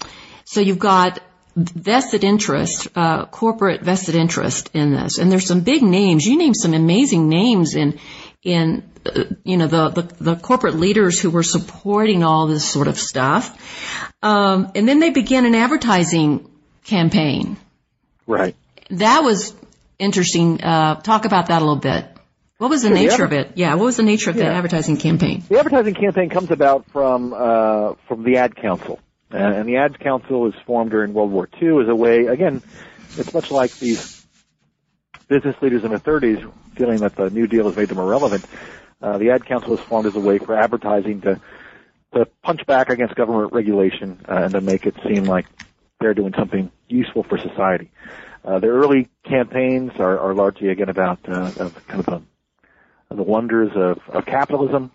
So 0.46 0.62
you've 0.62 0.80
got 0.80 1.20
vested 1.56 2.24
interest, 2.24 2.88
uh, 2.96 3.26
corporate 3.26 3.82
vested 3.82 4.16
interest 4.16 4.70
in 4.74 4.92
this, 4.92 5.18
and 5.18 5.32
there's 5.32 5.46
some 5.46 5.62
big 5.62 5.82
names. 5.82 6.26
You 6.26 6.38
named 6.38 6.56
some 6.58 6.74
amazing 6.74 7.30
names 7.30 7.76
in 7.76 8.00
in 8.44 8.84
uh, 9.06 9.24
you 9.44 9.58
know 9.58 9.68
the, 9.68 9.90
the, 9.90 10.02
the 10.24 10.36
corporate 10.36 10.76
leaders 10.76 11.20
who 11.20 11.30
were 11.30 11.44
supporting 11.44 12.24
all 12.24 12.48
this 12.48 12.68
sort 12.68 12.88
of 12.88 12.98
stuff, 12.98 14.14
um, 14.22 14.72
and 14.76 14.88
then 14.88 15.00
they 15.00 15.12
began 15.12 15.46
an 15.46 15.56
advertising 15.56 16.50
campaign. 16.84 17.58
Right. 18.28 18.56
That 18.90 19.24
was 19.24 19.54
interesting. 19.98 20.62
Uh, 20.62 20.96
talk 21.02 21.26
about 21.26 21.48
that 21.48 21.62
a 21.62 21.66
little 21.66 21.82
bit. 21.82 22.06
What 22.58 22.70
was 22.70 22.84
the 22.84 22.90
sure, 22.90 22.96
nature 22.96 23.18
the 23.18 23.24
of 23.24 23.34
it? 23.34 23.52
Yeah, 23.56 23.76
what 23.76 23.86
was 23.86 23.98
the 23.98 24.04
nature 24.04 24.30
of 24.30 24.38
yeah. 24.38 24.50
the 24.50 24.56
advertising 24.56 24.98
campaign? 24.98 25.44
The 25.50 25.58
advertising 25.58 25.94
campaign 25.94 26.30
comes 26.30 26.52
about 26.52 26.86
from 26.92 27.34
uh, 27.34 27.94
from 28.08 28.24
the 28.24 28.38
Ad 28.38 28.56
Council, 28.56 29.00
uh, 29.36 29.60
and 29.60 29.68
the 29.68 29.78
Ad 29.78 30.00
Council 30.00 30.42
was 30.42 30.54
formed 30.66 30.92
during 30.92 31.14
World 31.14 31.32
War 31.32 31.50
II 31.62 31.82
as 31.82 31.90
a 31.90 31.96
way. 31.96 32.28
Again, 32.28 32.62
it's 33.18 33.34
much 33.34 33.52
like 33.52 33.74
these 33.80 34.26
business 35.28 35.56
leaders 35.62 35.84
in 35.84 35.92
the 35.92 36.00
30s 36.00 36.52
feeling 36.76 37.00
that 37.00 37.16
the 37.16 37.30
New 37.30 37.48
Deal 37.48 37.66
has 37.66 37.76
made 37.76 37.90
them 37.90 37.98
irrelevant. 37.98 38.46
Uh, 39.02 39.18
the 39.18 39.32
Ad 39.32 39.46
Council 39.46 39.72
was 39.72 39.80
formed 39.82 40.08
as 40.08 40.16
a 40.16 40.20
way 40.20 40.38
for 40.38 40.56
advertising 40.58 41.22
to 41.22 41.40
to 42.14 42.26
punch 42.44 42.66
back 42.66 42.90
against 42.90 43.14
government 43.16 43.52
regulation 43.52 44.24
uh, 44.30 44.44
and 44.44 44.54
to 44.54 44.62
make 44.62 44.86
it 44.86 44.96
seem 45.06 45.26
like 45.26 45.46
they're 46.00 46.14
doing 46.14 46.34
something 46.38 46.72
useful 46.88 47.24
for 47.24 47.38
society. 47.38 47.92
Uh, 48.44 48.60
their 48.60 48.72
early 48.72 49.10
campaigns 49.26 49.92
are, 50.00 50.18
are 50.20 50.34
largely 50.34 50.70
again 50.70 50.88
about 50.88 51.20
uh, 51.28 51.52
of 51.60 51.88
kind 51.88 52.00
of 52.00 52.06
the, 52.06 53.16
the 53.16 53.24
wonders 53.24 53.72
of, 53.76 54.00
of 54.08 54.26
capitalism. 54.26 54.92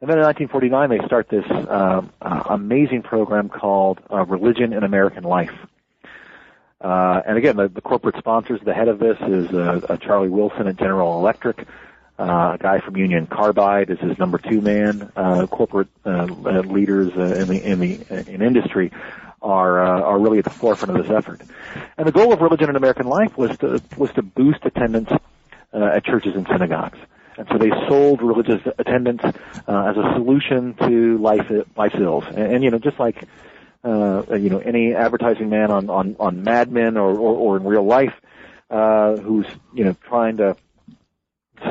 And 0.00 0.08
then 0.08 0.16
in 0.18 0.24
1949, 0.24 0.88
they 0.88 1.06
start 1.06 1.28
this 1.28 1.44
uh, 1.50 2.02
uh, 2.22 2.42
amazing 2.48 3.02
program 3.02 3.50
called 3.50 4.00
uh, 4.10 4.24
Religion 4.24 4.72
in 4.72 4.82
American 4.82 5.24
Life. 5.24 5.54
Uh, 6.80 7.20
and 7.26 7.36
again, 7.36 7.56
the, 7.56 7.68
the 7.68 7.82
corporate 7.82 8.16
sponsors, 8.16 8.60
the 8.64 8.72
head 8.72 8.88
of 8.88 8.98
this 8.98 9.18
is 9.20 9.50
uh, 9.52 9.80
uh, 9.88 9.96
Charlie 9.98 10.30
Wilson 10.30 10.66
at 10.68 10.76
General 10.78 11.18
Electric. 11.18 11.66
Uh, 12.18 12.52
a 12.54 12.58
guy 12.58 12.80
from 12.80 12.96
Union 12.96 13.26
Carbide 13.26 13.90
is 13.90 13.98
his 13.98 14.18
number 14.18 14.38
two 14.38 14.60
man. 14.60 15.12
Uh, 15.16 15.46
corporate 15.46 15.88
uh, 16.06 16.24
leaders 16.24 17.12
uh, 17.16 17.40
in 17.40 17.48
the 17.48 17.62
in 17.62 17.80
the 17.80 18.30
in 18.30 18.42
industry 18.42 18.92
are 19.42 19.82
uh, 19.82 20.00
are 20.02 20.18
really 20.18 20.38
at 20.38 20.44
the 20.44 20.50
forefront 20.50 20.98
of 20.98 21.02
this 21.02 21.14
effort. 21.14 21.40
And 21.96 22.06
the 22.06 22.12
goal 22.12 22.32
of 22.32 22.40
religion 22.40 22.68
in 22.68 22.76
American 22.76 23.06
life 23.06 23.36
was 23.38 23.56
to 23.58 23.82
was 23.96 24.10
to 24.12 24.22
boost 24.22 24.64
attendance 24.64 25.10
uh, 25.72 25.78
at 25.78 26.04
churches 26.04 26.34
and 26.34 26.46
synagogues. 26.46 26.98
And 27.40 27.48
so 27.50 27.56
they 27.56 27.70
sold 27.88 28.20
religious 28.20 28.60
attendance 28.76 29.22
uh, 29.24 29.84
as 29.86 29.96
a 29.96 30.12
solution 30.14 30.74
to 30.74 31.16
life 31.16 31.50
life's 31.74 31.94
ills. 31.98 32.24
And, 32.26 32.52
and 32.52 32.62
you 32.62 32.70
know, 32.70 32.78
just 32.78 33.00
like 33.00 33.24
uh, 33.82 34.24
you 34.32 34.50
know 34.50 34.58
any 34.58 34.94
advertising 34.94 35.48
man 35.48 35.70
on 35.70 35.88
on 35.88 36.16
on 36.20 36.42
Mad 36.42 36.70
Men 36.70 36.98
or 36.98 37.08
or, 37.16 37.34
or 37.36 37.56
in 37.56 37.64
real 37.64 37.84
life 37.84 38.12
uh, 38.68 39.16
who's 39.16 39.46
you 39.72 39.84
know 39.84 39.96
trying 40.06 40.36
to 40.36 40.54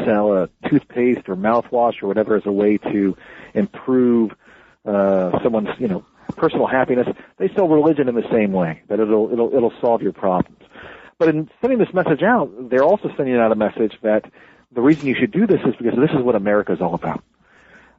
sell 0.05 0.33
a 0.33 0.49
toothpaste 0.67 1.29
or 1.29 1.35
mouthwash 1.35 2.01
or 2.01 2.07
whatever 2.07 2.35
as 2.35 2.47
a 2.47 2.51
way 2.51 2.77
to 2.77 3.15
improve 3.53 4.31
uh, 4.85 5.39
someone's 5.43 5.69
you 5.77 5.87
know 5.87 6.03
personal 6.35 6.65
happiness. 6.65 7.07
They 7.37 7.53
sell 7.53 7.67
religion 7.67 8.09
in 8.09 8.15
the 8.15 8.27
same 8.31 8.53
way 8.53 8.81
that 8.87 8.99
it'll 8.99 9.31
it'll 9.31 9.53
it'll 9.53 9.73
solve 9.79 10.01
your 10.01 10.13
problems. 10.13 10.63
But 11.19 11.29
in 11.29 11.47
sending 11.61 11.77
this 11.77 11.93
message 11.93 12.23
out, 12.23 12.71
they're 12.71 12.83
also 12.83 13.11
sending 13.15 13.35
out 13.35 13.51
a 13.51 13.55
message 13.55 13.93
that 14.01 14.31
the 14.71 14.81
reason 14.81 15.07
you 15.07 15.15
should 15.15 15.31
do 15.31 15.47
this 15.47 15.61
is 15.65 15.75
because 15.75 15.97
this 15.97 16.11
is 16.11 16.21
what 16.23 16.35
America 16.35 16.73
is 16.73 16.81
all 16.81 16.93
about. 16.93 17.23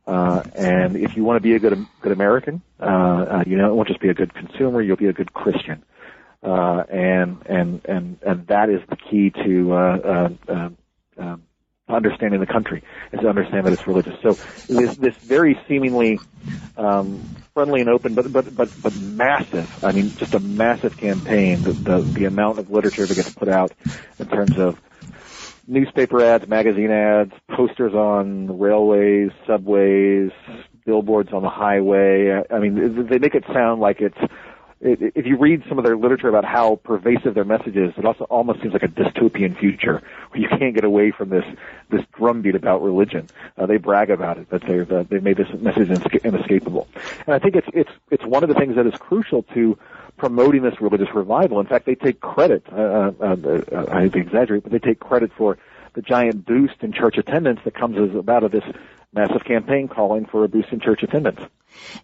Uh, 0.06 0.42
and 0.54 0.96
if 0.96 1.16
you 1.16 1.24
want 1.24 1.36
to 1.36 1.40
be 1.40 1.54
a 1.54 1.58
good 1.58 1.86
good 2.00 2.12
American, 2.12 2.62
uh, 2.80 2.84
uh, 2.84 3.44
you 3.46 3.56
know, 3.56 3.70
it 3.70 3.74
won't 3.74 3.88
just 3.88 4.00
be 4.00 4.08
a 4.08 4.14
good 4.14 4.32
consumer. 4.34 4.80
You'll 4.80 4.96
be 4.96 5.06
a 5.06 5.12
good 5.12 5.32
Christian, 5.32 5.84
uh, 6.42 6.84
and 6.88 7.38
and 7.46 7.84
and 7.84 8.18
and 8.22 8.46
that 8.48 8.70
is 8.70 8.80
the 8.88 8.96
key 8.96 9.30
to 9.30 9.72
uh, 9.72 9.76
uh, 9.76 10.28
uh, 10.48 10.70
uh, 11.20 11.36
understanding 11.88 12.40
the 12.40 12.46
country 12.46 12.82
is 13.12 13.20
to 13.20 13.28
understand 13.28 13.66
that 13.66 13.72
it's 13.72 13.86
religious. 13.86 14.14
So 14.22 14.32
this 14.72 14.96
this 14.96 15.16
very 15.16 15.60
seemingly 15.68 16.18
um, 16.76 17.22
friendly 17.54 17.80
and 17.80 17.90
open, 17.90 18.14
but 18.14 18.32
but 18.32 18.56
but 18.56 18.70
but 18.82 18.96
massive. 18.96 19.84
I 19.84 19.92
mean, 19.92 20.10
just 20.16 20.34
a 20.34 20.40
massive 20.40 20.96
campaign. 20.96 21.62
The 21.62 21.72
the, 21.72 22.00
the 22.00 22.24
amount 22.24 22.58
of 22.58 22.70
literature 22.70 23.06
that 23.06 23.14
gets 23.14 23.34
put 23.34 23.48
out 23.48 23.72
in 24.18 24.26
terms 24.26 24.58
of 24.58 24.80
newspaper 25.66 26.22
ads, 26.22 26.48
magazine 26.48 26.90
ads, 26.90 27.32
posters 27.50 27.94
on 27.94 28.58
railways, 28.58 29.30
subways, 29.46 30.30
billboards 30.84 31.32
on 31.32 31.42
the 31.42 31.48
highway. 31.48 32.42
I 32.50 32.58
mean, 32.58 33.06
they 33.06 33.18
make 33.18 33.34
it 33.34 33.44
sound 33.52 33.80
like 33.80 34.00
it's 34.00 34.18
if 34.82 35.26
you 35.26 35.36
read 35.36 35.62
some 35.68 35.78
of 35.78 35.84
their 35.84 35.96
literature 35.96 36.28
about 36.28 36.44
how 36.44 36.76
pervasive 36.76 37.34
their 37.34 37.44
message 37.44 37.76
is, 37.76 37.92
it 37.98 38.04
also 38.06 38.24
almost 38.24 38.62
seems 38.62 38.72
like 38.72 38.82
a 38.82 38.88
dystopian 38.88 39.58
future 39.58 40.02
where 40.30 40.40
you 40.40 40.48
can't 40.48 40.74
get 40.74 40.84
away 40.84 41.10
from 41.10 41.28
this 41.28 41.44
this 41.90 42.00
drumbeat 42.16 42.54
about 42.54 42.82
religion. 42.82 43.28
Uh, 43.58 43.66
they 43.66 43.76
brag 43.76 44.10
about 44.10 44.38
it 44.38 44.48
that 44.48 44.62
they've 44.66 44.90
uh, 44.90 45.04
they've 45.10 45.22
made 45.22 45.36
this 45.36 45.48
message 45.60 45.90
inescapable, 46.24 46.88
and 47.26 47.34
I 47.34 47.38
think 47.38 47.56
it's 47.56 47.68
it's 47.74 47.90
it's 48.10 48.24
one 48.24 48.42
of 48.42 48.48
the 48.48 48.54
things 48.54 48.76
that 48.76 48.86
is 48.86 48.94
crucial 48.94 49.42
to 49.54 49.76
promoting 50.20 50.62
this 50.62 50.78
religious 50.82 51.08
revival. 51.14 51.60
In 51.60 51.66
fact, 51.66 51.86
they 51.86 51.94
take 51.94 52.20
credit. 52.20 52.62
Uh, 52.70 52.76
uh, 52.76 53.36
uh, 53.72 53.86
I 53.90 54.02
exaggerate, 54.02 54.62
but 54.62 54.70
they 54.70 54.78
take 54.78 55.00
credit 55.00 55.32
for 55.36 55.56
the 55.94 56.02
giant 56.02 56.44
boost 56.44 56.74
in 56.82 56.92
church 56.92 57.16
attendance 57.16 57.60
that 57.64 57.74
comes 57.74 57.96
as 57.98 58.14
about 58.14 58.44
of 58.44 58.52
this 58.52 58.62
massive 59.14 59.44
campaign 59.44 59.88
calling 59.88 60.26
for 60.26 60.44
a 60.44 60.48
boost 60.48 60.68
in 60.72 60.80
church 60.80 61.02
attendance. 61.02 61.40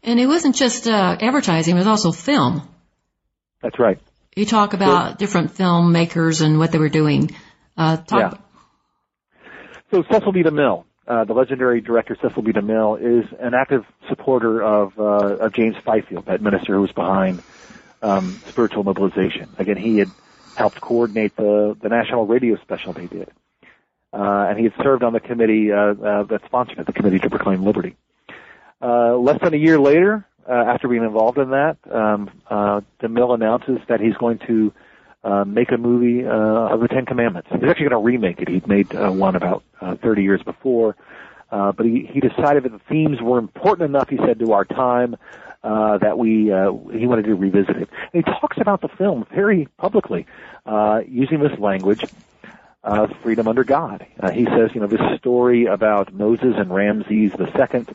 And 0.03 0.19
it 0.19 0.27
wasn't 0.27 0.57
just 0.57 0.89
uh, 0.89 1.17
advertising; 1.21 1.77
it 1.77 1.79
was 1.79 1.87
also 1.87 2.11
film. 2.11 2.67
That's 3.63 3.79
right. 3.79 4.01
You 4.35 4.47
talk 4.47 4.73
about 4.73 5.13
so, 5.13 5.17
different 5.19 5.55
filmmakers 5.55 6.41
and 6.41 6.59
what 6.59 6.73
they 6.73 6.79
were 6.79 6.89
doing. 6.89 7.37
Uh, 7.77 7.99
yeah. 8.13 8.35
So 9.91 10.03
Cecil 10.11 10.33
B. 10.33 10.43
DeMille, 10.43 10.85
uh, 11.07 11.25
the 11.25 11.35
legendary 11.35 11.83
director 11.83 12.17
Cecil 12.23 12.43
B. 12.43 12.53
DeMille, 12.53 12.99
is 12.99 13.27
an 13.39 13.53
active 13.55 13.85
supporter 14.09 14.63
of, 14.63 14.99
uh, 14.99 15.37
of 15.37 15.53
James 15.53 15.77
Fifield, 15.85 16.27
that 16.27 16.41
minister 16.41 16.75
who 16.75 16.81
was 16.81 16.93
behind 16.93 17.43
um, 18.03 18.41
spiritual 18.49 18.85
mobilization. 18.85 19.49
Again, 19.59 19.77
he 19.77 19.99
had 19.99 20.11
helped 20.57 20.81
coordinate 20.81 21.37
the, 21.37 21.77
the 21.81 21.89
national 21.89 22.27
radio 22.27 22.57
special 22.57 22.93
they 22.93 23.07
did. 23.07 23.31
Uh, 24.13 24.47
and 24.49 24.59
he 24.59 24.65
had 24.65 24.73
served 24.83 25.03
on 25.03 25.13
the 25.13 25.21
committee 25.21 25.71
uh, 25.73 25.77
uh, 25.77 26.23
that 26.25 26.41
sponsored 26.47 26.79
it, 26.79 26.87
the 26.87 26.93
Committee 26.93 27.19
to 27.19 27.29
Proclaim 27.29 27.63
Liberty. 27.63 27.97
Uh, 28.81 29.17
less 29.17 29.39
than 29.43 29.53
a 29.53 29.59
year 29.59 29.79
later, 29.79 30.27
uh, 30.49 30.53
after 30.53 30.89
being 30.89 31.03
involved 31.03 31.39
in 31.39 31.51
that, 31.51 31.77
um, 31.91 32.31
uh, 32.49 32.81
DeMille 33.01 33.35
announces 33.35 33.79
that 33.89 34.01
he's 34.01 34.15
going 34.15 34.39
to 34.47 34.73
make 35.45 35.73
a 35.73 35.77
movie 35.77 36.25
of 36.25 36.81
the 36.81 36.87
Ten 36.87 37.05
Commandments. 37.05 37.49
He's 37.51 37.65
actually 37.65 37.89
going 37.89 38.01
to 38.01 38.07
remake 38.07 38.41
it. 38.41 38.49
He'd 38.49 38.69
made 38.69 38.93
one 38.95 39.35
about 39.35 39.65
uh, 39.81 39.97
30 39.97 40.23
years 40.23 40.41
before, 40.45 40.95
but 41.51 41.85
he, 41.85 42.09
he 42.13 42.21
decided 42.21 42.63
that 42.63 42.71
the 42.71 42.81
themes 42.89 43.21
were 43.21 43.39
important 43.39 43.91
enough, 43.91 44.09
he 44.09 44.19
said, 44.19 44.39
to 44.39 44.53
our 44.53 44.65
time 44.65 45.17
uh, 45.67 45.99
that 45.99 46.17
we 46.17 46.53
uh, 46.53 46.73
he 46.93 47.07
wanted 47.07 47.25
to 47.25 47.35
revisit 47.35 47.77
it. 47.77 47.89
And 48.13 48.25
he 48.25 48.33
talks 48.41 48.57
about 48.59 48.81
the 48.83 48.89
film 48.89 49.27
very 49.35 49.67
publicly, 49.77 50.27
uh, 50.65 51.01
using 51.07 51.41
this 51.41 51.59
language 51.59 52.05
of 52.85 53.11
freedom 53.23 53.49
under 53.49 53.65
God. 53.65 54.07
Uh, 54.21 54.31
he 54.31 54.45
says, 54.45 54.71
you 54.75 54.81
know, 54.81 54.87
this 54.87 55.19
story 55.19 55.67
about 55.67 56.15
Moses 56.15 56.55
and 56.57 56.73
Ramses 56.73 57.33
II 57.37 57.87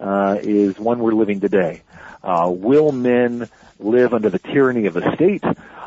uh, 0.00 0.38
is 0.40 0.78
one 0.78 1.00
we're 1.00 1.12
living 1.12 1.40
today. 1.40 1.82
Uh, 2.22 2.50
will 2.50 2.92
men 2.92 3.48
live 3.78 4.14
under 4.14 4.30
the 4.30 4.38
tyranny 4.38 4.86
of 4.86 4.94
the 4.94 5.14
state, 5.14 5.44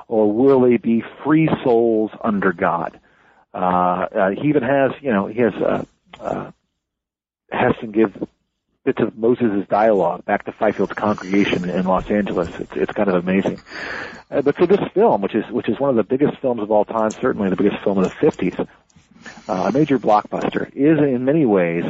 or 0.08 0.32
will 0.32 0.62
they 0.62 0.78
be 0.78 1.04
free 1.24 1.50
souls 1.64 2.12
under 2.24 2.54
God? 2.54 3.00
Uh, 3.52 3.58
uh, 3.58 4.30
he 4.30 4.50
even 4.50 4.62
has, 4.62 4.92
you 5.02 5.12
know, 5.12 5.26
he 5.26 5.42
has 5.42 5.54
uh, 5.56 5.84
uh, 6.20 6.52
Heston 7.52 7.92
give 7.92 8.28
bits 8.84 9.00
of 9.00 9.18
Moses' 9.18 9.68
dialogue 9.70 10.26
back 10.26 10.46
to 10.46 10.52
Fifield's 10.52 10.94
congregation 10.94 11.70
in 11.70 11.86
Los 11.86 12.10
Angeles. 12.10 12.50
It's, 12.60 12.74
it's 12.74 12.92
kind 12.94 13.10
of 13.10 13.16
amazing. 13.16 13.62
Uh, 14.30 14.42
but 14.42 14.56
for 14.56 14.66
this 14.66 14.80
film, 14.94 15.22
which 15.22 15.36
is 15.36 15.46
which 15.52 15.70
is 15.70 15.80
one 15.80 15.90
of 15.90 15.96
the 15.96 16.04
biggest 16.04 16.40
films 16.42 16.62
of 16.62 16.72
all 16.72 16.86
time, 16.86 17.12
certainly 17.12 17.50
the 17.50 17.56
biggest 17.56 17.84
film 17.84 17.98
of 18.00 18.06
the 18.06 18.10
50s, 18.10 18.68
uh, 19.48 19.54
a 19.54 19.72
major 19.72 20.00
blockbuster, 20.00 20.72
is 20.74 20.98
in 21.00 21.26
many 21.26 21.46
ways 21.46 21.84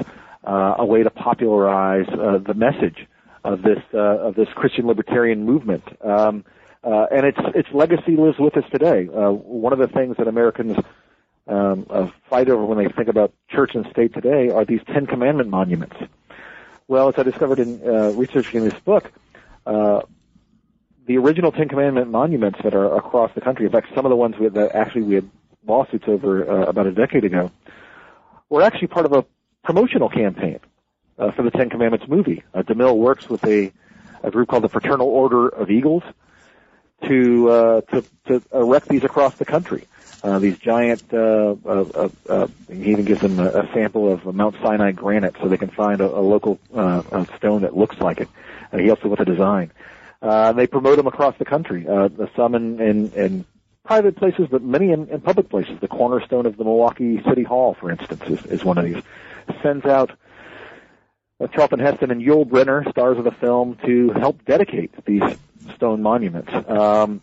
uh, 0.43 0.75
a 0.77 0.85
way 0.85 1.03
to 1.03 1.09
popularize 1.09 2.07
uh, 2.09 2.39
the 2.39 2.53
message 2.53 3.07
of 3.43 3.61
this 3.61 3.79
uh, 3.93 3.97
of 3.97 4.35
this 4.35 4.49
Christian 4.55 4.87
libertarian 4.87 5.45
movement. 5.45 5.83
Um, 6.01 6.43
uh, 6.83 7.05
and 7.11 7.27
its 7.27 7.39
its 7.53 7.69
legacy 7.73 8.15
lives 8.17 8.39
with 8.39 8.57
us 8.57 8.63
today. 8.71 9.05
One 9.05 9.71
of 9.71 9.79
the 9.79 9.87
things 9.87 10.17
that 10.17 10.27
Americans 10.27 10.77
um, 11.47 11.85
fight 12.27 12.49
over 12.49 12.65
when 12.65 12.79
they 12.79 12.91
think 12.91 13.07
about 13.07 13.33
church 13.49 13.75
and 13.75 13.85
state 13.91 14.13
today 14.15 14.49
are 14.49 14.65
these 14.65 14.81
Ten 14.87 15.05
Commandment 15.05 15.49
monuments. 15.49 15.95
Well, 16.91 17.07
as 17.07 17.15
I 17.17 17.23
discovered 17.23 17.59
in 17.59 17.79
uh, 17.87 18.11
researching 18.17 18.65
this 18.65 18.77
book, 18.81 19.09
uh, 19.65 20.01
the 21.05 21.17
original 21.19 21.53
Ten 21.53 21.69
Commandment 21.69 22.11
monuments 22.11 22.59
that 22.65 22.73
are 22.73 22.97
across 22.97 23.33
the 23.33 23.39
country, 23.39 23.65
in 23.65 23.71
fact, 23.71 23.87
some 23.95 24.05
of 24.05 24.09
the 24.09 24.17
ones 24.17 24.35
we 24.37 24.43
had, 24.43 24.55
that 24.55 24.75
actually 24.75 25.03
we 25.03 25.15
had 25.15 25.29
lawsuits 25.65 26.03
over 26.05 26.51
uh, 26.51 26.65
about 26.65 26.87
a 26.87 26.91
decade 26.91 27.23
ago, 27.23 27.49
were 28.49 28.61
actually 28.61 28.89
part 28.89 29.05
of 29.05 29.13
a 29.13 29.23
promotional 29.63 30.09
campaign 30.09 30.59
uh, 31.17 31.31
for 31.31 31.43
the 31.43 31.51
Ten 31.51 31.69
Commandments 31.69 32.09
movie. 32.09 32.43
Uh, 32.53 32.61
DeMille 32.63 32.97
works 32.97 33.29
with 33.29 33.45
a, 33.45 33.71
a 34.21 34.29
group 34.29 34.49
called 34.49 34.65
the 34.65 34.69
Fraternal 34.69 35.07
Order 35.07 35.47
of 35.47 35.71
Eagles 35.71 36.03
to 37.07 37.49
uh, 37.49 37.81
to, 37.81 38.03
to 38.27 38.43
erect 38.53 38.89
these 38.89 39.05
across 39.05 39.35
the 39.35 39.45
country. 39.45 39.85
Uh, 40.23 40.37
these 40.37 40.57
giant, 40.59 41.03
uh, 41.13 41.55
uh, 41.65 41.85
uh, 41.95 42.09
uh, 42.29 42.47
he 42.71 42.91
even 42.91 43.05
gives 43.05 43.21
them 43.21 43.39
a, 43.39 43.47
a 43.47 43.73
sample 43.73 44.11
of 44.11 44.23
Mount 44.35 44.55
Sinai 44.61 44.91
granite 44.91 45.35
so 45.41 45.47
they 45.47 45.57
can 45.57 45.69
find 45.69 45.99
a, 45.99 46.05
a 46.05 46.21
local 46.21 46.59
uh, 46.75 47.01
a 47.11 47.37
stone 47.37 47.63
that 47.63 47.75
looks 47.75 47.99
like 47.99 48.19
it. 48.19 48.29
Uh, 48.71 48.77
he 48.77 48.85
helps 48.85 49.01
them 49.01 49.09
with 49.09 49.19
the 49.19 49.25
design. 49.25 49.71
Uh, 50.21 50.51
they 50.51 50.67
promote 50.67 50.97
them 50.97 51.07
across 51.07 51.35
the 51.39 51.45
country. 51.45 51.87
Uh, 51.87 52.09
some 52.35 52.53
in, 52.53 52.79
in, 52.79 53.11
in 53.13 53.45
private 53.83 54.15
places, 54.15 54.47
but 54.49 54.61
many 54.61 54.91
in, 54.91 55.07
in 55.09 55.21
public 55.21 55.49
places. 55.49 55.79
The 55.79 55.87
cornerstone 55.87 56.45
of 56.45 56.55
the 56.55 56.63
Milwaukee 56.63 57.21
City 57.23 57.43
Hall, 57.43 57.73
for 57.73 57.89
instance, 57.89 58.21
is, 58.27 58.45
is 58.45 58.63
one 58.63 58.77
of 58.77 58.85
these. 58.85 59.01
Sends 59.63 59.85
out 59.85 60.11
uh, 61.39 61.47
Charlton 61.47 61.79
Heston 61.79 62.11
and 62.11 62.21
Yul 62.21 62.47
Brynner, 62.47 62.87
stars 62.91 63.17
of 63.17 63.23
the 63.23 63.31
film, 63.31 63.77
to 63.85 64.11
help 64.11 64.45
dedicate 64.45 64.93
these 65.05 65.23
stone 65.75 66.03
monuments. 66.03 66.53
Um, 66.69 67.21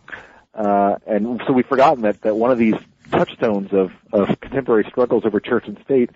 uh, 0.53 0.97
and 1.07 1.41
so 1.47 1.53
we've 1.53 1.65
forgotten 1.65 2.03
that, 2.03 2.21
that 2.23 2.35
one 2.35 2.51
of 2.51 2.57
these 2.57 2.75
touchstones 3.09 3.69
of, 3.73 3.91
of 4.13 4.39
contemporary 4.39 4.85
struggles 4.89 5.23
over 5.25 5.39
church 5.39 5.65
and 5.67 5.77
state 5.83 6.09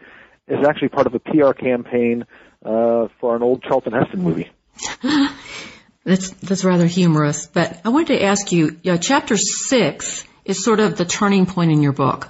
is 0.47 0.65
actually 0.65 0.89
part 0.89 1.07
of 1.07 1.13
a 1.13 1.19
PR 1.19 1.53
campaign 1.53 2.25
uh, 2.65 3.07
for 3.19 3.35
an 3.35 3.43
old 3.43 3.63
Charlton 3.63 3.93
Heston 3.93 4.21
movie. 4.21 4.51
that's 6.05 6.31
that's 6.31 6.63
rather 6.63 6.85
humorous. 6.85 7.47
But 7.47 7.81
I 7.85 7.89
wanted 7.89 8.19
to 8.19 8.23
ask 8.23 8.51
you, 8.51 8.77
you 8.83 8.91
know, 8.91 8.97
chapter 8.97 9.37
six 9.37 10.25
is 10.45 10.63
sort 10.63 10.79
of 10.79 10.97
the 10.97 11.05
turning 11.05 11.45
point 11.45 11.71
in 11.71 11.81
your 11.81 11.93
book. 11.93 12.29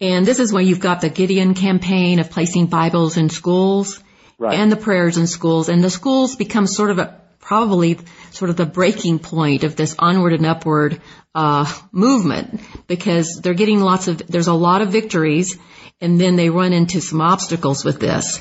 And 0.00 0.26
this 0.26 0.38
is 0.38 0.52
when 0.52 0.66
you've 0.66 0.80
got 0.80 1.02
the 1.02 1.10
Gideon 1.10 1.54
campaign 1.54 2.20
of 2.20 2.30
placing 2.30 2.66
Bibles 2.66 3.16
in 3.16 3.28
schools 3.28 4.02
right. 4.38 4.58
and 4.58 4.72
the 4.72 4.76
prayers 4.76 5.18
in 5.18 5.26
schools. 5.26 5.68
And 5.68 5.84
the 5.84 5.90
schools 5.90 6.36
become 6.36 6.66
sort 6.66 6.90
of 6.90 6.98
a, 6.98 7.20
probably 7.40 7.98
sort 8.30 8.50
of 8.50 8.56
the 8.56 8.66
breaking 8.66 9.18
point 9.18 9.64
of 9.64 9.76
this 9.76 9.96
onward 9.98 10.32
and 10.32 10.46
upward 10.46 11.00
uh, 11.34 11.72
movement 11.90 12.60
because 12.86 13.40
they're 13.40 13.54
getting 13.54 13.80
lots 13.80 14.08
of, 14.08 14.18
there's 14.26 14.48
a 14.48 14.54
lot 14.54 14.82
of 14.82 14.90
victories 14.90 15.58
and 16.00 16.20
then 16.20 16.36
they 16.36 16.50
run 16.50 16.72
into 16.72 17.00
some 17.00 17.20
obstacles 17.20 17.84
with 17.84 18.00
this 18.00 18.40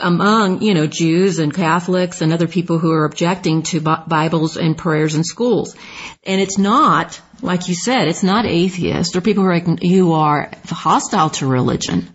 among, 0.00 0.62
you 0.62 0.74
know, 0.74 0.86
Jews 0.86 1.38
and 1.38 1.52
Catholics 1.52 2.20
and 2.20 2.32
other 2.32 2.48
people 2.48 2.78
who 2.78 2.90
are 2.92 3.04
objecting 3.04 3.62
to 3.64 3.80
Bibles 3.80 4.56
and 4.56 4.76
prayers 4.76 5.14
in 5.14 5.24
schools. 5.24 5.76
And 6.24 6.40
it's 6.40 6.58
not, 6.58 7.20
like 7.42 7.68
you 7.68 7.74
said, 7.74 8.08
it's 8.08 8.22
not 8.22 8.46
atheists 8.46 9.14
or 9.14 9.20
people 9.20 9.44
who 9.44 9.50
are, 9.50 9.60
who 9.60 10.12
are 10.12 10.50
hostile 10.66 11.30
to 11.30 11.46
religion. 11.46 12.08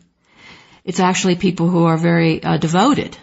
It's 0.84 1.00
actually 1.00 1.36
people 1.36 1.68
who 1.68 1.86
are 1.86 1.98
very 1.98 2.44
uh, 2.44 2.58
devoted. 2.58 3.18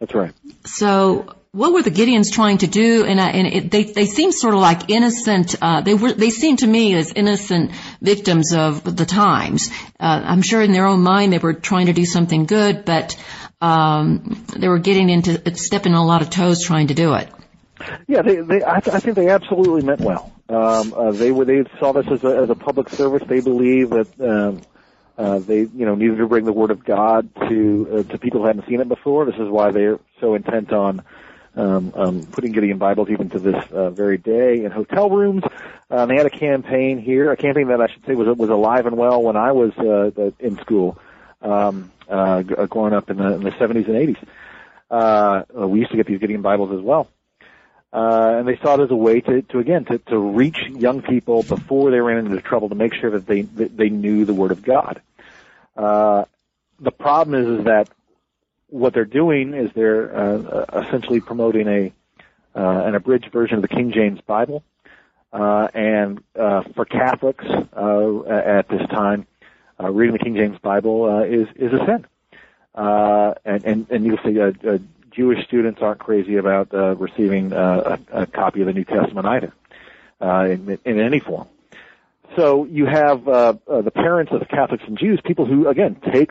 That's 0.00 0.14
right. 0.14 0.34
So 0.64 1.34
what 1.54 1.72
were 1.72 1.82
the 1.82 1.90
Gideons 1.90 2.32
trying 2.32 2.58
to 2.58 2.66
do? 2.66 3.04
And, 3.04 3.20
uh, 3.20 3.22
and 3.22 3.46
it, 3.46 3.70
they 3.70 3.84
they 3.84 4.06
seem 4.06 4.32
sort 4.32 4.54
of 4.54 4.60
like 4.60 4.90
innocent. 4.90 5.54
Uh, 5.62 5.82
they 5.82 5.94
were 5.94 6.12
they 6.12 6.30
seem 6.30 6.56
to 6.56 6.66
me 6.66 6.94
as 6.94 7.12
innocent 7.12 7.70
victims 8.02 8.52
of 8.52 8.96
the 8.96 9.06
times. 9.06 9.70
Uh, 10.00 10.20
I'm 10.24 10.42
sure 10.42 10.60
in 10.60 10.72
their 10.72 10.86
own 10.86 11.00
mind 11.02 11.32
they 11.32 11.38
were 11.38 11.54
trying 11.54 11.86
to 11.86 11.92
do 11.92 12.04
something 12.04 12.46
good, 12.46 12.84
but 12.84 13.16
um, 13.60 14.44
they 14.56 14.66
were 14.66 14.80
getting 14.80 15.08
into 15.08 15.54
stepping 15.56 15.94
on 15.94 15.98
a 16.00 16.06
lot 16.06 16.22
of 16.22 16.30
toes 16.30 16.64
trying 16.64 16.88
to 16.88 16.94
do 16.94 17.14
it. 17.14 17.28
Yeah, 18.08 18.22
they, 18.22 18.36
they 18.36 18.64
I, 18.64 18.80
th- 18.80 18.94
I 18.94 18.98
think 18.98 19.14
they 19.14 19.28
absolutely 19.28 19.82
meant 19.82 20.00
well. 20.00 20.32
Um, 20.48 20.92
uh, 20.92 21.12
they 21.12 21.30
were 21.30 21.44
they 21.44 21.62
saw 21.78 21.92
this 21.92 22.06
as 22.10 22.24
a, 22.24 22.36
as 22.36 22.50
a 22.50 22.56
public 22.56 22.88
service. 22.88 23.22
They 23.28 23.40
believe 23.40 23.90
that 23.90 24.20
um, 24.20 24.62
uh, 25.16 25.38
they 25.38 25.60
you 25.60 25.86
know 25.86 25.94
needed 25.94 26.18
to 26.18 26.26
bring 26.26 26.46
the 26.46 26.52
word 26.52 26.72
of 26.72 26.84
God 26.84 27.28
to 27.48 27.88
uh, 27.92 28.12
to 28.12 28.18
people 28.18 28.40
who 28.40 28.48
hadn't 28.48 28.66
seen 28.66 28.80
it 28.80 28.88
before. 28.88 29.24
This 29.24 29.36
is 29.36 29.48
why 29.48 29.70
they're 29.70 30.00
so 30.20 30.34
intent 30.34 30.72
on 30.72 31.04
um, 31.56 31.92
um, 31.94 32.26
putting 32.26 32.52
Gideon 32.52 32.78
Bibles 32.78 33.08
even 33.10 33.30
to 33.30 33.38
this 33.38 33.64
uh, 33.70 33.90
very 33.90 34.18
day 34.18 34.64
in 34.64 34.70
hotel 34.70 35.10
rooms. 35.10 35.44
Uh, 35.90 36.06
they 36.06 36.16
had 36.16 36.26
a 36.26 36.30
campaign 36.30 36.98
here, 36.98 37.30
a 37.30 37.36
campaign 37.36 37.68
that 37.68 37.80
I 37.80 37.86
should 37.88 38.04
say 38.06 38.14
was 38.14 38.36
was 38.36 38.50
alive 38.50 38.86
and 38.86 38.96
well 38.96 39.22
when 39.22 39.36
I 39.36 39.52
was 39.52 39.72
uh, 39.78 40.30
in 40.40 40.56
school 40.58 40.98
um, 41.42 41.92
uh, 42.08 42.42
growing 42.42 42.94
up 42.94 43.10
in 43.10 43.18
the, 43.18 43.34
in 43.34 43.42
the 43.42 43.50
70s 43.50 43.86
and 43.86 44.16
80s. 44.16 44.26
Uh, 44.90 45.66
we 45.66 45.80
used 45.80 45.90
to 45.90 45.96
get 45.96 46.06
these 46.06 46.20
Gideon 46.20 46.42
Bibles 46.42 46.72
as 46.72 46.80
well. 46.80 47.08
Uh, 47.92 48.38
and 48.38 48.48
they 48.48 48.56
saw 48.56 48.74
it 48.74 48.80
as 48.80 48.90
a 48.90 48.96
way 48.96 49.20
to, 49.20 49.42
to 49.42 49.58
again, 49.60 49.84
to, 49.84 49.98
to 49.98 50.18
reach 50.18 50.58
young 50.68 51.00
people 51.00 51.44
before 51.44 51.92
they 51.92 52.00
ran 52.00 52.26
into 52.26 52.40
trouble 52.40 52.68
to 52.68 52.74
make 52.74 52.92
sure 52.92 53.10
that 53.10 53.24
they, 53.24 53.42
that 53.42 53.76
they 53.76 53.88
knew 53.88 54.24
the 54.24 54.34
Word 54.34 54.50
of 54.50 54.62
God. 54.64 55.00
Uh, 55.76 56.24
the 56.80 56.90
problem 56.90 57.40
is, 57.40 57.60
is 57.60 57.64
that 57.66 57.88
what 58.80 58.90
they're 58.94 59.12
doing 59.22 59.54
is 59.62 59.66
they're 59.78 60.06
uh, 60.22 60.82
essentially 60.82 61.20
promoting 61.30 61.66
a 61.78 61.82
uh, 62.60 62.86
an 62.86 62.94
abridged 62.94 63.30
version 63.38 63.56
of 63.58 63.62
the 63.66 63.72
King 63.76 63.88
James 63.98 64.20
Bible, 64.34 64.60
Uh, 65.44 65.66
and 65.74 66.22
uh, 66.38 66.62
for 66.74 66.84
Catholics 66.84 67.46
uh, 67.84 68.58
at 68.60 68.66
this 68.68 68.84
time, 69.00 69.20
uh, 69.80 69.90
reading 69.98 70.14
the 70.18 70.24
King 70.26 70.36
James 70.40 70.58
Bible 70.70 70.98
uh, 71.12 71.38
is 71.38 71.48
is 71.64 71.72
a 71.78 71.80
sin. 71.88 72.00
Uh, 72.84 73.30
and 73.50 73.60
and 73.70 73.80
and 73.92 74.00
you'll 74.06 74.22
see 74.26 74.36
uh, 74.38 74.52
uh, 74.70 74.78
Jewish 75.18 75.40
students 75.48 75.80
aren't 75.82 75.98
crazy 76.08 76.36
about 76.44 76.66
uh, 76.72 76.94
receiving 77.06 77.52
uh, 77.52 77.98
a, 78.12 78.22
a 78.22 78.26
copy 78.40 78.58
of 78.62 78.66
the 78.70 78.76
New 78.78 78.86
Testament 78.96 79.26
either, 79.34 79.52
uh, 80.26 80.44
in, 80.54 80.78
in 80.84 80.96
any 81.00 81.20
form. 81.28 81.48
So 82.36 82.44
you 82.78 82.86
have 82.86 83.18
uh, 83.26 83.54
uh, 83.66 83.82
the 83.88 83.94
parents 84.06 84.30
of 84.34 84.38
the 84.38 84.50
Catholics 84.58 84.84
and 84.86 84.96
Jews, 85.04 85.18
people 85.30 85.46
who 85.50 85.58
again 85.74 85.96
take 86.14 86.30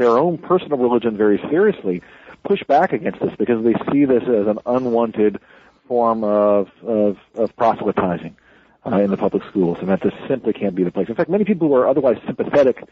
their 0.00 0.18
own 0.18 0.38
personal 0.38 0.78
religion 0.78 1.14
very 1.14 1.38
seriously, 1.50 2.02
push 2.42 2.64
back 2.64 2.94
against 2.94 3.20
this 3.20 3.34
because 3.38 3.62
they 3.62 3.74
see 3.92 4.06
this 4.06 4.22
as 4.22 4.46
an 4.46 4.58
unwanted 4.64 5.38
form 5.86 6.24
of 6.24 6.70
of, 6.82 7.18
of 7.34 7.54
proselytizing 7.56 8.34
uh, 8.86 8.96
in 8.96 9.10
the 9.10 9.18
public 9.18 9.42
schools, 9.50 9.76
and 9.80 9.90
that 9.90 10.00
this 10.00 10.14
simply 10.26 10.54
can't 10.54 10.74
be 10.74 10.84
the 10.84 10.90
place. 10.90 11.08
In 11.10 11.14
fact, 11.14 11.28
many 11.28 11.44
people 11.44 11.68
who 11.68 11.74
are 11.74 11.86
otherwise 11.86 12.16
sympathetic 12.26 12.82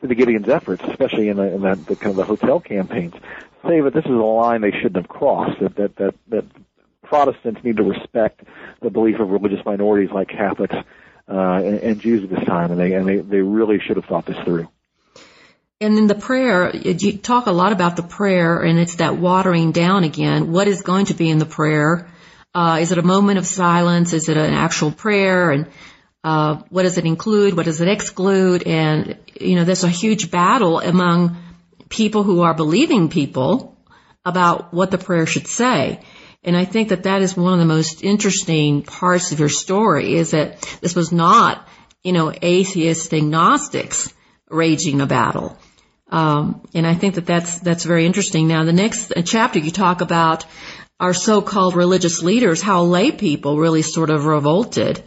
to 0.00 0.08
the 0.08 0.14
Gideon's 0.16 0.48
efforts, 0.48 0.82
especially 0.88 1.28
in, 1.28 1.36
the, 1.36 1.54
in 1.54 1.62
that 1.62 1.86
the 1.86 1.94
kind 1.94 2.10
of 2.10 2.16
the 2.16 2.24
hotel 2.24 2.58
campaigns, 2.58 3.14
say 3.66 3.80
that 3.80 3.94
this 3.94 4.04
is 4.04 4.10
a 4.10 4.14
line 4.14 4.60
they 4.60 4.72
shouldn't 4.72 4.96
have 4.96 5.08
crossed. 5.08 5.60
That 5.60 5.76
that 5.76 5.96
that, 5.96 6.14
that 6.28 6.44
Protestants 7.04 7.62
need 7.62 7.76
to 7.76 7.84
respect 7.84 8.42
the 8.82 8.90
belief 8.90 9.20
of 9.20 9.30
religious 9.30 9.64
minorities 9.64 10.10
like 10.10 10.28
Catholics 10.30 10.74
uh, 11.28 11.62
and, 11.64 11.78
and 11.78 12.00
Jews 12.00 12.24
at 12.24 12.30
this 12.30 12.44
time, 12.44 12.72
and 12.72 12.80
they 12.80 12.92
and 12.94 13.06
they 13.06 13.18
they 13.18 13.40
really 13.40 13.78
should 13.78 13.96
have 13.96 14.06
thought 14.06 14.26
this 14.26 14.38
through. 14.38 14.66
And 15.78 15.98
in 15.98 16.06
the 16.06 16.14
prayer, 16.14 16.74
you 16.74 17.18
talk 17.18 17.44
a 17.44 17.52
lot 17.52 17.72
about 17.72 17.96
the 17.96 18.02
prayer, 18.02 18.62
and 18.62 18.78
it's 18.78 18.94
that 18.94 19.18
watering 19.18 19.72
down 19.72 20.04
again. 20.04 20.50
What 20.50 20.68
is 20.68 20.80
going 20.80 21.06
to 21.06 21.14
be 21.14 21.28
in 21.28 21.36
the 21.36 21.44
prayer? 21.44 22.08
Uh, 22.54 22.78
is 22.80 22.92
it 22.92 22.98
a 22.98 23.02
moment 23.02 23.38
of 23.38 23.46
silence? 23.46 24.14
Is 24.14 24.30
it 24.30 24.38
an 24.38 24.54
actual 24.54 24.90
prayer? 24.90 25.50
And 25.50 25.66
uh, 26.24 26.62
what 26.70 26.84
does 26.84 26.96
it 26.96 27.04
include? 27.04 27.54
What 27.54 27.66
does 27.66 27.82
it 27.82 27.88
exclude? 27.88 28.62
And 28.62 29.18
you 29.38 29.56
know, 29.56 29.64
there's 29.64 29.84
a 29.84 29.90
huge 29.90 30.30
battle 30.30 30.80
among 30.80 31.36
people 31.90 32.22
who 32.22 32.40
are 32.40 32.54
believing 32.54 33.10
people 33.10 33.76
about 34.24 34.72
what 34.72 34.90
the 34.90 34.98
prayer 34.98 35.26
should 35.26 35.46
say. 35.46 36.00
And 36.42 36.56
I 36.56 36.64
think 36.64 36.88
that 36.88 37.02
that 37.02 37.20
is 37.20 37.36
one 37.36 37.52
of 37.52 37.58
the 37.58 37.66
most 37.66 38.02
interesting 38.02 38.82
parts 38.82 39.32
of 39.32 39.40
your 39.40 39.50
story 39.50 40.14
is 40.14 40.30
that 40.30 40.62
this 40.80 40.94
was 40.94 41.12
not, 41.12 41.68
you 42.02 42.12
know, 42.12 42.32
atheist 42.40 43.12
agnostics 43.12 44.14
raging 44.48 45.02
a 45.02 45.06
battle. 45.06 45.58
Um, 46.08 46.62
and 46.74 46.86
I 46.86 46.94
think 46.94 47.16
that 47.16 47.26
that's 47.26 47.58
that's 47.60 47.84
very 47.84 48.06
interesting. 48.06 48.46
Now, 48.46 48.64
the 48.64 48.72
next 48.72 49.12
chapter 49.24 49.58
you 49.58 49.70
talk 49.70 50.00
about 50.00 50.44
our 51.00 51.12
so-called 51.12 51.74
religious 51.74 52.22
leaders, 52.22 52.62
how 52.62 52.84
lay 52.84 53.10
people 53.10 53.58
really 53.58 53.82
sort 53.82 54.10
of 54.10 54.24
revolted 54.24 55.02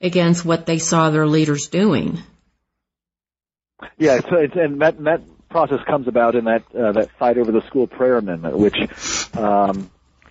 against 0.00 0.44
what 0.44 0.66
they 0.66 0.78
saw 0.78 1.10
their 1.10 1.26
leaders 1.26 1.68
doing. 1.68 2.22
Yeah, 3.98 4.20
so 4.20 4.36
it's, 4.36 4.54
and 4.54 4.80
that 4.80 5.02
that 5.04 5.22
process 5.48 5.80
comes 5.86 6.06
about 6.08 6.36
in 6.36 6.44
that 6.44 6.62
uh, 6.74 6.92
that 6.92 7.10
fight 7.18 7.36
over 7.36 7.50
the 7.50 7.62
school 7.66 7.86
prayer 7.86 8.16
amendment, 8.16 8.56
which 8.56 8.76
um, 9.34 9.90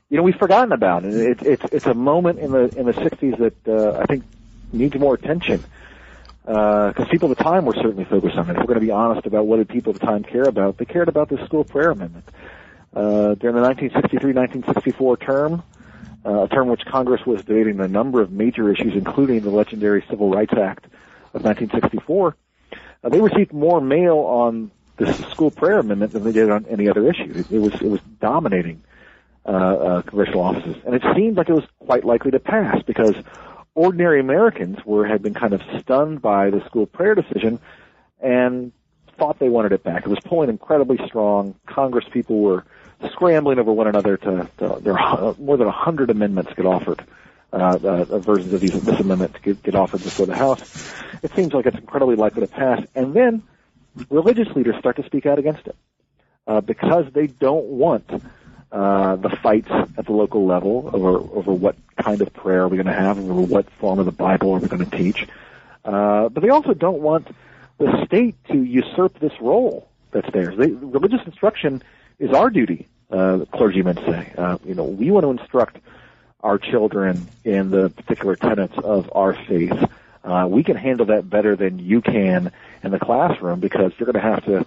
you 0.10 0.18
know 0.18 0.24
we've 0.24 0.38
forgotten 0.38 0.72
about. 0.72 1.04
And 1.04 1.14
it, 1.14 1.42
it's 1.42 1.64
it's 1.72 1.86
a 1.86 1.94
moment 1.94 2.40
in 2.40 2.52
the 2.52 2.74
in 2.78 2.86
the 2.86 2.94
'60s 2.94 3.38
that 3.40 3.68
uh, 3.68 4.00
I 4.00 4.06
think 4.06 4.24
needs 4.72 4.96
more 4.96 5.16
attention 5.16 5.64
because 6.46 7.08
uh, 7.08 7.10
people 7.10 7.32
at 7.32 7.38
the 7.38 7.44
time 7.44 7.66
were 7.66 7.74
certainly 7.74 8.04
focused 8.04 8.36
on 8.36 8.50
it. 8.50 8.54
If 8.54 8.58
we're 8.58 8.66
going 8.66 8.80
to 8.80 8.86
be 8.86 8.92
honest 8.92 9.26
about 9.26 9.48
what 9.48 9.58
did 9.58 9.70
people 9.70 9.94
at 9.94 10.02
the 10.02 10.06
time 10.06 10.24
care 10.24 10.44
about, 10.44 10.78
they 10.78 10.86
cared 10.86 11.08
about 11.08 11.30
the 11.30 11.44
school 11.46 11.64
prayer 11.64 11.92
amendment. 11.92 12.28
Uh, 12.94 13.36
during 13.36 13.56
the 13.56 13.62
1963-1964 13.62 15.26
term, 15.26 15.64
uh, 16.26 16.44
a 16.44 16.48
term 16.50 16.68
which 16.68 16.86
Congress 16.86 17.26
was 17.26 17.44
debating 17.44 17.80
a 17.80 17.88
number 17.88 18.22
of 18.22 18.32
major 18.32 18.72
issues, 18.72 18.94
including 18.94 19.42
the 19.42 19.50
legendary 19.50 20.04
Civil 20.10 20.30
Rights 20.30 20.54
Act 20.54 20.86
of 21.34 21.44
1964, 21.44 22.36
uh, 23.04 23.10
they 23.10 23.22
received 23.22 23.54
more 23.54 23.82
mail 23.82 24.18
on 24.18 24.72
the 24.98 25.12
school 25.32 25.50
prayer 25.50 25.80
amendment 25.80 26.12
than 26.12 26.24
they 26.24 26.32
did 26.32 26.50
on 26.50 26.66
any 26.70 26.90
other 26.90 27.10
issue. 27.10 27.32
It, 27.34 27.52
it 27.52 27.60
was 27.60 27.74
it 27.82 27.90
was 27.90 28.00
dominating 28.22 28.84
uh, 29.46 29.50
uh, 29.50 30.02
congressional 30.04 30.42
offices, 30.42 30.76
and 30.86 30.94
it 30.94 31.02
seemed 31.16 31.38
like 31.38 31.50
it 31.50 31.54
was 31.54 31.66
quite 31.80 32.06
likely 32.06 32.32
to 32.32 32.40
pass 32.40 32.82
because 32.84 33.16
ordinary 33.76 34.20
Americans 34.20 34.78
were 34.86 35.06
had 35.06 35.22
been 35.22 35.34
kind 35.34 35.54
of 35.54 35.62
stunned 35.80 36.22
by 36.22 36.50
the 36.50 36.64
school 36.66 36.86
prayer 36.86 37.16
decision 37.16 37.60
and 38.22 38.72
thought 39.18 39.40
they 39.40 39.50
wanted 39.50 39.72
it 39.72 39.84
back. 39.84 40.06
It 40.06 40.10
was 40.10 40.20
pulling 40.24 40.50
incredibly 40.50 41.00
strong. 41.08 41.56
Congress 41.66 42.06
people 42.12 42.40
were 42.40 42.64
scrambling 43.12 43.60
over 43.60 43.72
one 43.72 43.88
another 43.88 44.18
to, 44.18 44.50
to 44.58 44.80
there 44.82 44.98
are 44.98 45.36
more 45.40 45.58
than 45.58 45.68
a 45.68 45.72
hundred 45.72 46.10
amendments 46.10 46.52
get 46.56 46.66
offered. 46.66 47.04
Uh, 47.52 47.78
uh, 47.84 48.18
versions 48.18 48.52
of 48.52 48.62
these, 48.62 48.82
this 48.82 49.00
amendment 49.00 49.40
get, 49.44 49.62
get 49.62 49.76
offered 49.76 50.02
before 50.02 50.26
the 50.26 50.36
House. 50.36 50.60
It 51.22 51.36
seems 51.36 51.54
like 51.54 51.68
it's 51.68 51.78
incredibly 51.78 52.16
likely 52.16 52.42
to 52.42 52.48
pass. 52.48 52.84
And 52.96 53.14
then 53.14 53.44
religious 54.10 54.48
leaders 54.56 54.76
start 54.80 54.96
to 54.96 55.04
speak 55.04 55.28
out 55.28 55.38
against 55.38 55.68
it 55.68 55.76
uh, 56.48 56.62
because 56.62 57.06
they 57.14 57.28
don't 57.28 57.66
want 57.66 58.10
uh, 58.74 59.16
the 59.18 59.30
fights 59.30 59.70
at 59.70 60.06
the 60.08 60.12
local 60.12 60.48
level 60.48 60.90
over 60.92 61.10
over 61.10 61.54
what 61.54 61.76
kind 61.96 62.22
of 62.22 62.34
prayer 62.34 62.64
are 62.64 62.68
we 62.68 62.76
going 62.76 62.88
to 62.88 62.94
have, 62.94 63.20
over 63.20 63.42
what 63.42 63.70
form 63.74 64.00
of 64.00 64.06
the 64.06 64.12
Bible 64.12 64.52
are 64.52 64.60
we 64.60 64.68
going 64.68 64.84
to 64.84 64.98
teach. 64.98 65.28
Uh, 65.86 66.28
but 66.30 66.42
they 66.42 66.50
also 66.50 66.74
don't 66.74 67.00
want 67.00 67.28
the 67.78 68.04
state 68.06 68.36
to 68.46 68.64
usurp 68.64 69.20
this 69.20 69.34
role 69.40 69.88
that's 70.12 70.30
theirs. 70.32 70.58
They, 70.58 70.72
religious 70.72 71.22
instruction 71.26 71.84
is 72.18 72.32
our 72.32 72.50
duty, 72.50 72.88
uh, 73.12 73.46
clergymen 73.54 73.98
say. 73.98 74.34
Uh, 74.36 74.58
you 74.66 74.74
know, 74.74 74.86
we 74.86 75.12
want 75.12 75.24
to 75.26 75.30
instruct 75.30 75.78
our 76.40 76.58
children 76.58 77.28
in 77.44 77.70
the 77.70 77.90
particular 77.90 78.36
tenets 78.36 78.78
of 78.80 79.08
our 79.14 79.36
faith. 79.46 79.88
Uh, 80.24 80.48
we 80.50 80.64
can 80.64 80.78
handle 80.78 81.06
that 81.08 81.30
better 81.30 81.56
than 81.56 81.78
you 81.78 82.02
can 82.02 82.52
in 82.84 82.90
the 82.90 83.00
classroom 83.00 83.60
because 83.60 83.92
you're 84.00 84.12
going 84.12 84.22
to 84.24 84.30
have 84.32 84.44
to 84.46 84.66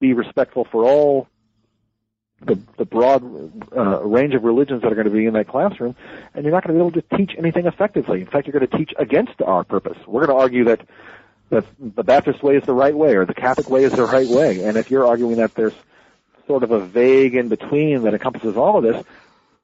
be 0.00 0.12
respectful 0.12 0.64
for 0.64 0.84
all 0.84 1.28
the, 2.42 2.58
the 2.76 2.84
broad 2.84 3.22
uh, 3.74 4.02
range 4.04 4.34
of 4.34 4.44
religions 4.44 4.82
that 4.82 4.92
are 4.92 4.94
going 4.94 5.06
to 5.06 5.12
be 5.12 5.26
in 5.26 5.34
that 5.34 5.48
classroom, 5.48 5.96
and 6.34 6.44
you're 6.44 6.52
not 6.52 6.64
going 6.64 6.76
to 6.76 6.82
be 6.82 6.86
able 6.86 7.02
to 7.02 7.16
teach 7.16 7.36
anything 7.38 7.66
effectively. 7.66 8.20
In 8.20 8.26
fact, 8.26 8.46
you're 8.46 8.58
going 8.58 8.68
to 8.70 8.76
teach 8.76 8.92
against 8.98 9.40
our 9.42 9.64
purpose. 9.64 9.96
We're 10.06 10.26
going 10.26 10.36
to 10.36 10.42
argue 10.42 10.64
that 10.64 10.80
that 11.48 11.64
the 11.78 12.02
Baptist 12.02 12.42
way 12.42 12.56
is 12.56 12.64
the 12.64 12.74
right 12.74 12.94
way, 12.94 13.14
or 13.14 13.24
the 13.24 13.34
Catholic 13.34 13.70
way 13.70 13.84
is 13.84 13.92
the 13.92 14.04
right 14.04 14.28
way. 14.28 14.64
And 14.64 14.76
if 14.76 14.90
you're 14.90 15.06
arguing 15.06 15.36
that 15.36 15.54
there's 15.54 15.74
sort 16.48 16.64
of 16.64 16.72
a 16.72 16.80
vague 16.80 17.36
in 17.36 17.48
between 17.48 18.02
that 18.02 18.14
encompasses 18.14 18.56
all 18.56 18.78
of 18.78 18.82
this, 18.82 19.04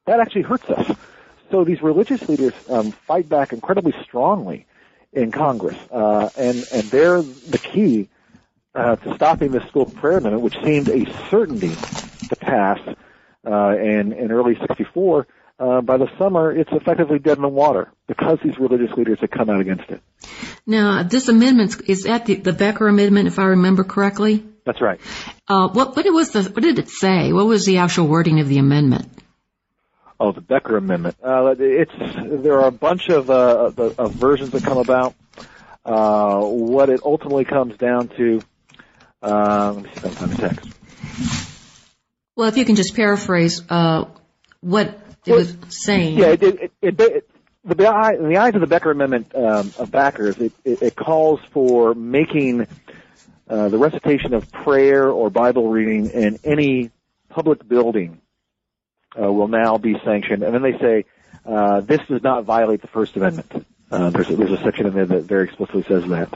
that 0.05 0.19
actually 0.21 0.43
hurts 0.43 0.69
us. 0.69 0.95
So 1.51 1.65
these 1.65 1.81
religious 1.81 2.27
leaders 2.29 2.53
um, 2.69 2.91
fight 2.91 3.27
back 3.27 3.51
incredibly 3.51 3.93
strongly 4.01 4.65
in 5.11 5.31
Congress, 5.31 5.77
uh, 5.91 6.29
and 6.37 6.65
and 6.71 6.83
they're 6.83 7.21
the 7.21 7.59
key 7.59 8.09
uh, 8.73 8.95
to 8.95 9.15
stopping 9.15 9.51
the 9.51 9.65
school 9.67 9.85
prayer 9.85 10.17
amendment, 10.17 10.41
which 10.41 10.57
seemed 10.63 10.89
a 10.89 11.05
certainty 11.29 11.75
to 12.33 12.45
pass 12.45 12.79
uh, 13.45 13.77
in, 13.77 14.13
in 14.13 14.31
early 14.31 14.57
64, 14.67 15.27
uh, 15.59 15.81
by 15.81 15.97
the 15.97 16.09
summer, 16.17 16.51
it's 16.51 16.71
effectively 16.71 17.19
dead 17.19 17.37
in 17.37 17.43
the 17.43 17.47
water 17.47 17.91
because 18.07 18.39
these 18.43 18.57
religious 18.57 18.95
leaders 18.97 19.19
had 19.19 19.31
come 19.31 19.49
out 19.49 19.61
against 19.61 19.89
it. 19.89 20.01
Now, 20.65 21.03
this 21.03 21.27
amendment 21.27 21.81
is 21.87 22.03
that 22.03 22.25
the, 22.25 22.35
the 22.35 22.53
Becker 22.53 22.87
Amendment, 22.87 23.27
if 23.27 23.39
I 23.39 23.45
remember 23.45 23.83
correctly. 23.83 24.45
That's 24.65 24.81
right. 24.81 24.99
Uh, 25.47 25.67
what, 25.69 25.95
what 25.95 26.05
was 26.05 26.31
the? 26.31 26.43
What 26.43 26.63
did 26.63 26.79
it 26.79 26.89
say? 26.89 27.33
What 27.33 27.45
was 27.45 27.65
the 27.65 27.79
actual 27.79 28.07
wording 28.07 28.39
of 28.39 28.47
the 28.47 28.59
amendment? 28.59 29.09
Oh, 30.19 30.31
the 30.31 30.41
Becker 30.41 30.77
Amendment. 30.77 31.17
Uh, 31.21 31.53
it's 31.59 31.91
there 32.41 32.61
are 32.61 32.67
a 32.67 32.71
bunch 32.71 33.09
of, 33.09 33.29
uh, 33.29 33.71
of, 33.77 33.79
of 33.99 34.11
versions 34.13 34.51
that 34.51 34.63
come 34.63 34.77
about. 34.77 35.15
Uh, 35.85 36.41
what 36.41 36.89
it 36.89 37.01
ultimately 37.03 37.43
comes 37.43 37.77
down 37.77 38.07
to. 38.07 38.41
Uh, 39.21 39.73
let 39.73 39.83
me 39.83 39.89
see 39.89 39.97
if 39.97 40.05
I 40.05 40.09
can 40.09 40.15
find 40.15 40.31
the 40.31 40.47
text. 40.49 41.42
Well, 42.35 42.49
if 42.49 42.57
you 42.57 42.65
can 42.65 42.75
just 42.75 42.95
paraphrase 42.95 43.61
uh, 43.69 44.05
what 44.61 44.99
it 45.25 45.31
was 45.31 45.55
saying. 45.69 46.17
Yeah, 46.17 46.27
it, 46.29 46.43
it, 46.43 46.71
it, 46.81 46.99
it 46.99 47.29
the, 47.63 48.17
in 48.19 48.29
the 48.29 48.37
eyes 48.37 48.55
of 48.55 48.61
the 48.61 48.67
Becker 48.67 48.91
Amendment 48.91 49.33
um, 49.35 49.71
of 49.77 49.91
backers, 49.91 50.37
it, 50.37 50.51
it, 50.65 50.81
it 50.81 50.95
calls 50.95 51.39
for 51.51 51.93
making 51.93 52.67
uh, 53.47 53.69
the 53.69 53.77
recitation 53.77 54.33
of 54.33 54.51
prayer 54.51 55.09
or 55.09 55.29
Bible 55.29 55.69
reading 55.69 56.09
in 56.09 56.39
any 56.43 56.91
public 57.29 57.67
building 57.67 58.19
uh, 59.19 59.31
will 59.31 59.47
now 59.47 59.77
be 59.77 59.95
sanctioned. 60.03 60.43
And 60.43 60.53
then 60.53 60.61
they 60.61 60.77
say 60.79 61.05
uh, 61.45 61.81
this 61.81 62.01
does 62.09 62.23
not 62.23 62.45
violate 62.45 62.81
the 62.81 62.87
First 62.87 63.15
Amendment. 63.15 63.65
Uh, 63.91 64.09
there's, 64.09 64.29
a, 64.29 64.35
there's 64.35 64.51
a 64.51 64.63
section 64.63 64.87
in 64.87 64.93
there 64.93 65.05
that 65.05 65.23
very 65.23 65.45
explicitly 65.45 65.83
says 65.83 66.03
that. 66.07 66.31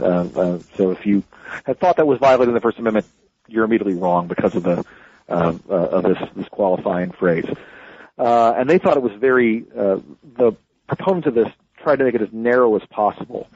So 0.75 0.91
if 0.91 1.05
you 1.07 1.23
had 1.65 1.79
thought 1.79 1.97
that 1.97 2.05
was 2.05 2.19
violating 2.19 2.53
the 2.53 2.61
First 2.61 2.77
Amendment, 2.77 3.07
you're 3.47 3.65
immediately 3.65 3.95
wrong 3.95 4.27
because 4.27 4.55
of 4.55 4.63
the 4.63 4.85
uh, 5.29 5.57
uh, 5.69 5.73
of 5.73 6.03
this, 6.03 6.17
this 6.35 6.47
qualifying 6.49 7.11
phrase. 7.11 7.45
Uh, 8.17 8.53
and 8.57 8.69
they 8.69 8.77
thought 8.77 8.97
it 8.97 9.03
was 9.03 9.13
very, 9.19 9.65
uh, 9.77 9.99
the 10.37 10.55
proponents 10.87 11.27
of 11.27 11.35
this 11.35 11.47
tried 11.77 11.97
to 11.97 12.05
make 12.05 12.15
it 12.15 12.21
as 12.21 12.29
narrow 12.31 12.75
as 12.75 12.81
possible. 12.89 13.47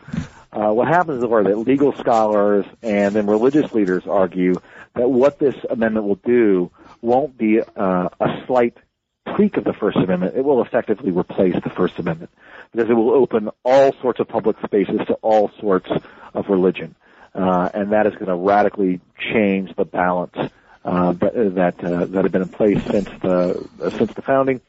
Uh, 0.52 0.72
what 0.72 0.88
happens 0.88 1.24
is 1.24 1.30
that 1.30 1.58
legal 1.58 1.94
scholars 1.94 2.66
and 2.84 3.16
then 3.16 3.26
religious 3.26 3.72
leaders 3.74 4.04
argue 4.06 4.54
that 4.96 5.10
what 5.10 5.40
this 5.40 5.56
amendment 5.70 6.06
will 6.06 6.20
do 6.26 6.70
won't 7.02 7.38
be 7.38 7.62
uh, 7.62 8.10
a 8.20 8.44
slight 8.46 8.78
tweak 9.36 9.56
of 9.58 9.64
the 9.64 9.74
First 9.74 9.98
Amendment. 9.98 10.36
It 10.36 10.44
will 10.44 10.62
effectively 10.62 11.12
replace 11.12 11.56
the 11.64 11.70
First 11.70 11.98
Amendment. 12.00 12.32
because 12.72 12.90
it 12.90 12.94
will 12.94 13.12
open 13.12 13.50
all 13.64 13.94
sorts 14.02 14.20
of 14.20 14.28
public 14.28 14.58
spaces 14.64 15.00
to 15.08 15.14
all 15.16 15.52
sorts 15.60 15.90
of 16.34 16.50
religion. 16.50 16.96
Uh, 17.34 17.70
and 17.74 17.94
that 17.94 18.08
is 18.08 18.14
going 18.14 18.28
to 18.28 18.36
radically 18.36 19.00
change 19.34 19.74
the 19.76 19.86
balance 19.86 20.36
uh, 20.84 21.14
that 21.14 21.34
that, 21.56 21.84
uh, 21.84 22.06
that 22.06 22.24
have 22.24 22.32
been 22.32 22.42
in 22.42 22.50
place 22.50 22.84
since 22.86 23.10
the 23.22 23.68
uh, 23.82 23.90
since 23.92 24.14
the 24.14 24.22
founding. 24.22 24.62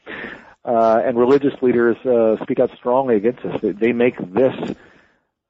Uh, 0.65 1.01
and 1.03 1.17
religious 1.17 1.53
leaders 1.61 1.97
uh, 2.05 2.41
speak 2.43 2.57
out 2.59 2.71
strongly 2.77 3.17
against 3.17 3.43
this. 3.43 3.61
They, 3.61 3.71
they 3.71 3.91
make 3.91 4.17
this 4.17 4.75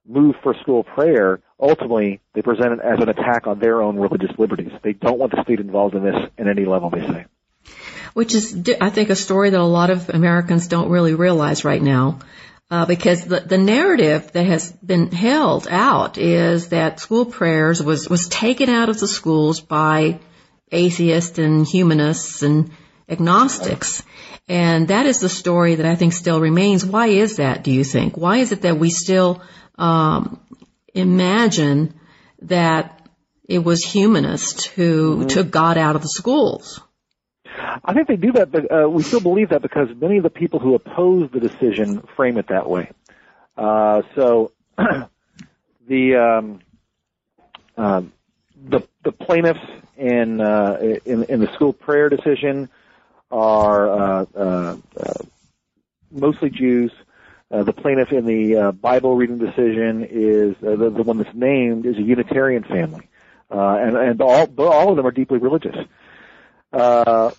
move 0.08 0.36
for 0.42 0.56
school 0.56 0.84
prayer 0.84 1.40
ultimately 1.60 2.20
they 2.34 2.42
present 2.42 2.74
it 2.74 2.80
as 2.82 3.00
an 3.00 3.08
attack 3.08 3.48
on 3.48 3.58
their 3.60 3.82
own 3.82 3.98
religious 3.98 4.38
liberties. 4.38 4.72
They 4.84 4.92
don't 4.92 5.18
want 5.18 5.32
the 5.32 5.42
state 5.44 5.62
involved 5.62 5.96
in 5.96 6.04
this 6.04 6.30
in 6.38 6.50
any 6.50 6.66
level. 6.66 6.90
They 6.90 7.08
say 7.08 7.26
which 8.14 8.36
is, 8.36 8.70
I 8.80 8.90
think, 8.90 9.10
a 9.10 9.16
story 9.16 9.50
that 9.50 9.60
a 9.60 9.64
lot 9.64 9.90
of 9.90 10.10
Americans 10.10 10.68
don't 10.68 10.90
really 10.90 11.16
realize 11.16 11.66
right 11.66 11.82
now. 11.82 12.20
Uh, 12.72 12.86
because 12.86 13.26
the, 13.26 13.40
the 13.40 13.58
narrative 13.58 14.32
that 14.32 14.46
has 14.46 14.72
been 14.72 15.12
held 15.12 15.68
out 15.68 16.18
is 16.18 16.70
that 16.70 17.00
school 17.00 17.26
prayers 17.26 17.84
was, 17.84 18.10
was 18.10 18.28
taken 18.30 18.70
out 18.70 18.90
of 18.90 19.00
the 19.00 19.08
schools 19.08 19.60
by 19.60 20.20
atheists 20.74 21.38
and 21.40 21.66
humanists 21.66 22.44
and 22.44 22.72
agnostics. 23.08 24.04
And 24.48 24.90
that 24.90 25.06
is 25.06 25.20
the 25.20 25.30
story 25.30 25.76
that 25.76 25.86
I 25.86 25.96
think 25.96 26.14
still 26.14 26.40
remains. 26.42 26.86
Why 26.86 27.08
is 27.08 27.38
that, 27.38 27.64
do 27.64 27.72
you 27.72 27.84
think? 27.84 28.18
Why 28.18 28.38
is 28.38 28.52
it 28.52 28.64
that 28.64 28.78
we 28.78 28.90
still 28.90 29.42
um, 29.78 30.40
imagine 30.94 31.94
that 32.42 33.08
it 33.48 33.60
was 33.60 33.84
humanists 33.84 34.66
who 34.66 35.18
mm-hmm. 35.18 35.28
took 35.28 35.50
God 35.50 35.78
out 35.78 35.96
of 35.96 36.02
the 36.02 36.10
schools? 36.10 36.82
I 37.86 37.94
think 37.94 38.08
they 38.08 38.16
do 38.16 38.32
that, 38.34 38.52
but 38.52 38.72
uh, 38.72 38.90
we 38.90 39.04
still 39.04 39.20
believe 39.20 39.50
that 39.50 39.62
because 39.62 39.90
many 39.96 40.18
of 40.18 40.24
the 40.24 40.30
people 40.30 40.60
who 40.60 40.76
oppose 40.76 41.30
the 41.32 41.40
decision 41.40 42.04
frame 42.16 42.38
it 42.38 42.48
that 42.50 42.70
way. 42.70 42.90
Uh, 43.58 44.02
so 44.16 44.52
the 45.88 46.16
um, 46.16 46.60
uh, 47.78 48.02
the 48.70 48.82
the 49.04 49.12
plaintiffs 49.12 49.60
in 49.98 50.42
uh, 50.42 50.98
in 51.06 51.24
in 51.24 51.40
the 51.40 51.52
school 51.54 51.74
prayer 51.74 52.10
decision 52.10 52.70
are 53.32 53.90
uh, 53.90 54.26
uh, 54.36 54.78
uh, 54.98 55.14
mostly 56.12 56.50
Jews. 56.50 56.92
Uh, 57.52 57.62
the 57.62 57.74
plaintiff 57.74 58.12
in 58.12 58.26
the 58.26 58.56
uh, 58.56 58.72
Bible 58.72 59.16
reading 59.16 59.38
decision 59.38 60.08
is 60.10 60.56
uh, 60.64 60.76
the, 60.76 60.90
the 60.90 61.04
one 61.04 61.20
that's 61.20 61.36
named 61.36 61.86
is 61.86 61.98
a 61.98 62.02
Unitarian 62.02 62.64
family, 62.64 63.08
uh, 63.52 63.76
and 63.76 63.96
and 63.96 64.22
all 64.22 64.48
but 64.48 64.68
all 64.68 64.90
of 64.90 64.98
them 64.98 65.06
are 65.06 65.12
deeply 65.12 65.38
religious. 65.38 65.76
Uh, 66.72 67.30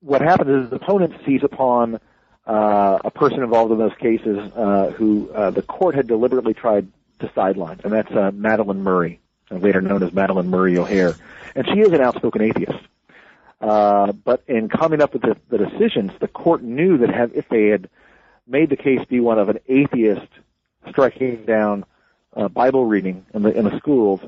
what 0.00 0.20
happens 0.20 0.64
is 0.64 0.70
the 0.70 0.76
opponent 0.76 1.14
sees 1.24 1.42
upon 1.44 2.00
uh, 2.46 2.98
a 3.04 3.10
person 3.10 3.42
involved 3.42 3.70
in 3.72 3.78
those 3.78 3.94
cases 4.00 4.38
uh, 4.56 4.90
who 4.96 5.30
uh, 5.30 5.50
the 5.50 5.62
court 5.62 5.94
had 5.94 6.08
deliberately 6.08 6.54
tried 6.54 6.88
to 7.20 7.30
sideline, 7.34 7.80
and 7.84 7.92
that's 7.92 8.10
uh, 8.10 8.30
Madalyn 8.32 8.78
Murray, 8.78 9.20
later 9.50 9.80
known 9.80 10.02
as 10.02 10.10
Madalyn 10.10 10.46
Murray 10.46 10.78
O'Hair, 10.78 11.14
and 11.54 11.66
she 11.66 11.80
is 11.80 11.92
an 11.92 12.00
outspoken 12.00 12.42
atheist. 12.42 12.78
Uh, 13.60 14.12
but 14.12 14.42
in 14.46 14.68
coming 14.68 15.02
up 15.02 15.12
with 15.12 15.22
the, 15.22 15.36
the 15.48 15.58
decisions, 15.58 16.12
the 16.20 16.28
court 16.28 16.62
knew 16.62 16.98
that 16.98 17.10
have, 17.10 17.34
if 17.34 17.48
they 17.48 17.66
had 17.68 17.88
made 18.46 18.70
the 18.70 18.76
case 18.76 19.04
be 19.08 19.20
one 19.20 19.38
of 19.38 19.48
an 19.48 19.58
atheist 19.68 20.28
striking 20.90 21.44
down 21.44 21.84
uh, 22.36 22.48
Bible 22.48 22.86
reading 22.86 23.26
in 23.34 23.42
the 23.42 23.50
in 23.50 23.64
the 23.64 23.76
schools, 23.78 24.20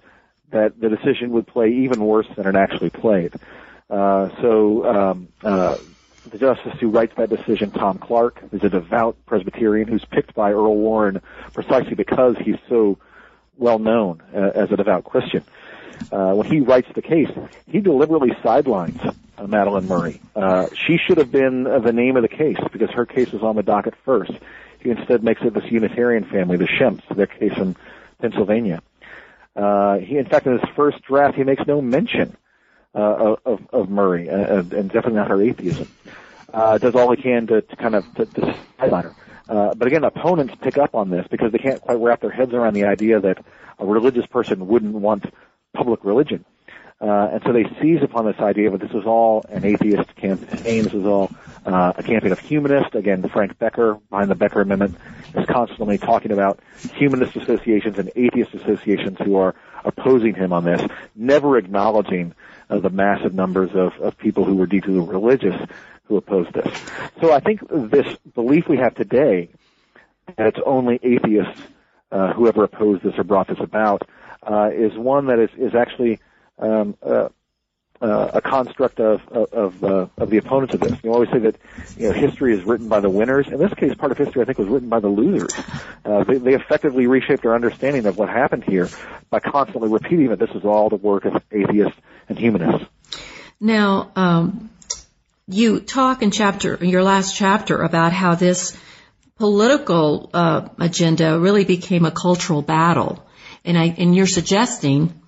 that 0.50 0.80
the 0.80 0.88
decision 0.88 1.30
would 1.30 1.46
play 1.46 1.70
even 1.70 2.04
worse 2.04 2.26
than 2.36 2.46
it 2.46 2.56
actually 2.56 2.90
played. 2.90 3.32
Uh, 3.88 4.30
so 4.40 4.84
um, 4.86 5.28
uh, 5.42 5.76
the 6.30 6.38
justice 6.38 6.78
who 6.80 6.88
writes 6.88 7.12
that 7.16 7.30
decision, 7.30 7.70
Tom 7.70 7.98
Clark, 7.98 8.42
is 8.52 8.62
a 8.62 8.68
devout 8.68 9.16
Presbyterian 9.26 9.88
who's 9.88 10.04
picked 10.04 10.34
by 10.34 10.50
Earl 10.52 10.76
Warren 10.76 11.20
precisely 11.52 11.94
because 11.94 12.36
he's 12.38 12.58
so 12.68 12.98
well 13.60 13.78
known 13.78 14.22
uh, 14.34 14.50
as 14.54 14.72
a 14.72 14.76
devout 14.76 15.04
Christian. 15.04 15.44
Uh, 16.10 16.32
when 16.32 16.46
he 16.46 16.60
writes 16.60 16.88
the 16.94 17.02
case, 17.02 17.30
he 17.66 17.80
deliberately 17.80 18.32
sidelines 18.42 19.00
uh, 19.02 19.46
Madalyn 19.46 19.86
Murray. 19.86 20.20
Uh, 20.34 20.66
she 20.74 20.96
should 20.96 21.18
have 21.18 21.30
been 21.30 21.66
uh, 21.66 21.78
the 21.78 21.92
name 21.92 22.16
of 22.16 22.22
the 22.22 22.28
case 22.28 22.56
because 22.72 22.90
her 22.90 23.06
case 23.06 23.30
was 23.30 23.42
on 23.42 23.54
the 23.54 23.62
docket 23.62 23.94
first. 24.04 24.32
He 24.80 24.90
instead 24.90 25.22
makes 25.22 25.42
it 25.42 25.52
this 25.52 25.70
Unitarian 25.70 26.24
family, 26.24 26.56
the 26.56 26.66
Schempps, 26.66 27.06
their 27.14 27.26
case 27.26 27.52
in 27.56 27.76
Pennsylvania. 28.18 28.82
Uh, 29.54 29.98
he, 29.98 30.16
in 30.16 30.24
fact, 30.24 30.46
in 30.46 30.58
his 30.58 30.68
first 30.74 31.02
draft, 31.02 31.36
he 31.36 31.44
makes 31.44 31.62
no 31.66 31.82
mention 31.82 32.34
uh, 32.94 33.36
of, 33.44 33.60
of 33.72 33.90
Murray, 33.90 34.28
and 34.28 34.70
definitely 34.70 35.14
not 35.14 35.28
her 35.28 35.42
atheism. 35.42 35.86
Does 36.52 36.94
all 36.94 37.14
he 37.14 37.22
can 37.22 37.46
to, 37.48 37.60
to 37.60 37.76
kind 37.76 37.94
of 37.94 38.14
to, 38.14 38.24
to 38.24 38.56
sideline 38.78 39.04
her. 39.04 39.14
Uh, 39.50 39.74
but 39.74 39.88
again, 39.88 40.04
opponents 40.04 40.54
pick 40.62 40.78
up 40.78 40.94
on 40.94 41.10
this 41.10 41.26
because 41.28 41.50
they 41.50 41.58
can't 41.58 41.80
quite 41.80 41.98
wrap 41.98 42.20
their 42.20 42.30
heads 42.30 42.54
around 42.54 42.74
the 42.74 42.84
idea 42.84 43.18
that 43.18 43.44
a 43.80 43.84
religious 43.84 44.24
person 44.26 44.68
wouldn't 44.68 44.94
want 44.94 45.24
public 45.74 46.04
religion. 46.04 46.44
Uh, 47.00 47.30
and 47.32 47.42
so 47.44 47.52
they 47.52 47.64
seize 47.80 48.02
upon 48.02 48.26
this 48.26 48.38
idea 48.38 48.70
that 48.70 48.80
this 48.80 48.92
was 48.92 49.06
all 49.06 49.44
an 49.48 49.64
atheist 49.64 50.14
campaign. 50.16 50.84
This 50.84 50.92
was 50.92 51.06
all 51.06 51.30
uh, 51.66 51.94
a 51.96 52.02
campaign 52.02 52.30
of 52.30 52.38
humanists. 52.38 52.94
Again, 52.94 53.26
Frank 53.28 53.58
Becker, 53.58 53.98
behind 54.10 54.30
the 54.30 54.34
Becker 54.36 54.60
Amendment, 54.60 54.96
is 55.34 55.46
constantly 55.46 55.98
talking 55.98 56.30
about 56.30 56.60
humanist 56.92 57.34
associations 57.36 57.98
and 57.98 58.10
atheist 58.14 58.54
associations 58.54 59.18
who 59.18 59.36
are 59.36 59.56
opposing 59.84 60.34
him 60.34 60.52
on 60.52 60.64
this, 60.64 60.82
never 61.16 61.56
acknowledging 61.56 62.34
uh, 62.68 62.78
the 62.78 62.90
massive 62.90 63.34
numbers 63.34 63.70
of, 63.74 63.94
of 64.00 64.16
people 64.18 64.44
who 64.44 64.56
were 64.56 64.66
deeply 64.66 64.98
religious 64.98 65.56
who 66.10 66.16
opposed 66.16 66.52
this. 66.52 66.66
So 67.20 67.32
I 67.32 67.38
think 67.38 67.60
this 67.70 68.16
belief 68.34 68.68
we 68.68 68.76
have 68.78 68.96
today 68.96 69.48
that 70.36 70.48
it's 70.48 70.58
only 70.66 70.98
atheists 71.02 71.62
uh, 72.10 72.32
who 72.32 72.48
ever 72.48 72.64
opposed 72.64 73.04
this 73.04 73.14
or 73.16 73.22
brought 73.24 73.46
this 73.46 73.60
about 73.60 74.08
uh, 74.42 74.70
is 74.74 74.92
one 74.98 75.26
that 75.26 75.38
is, 75.38 75.50
is 75.56 75.74
actually 75.74 76.18
um, 76.58 76.96
uh, 77.00 77.28
uh, 78.02 78.30
a 78.34 78.40
construct 78.40 78.98
of 78.98 79.20
of, 79.28 79.84
uh, 79.84 80.06
of 80.16 80.30
the 80.30 80.38
opponents 80.38 80.74
of 80.74 80.80
this. 80.80 80.98
You 81.04 81.12
always 81.12 81.30
say 81.30 81.38
that 81.38 81.56
you 81.96 82.08
know 82.08 82.12
history 82.12 82.54
is 82.54 82.64
written 82.64 82.88
by 82.88 82.98
the 82.98 83.10
winners. 83.10 83.46
In 83.46 83.58
this 83.58 83.72
case, 83.74 83.94
part 83.94 84.10
of 84.10 84.18
history 84.18 84.42
I 84.42 84.46
think 84.46 84.58
was 84.58 84.68
written 84.68 84.88
by 84.88 85.00
the 85.00 85.08
losers. 85.08 85.52
Uh, 86.04 86.24
they, 86.24 86.38
they 86.38 86.54
effectively 86.54 87.06
reshaped 87.06 87.44
our 87.44 87.54
understanding 87.54 88.06
of 88.06 88.18
what 88.18 88.30
happened 88.30 88.64
here 88.64 88.88
by 89.28 89.38
constantly 89.38 89.90
repeating 89.90 90.28
that 90.30 90.38
this 90.38 90.50
is 90.50 90.64
all 90.64 90.88
the 90.88 90.96
work 90.96 91.26
of 91.26 91.40
atheists 91.52 91.98
and 92.28 92.38
humanists. 92.38 92.88
Now, 93.60 94.10
um, 94.16 94.70
you 95.52 95.80
talk 95.80 96.22
in 96.22 96.30
chapter 96.30 96.74
in 96.74 96.88
your 96.88 97.02
last 97.02 97.36
chapter 97.36 97.82
about 97.82 98.12
how 98.12 98.34
this 98.34 98.76
political 99.38 100.30
uh, 100.32 100.68
agenda 100.78 101.38
really 101.38 101.64
became 101.64 102.04
a 102.04 102.10
cultural 102.10 102.62
battle, 102.62 103.26
and 103.64 103.78
I 103.78 103.94
and 103.98 104.14
you're 104.14 104.26
suggesting 104.26 105.20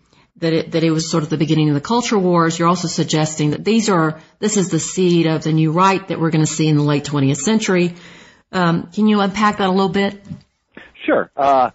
that 0.42 0.52
it, 0.52 0.72
that 0.72 0.84
it 0.84 0.90
was 0.90 1.10
sort 1.10 1.22
of 1.22 1.30
the 1.30 1.38
beginning 1.38 1.68
of 1.68 1.74
the 1.74 1.80
culture 1.80 2.18
wars. 2.18 2.58
You're 2.58 2.68
also 2.68 2.88
suggesting 2.88 3.50
that 3.50 3.64
these 3.64 3.88
are, 3.88 4.20
this 4.38 4.56
is 4.56 4.70
the 4.70 4.80
seed 4.80 5.26
of 5.26 5.44
the 5.44 5.52
new 5.52 5.72
right 5.72 6.06
that 6.08 6.20
we're 6.20 6.30
going 6.30 6.44
to 6.44 6.50
see 6.50 6.68
in 6.68 6.76
the 6.76 6.82
late 6.82 7.04
20th 7.04 7.36
century. 7.36 7.94
Um, 8.50 8.88
can 8.92 9.06
you 9.06 9.20
unpack 9.20 9.58
that 9.58 9.68
a 9.68 9.72
little 9.72 9.88
bit? 9.88 10.20
Sure. 11.06 11.30
Uh, 11.36 11.70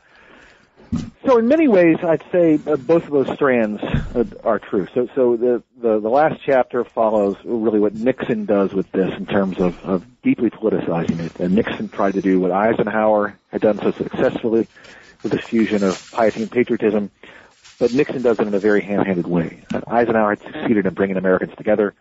so 1.25 1.37
in 1.37 1.47
many 1.47 1.67
ways, 1.67 1.97
I'd 2.03 2.23
say 2.31 2.59
uh, 2.67 2.77
both 2.77 3.03
of 3.05 3.11
those 3.11 3.33
strands 3.33 3.81
uh, 3.83 4.23
are 4.43 4.59
true. 4.59 4.87
So, 4.93 5.07
so 5.15 5.35
the, 5.35 5.63
the, 5.79 5.99
the 5.99 6.09
last 6.09 6.41
chapter 6.45 6.83
follows 6.83 7.37
really 7.43 7.79
what 7.79 7.93
Nixon 7.93 8.45
does 8.45 8.73
with 8.73 8.91
this 8.91 9.13
in 9.17 9.25
terms 9.25 9.59
of, 9.59 9.83
of 9.83 10.05
deeply 10.21 10.49
politicizing 10.49 11.19
it. 11.19 11.39
And 11.39 11.55
Nixon 11.55 11.89
tried 11.89 12.13
to 12.13 12.21
do 12.21 12.39
what 12.39 12.51
Eisenhower 12.51 13.37
had 13.51 13.61
done 13.61 13.77
so 13.79 13.91
successfully 13.91 14.67
with 15.23 15.31
this 15.31 15.43
fusion 15.45 15.83
of 15.83 16.11
piety 16.11 16.43
and 16.43 16.51
patriotism 16.51 17.11
but 17.79 17.93
Nixon 17.93 18.21
does 18.21 18.39
it 18.39 18.47
in 18.47 18.53
a 18.53 18.59
very 18.59 18.81
ham-handed 18.81 19.27
way. 19.27 19.61
Eisenhower 19.87 20.35
had 20.35 20.41
succeeded 20.41 20.85
in 20.85 20.93
bringing 20.93 21.17
Americans 21.17 21.53
together. 21.55 21.93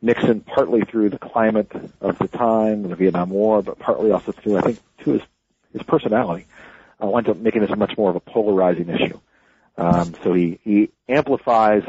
Nixon, 0.00 0.40
partly 0.40 0.82
through 0.82 1.10
the 1.10 1.18
climate 1.18 1.70
of 2.00 2.18
the 2.18 2.26
time, 2.26 2.82
the 2.82 2.96
Vietnam 2.96 3.30
War, 3.30 3.62
but 3.62 3.78
partly 3.78 4.10
also 4.10 4.32
through, 4.32 4.58
I 4.58 4.62
think, 4.62 4.80
to 5.04 5.12
his, 5.12 5.22
his 5.72 5.82
personality, 5.84 6.46
uh, 7.02 7.06
wound 7.06 7.28
up 7.28 7.36
making 7.36 7.62
this 7.62 7.76
much 7.76 7.96
more 7.96 8.10
of 8.10 8.16
a 8.16 8.20
polarizing 8.20 8.88
issue. 8.88 9.18
Um, 9.76 10.14
so 10.22 10.32
he, 10.32 10.58
he 10.62 10.90
amplifies 11.08 11.82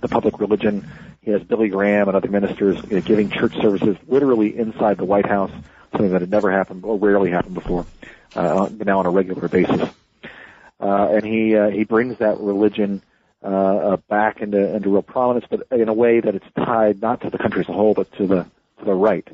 the 0.00 0.08
public 0.08 0.40
religion. 0.40 0.86
He 1.22 1.30
has 1.30 1.42
Billy 1.42 1.68
Graham 1.68 2.08
and 2.08 2.16
other 2.16 2.28
ministers 2.28 2.82
you 2.90 2.96
know, 2.96 3.00
giving 3.00 3.30
church 3.30 3.54
services 3.54 3.96
literally 4.06 4.56
inside 4.56 4.98
the 4.98 5.04
White 5.04 5.26
House, 5.26 5.52
something 5.92 6.10
that 6.10 6.20
had 6.20 6.30
never 6.30 6.50
happened 6.50 6.84
or 6.84 6.98
rarely 6.98 7.30
happened 7.30 7.54
before, 7.54 7.86
uh, 8.34 8.68
now 8.72 8.98
on 8.98 9.06
a 9.06 9.10
regular 9.10 9.48
basis 9.48 9.88
uh, 10.80 11.08
and 11.12 11.24
he 11.24 11.56
uh, 11.56 11.70
he 11.70 11.84
brings 11.84 12.18
that 12.18 12.38
religion 12.38 13.02
uh, 13.42 13.46
uh, 13.46 13.96
back 14.08 14.40
into 14.40 14.74
into 14.74 14.90
real 14.90 15.02
prominence, 15.02 15.46
but 15.48 15.66
in 15.70 15.88
a 15.88 15.92
way 15.92 16.20
that 16.20 16.34
it's 16.34 16.46
tied 16.54 17.00
not 17.00 17.20
to 17.22 17.30
the 17.30 17.38
country 17.38 17.60
as 17.60 17.68
a 17.68 17.72
whole, 17.72 17.94
but 17.94 18.10
to 18.12 18.26
the 18.26 18.46
to 18.78 18.84
the 18.84 18.94
right. 18.94 19.26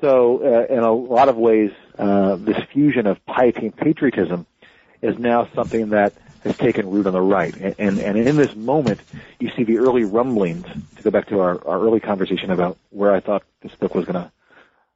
So, 0.00 0.42
uh, 0.42 0.72
in 0.72 0.80
a 0.80 0.92
lot 0.92 1.28
of 1.28 1.36
ways, 1.36 1.70
uh, 1.98 2.36
this 2.36 2.62
fusion 2.72 3.06
of 3.06 3.24
piety 3.26 3.66
and 3.66 3.76
patriotism 3.76 4.46
is 5.00 5.18
now 5.18 5.48
something 5.54 5.90
that 5.90 6.14
has 6.44 6.56
taken 6.56 6.90
root 6.90 7.06
on 7.06 7.12
the 7.12 7.20
right. 7.20 7.54
And, 7.54 7.74
and, 7.78 7.98
and 7.98 8.16
in 8.16 8.36
this 8.36 8.54
moment, 8.56 9.00
you 9.38 9.50
see 9.56 9.64
the 9.64 9.78
early 9.78 10.04
rumblings, 10.04 10.66
to 10.96 11.02
go 11.02 11.10
back 11.10 11.28
to 11.28 11.40
our, 11.40 11.66
our 11.66 11.80
early 11.80 12.00
conversation 12.00 12.50
about 12.50 12.78
where 12.90 13.12
I 13.12 13.20
thought 13.20 13.44
this 13.60 13.74
book 13.74 13.94
was 13.94 14.04
going 14.04 14.24
to 14.24 14.32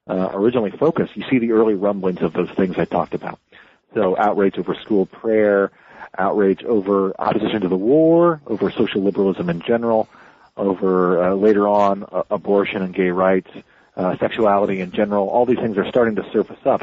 uh, 0.08 0.30
originally 0.34 0.70
focus, 0.70 1.10
you 1.14 1.24
see 1.28 1.38
the 1.38 1.52
early 1.52 1.74
rumblings 1.74 2.22
of 2.22 2.32
those 2.32 2.50
things 2.50 2.78
I 2.78 2.84
talked 2.84 3.14
about. 3.14 3.40
So 3.94 4.16
outrage 4.16 4.58
over 4.58 4.74
school 4.74 5.06
prayer, 5.06 5.72
outrage 6.18 6.62
over 6.64 7.18
opposition 7.20 7.62
to 7.62 7.68
the 7.68 7.76
war, 7.76 8.40
over 8.46 8.70
social 8.70 9.02
liberalism 9.02 9.50
in 9.50 9.60
general, 9.60 10.08
over 10.56 11.22
uh, 11.22 11.34
later 11.34 11.66
on 11.66 12.04
uh, 12.04 12.22
abortion 12.30 12.82
and 12.82 12.94
gay 12.94 13.10
rights, 13.10 13.50
uh, 13.96 14.16
sexuality 14.18 14.80
in 14.80 14.92
general. 14.92 15.28
All 15.28 15.46
these 15.46 15.58
things 15.58 15.78
are 15.78 15.88
starting 15.88 16.16
to 16.16 16.30
surface 16.30 16.64
up, 16.64 16.82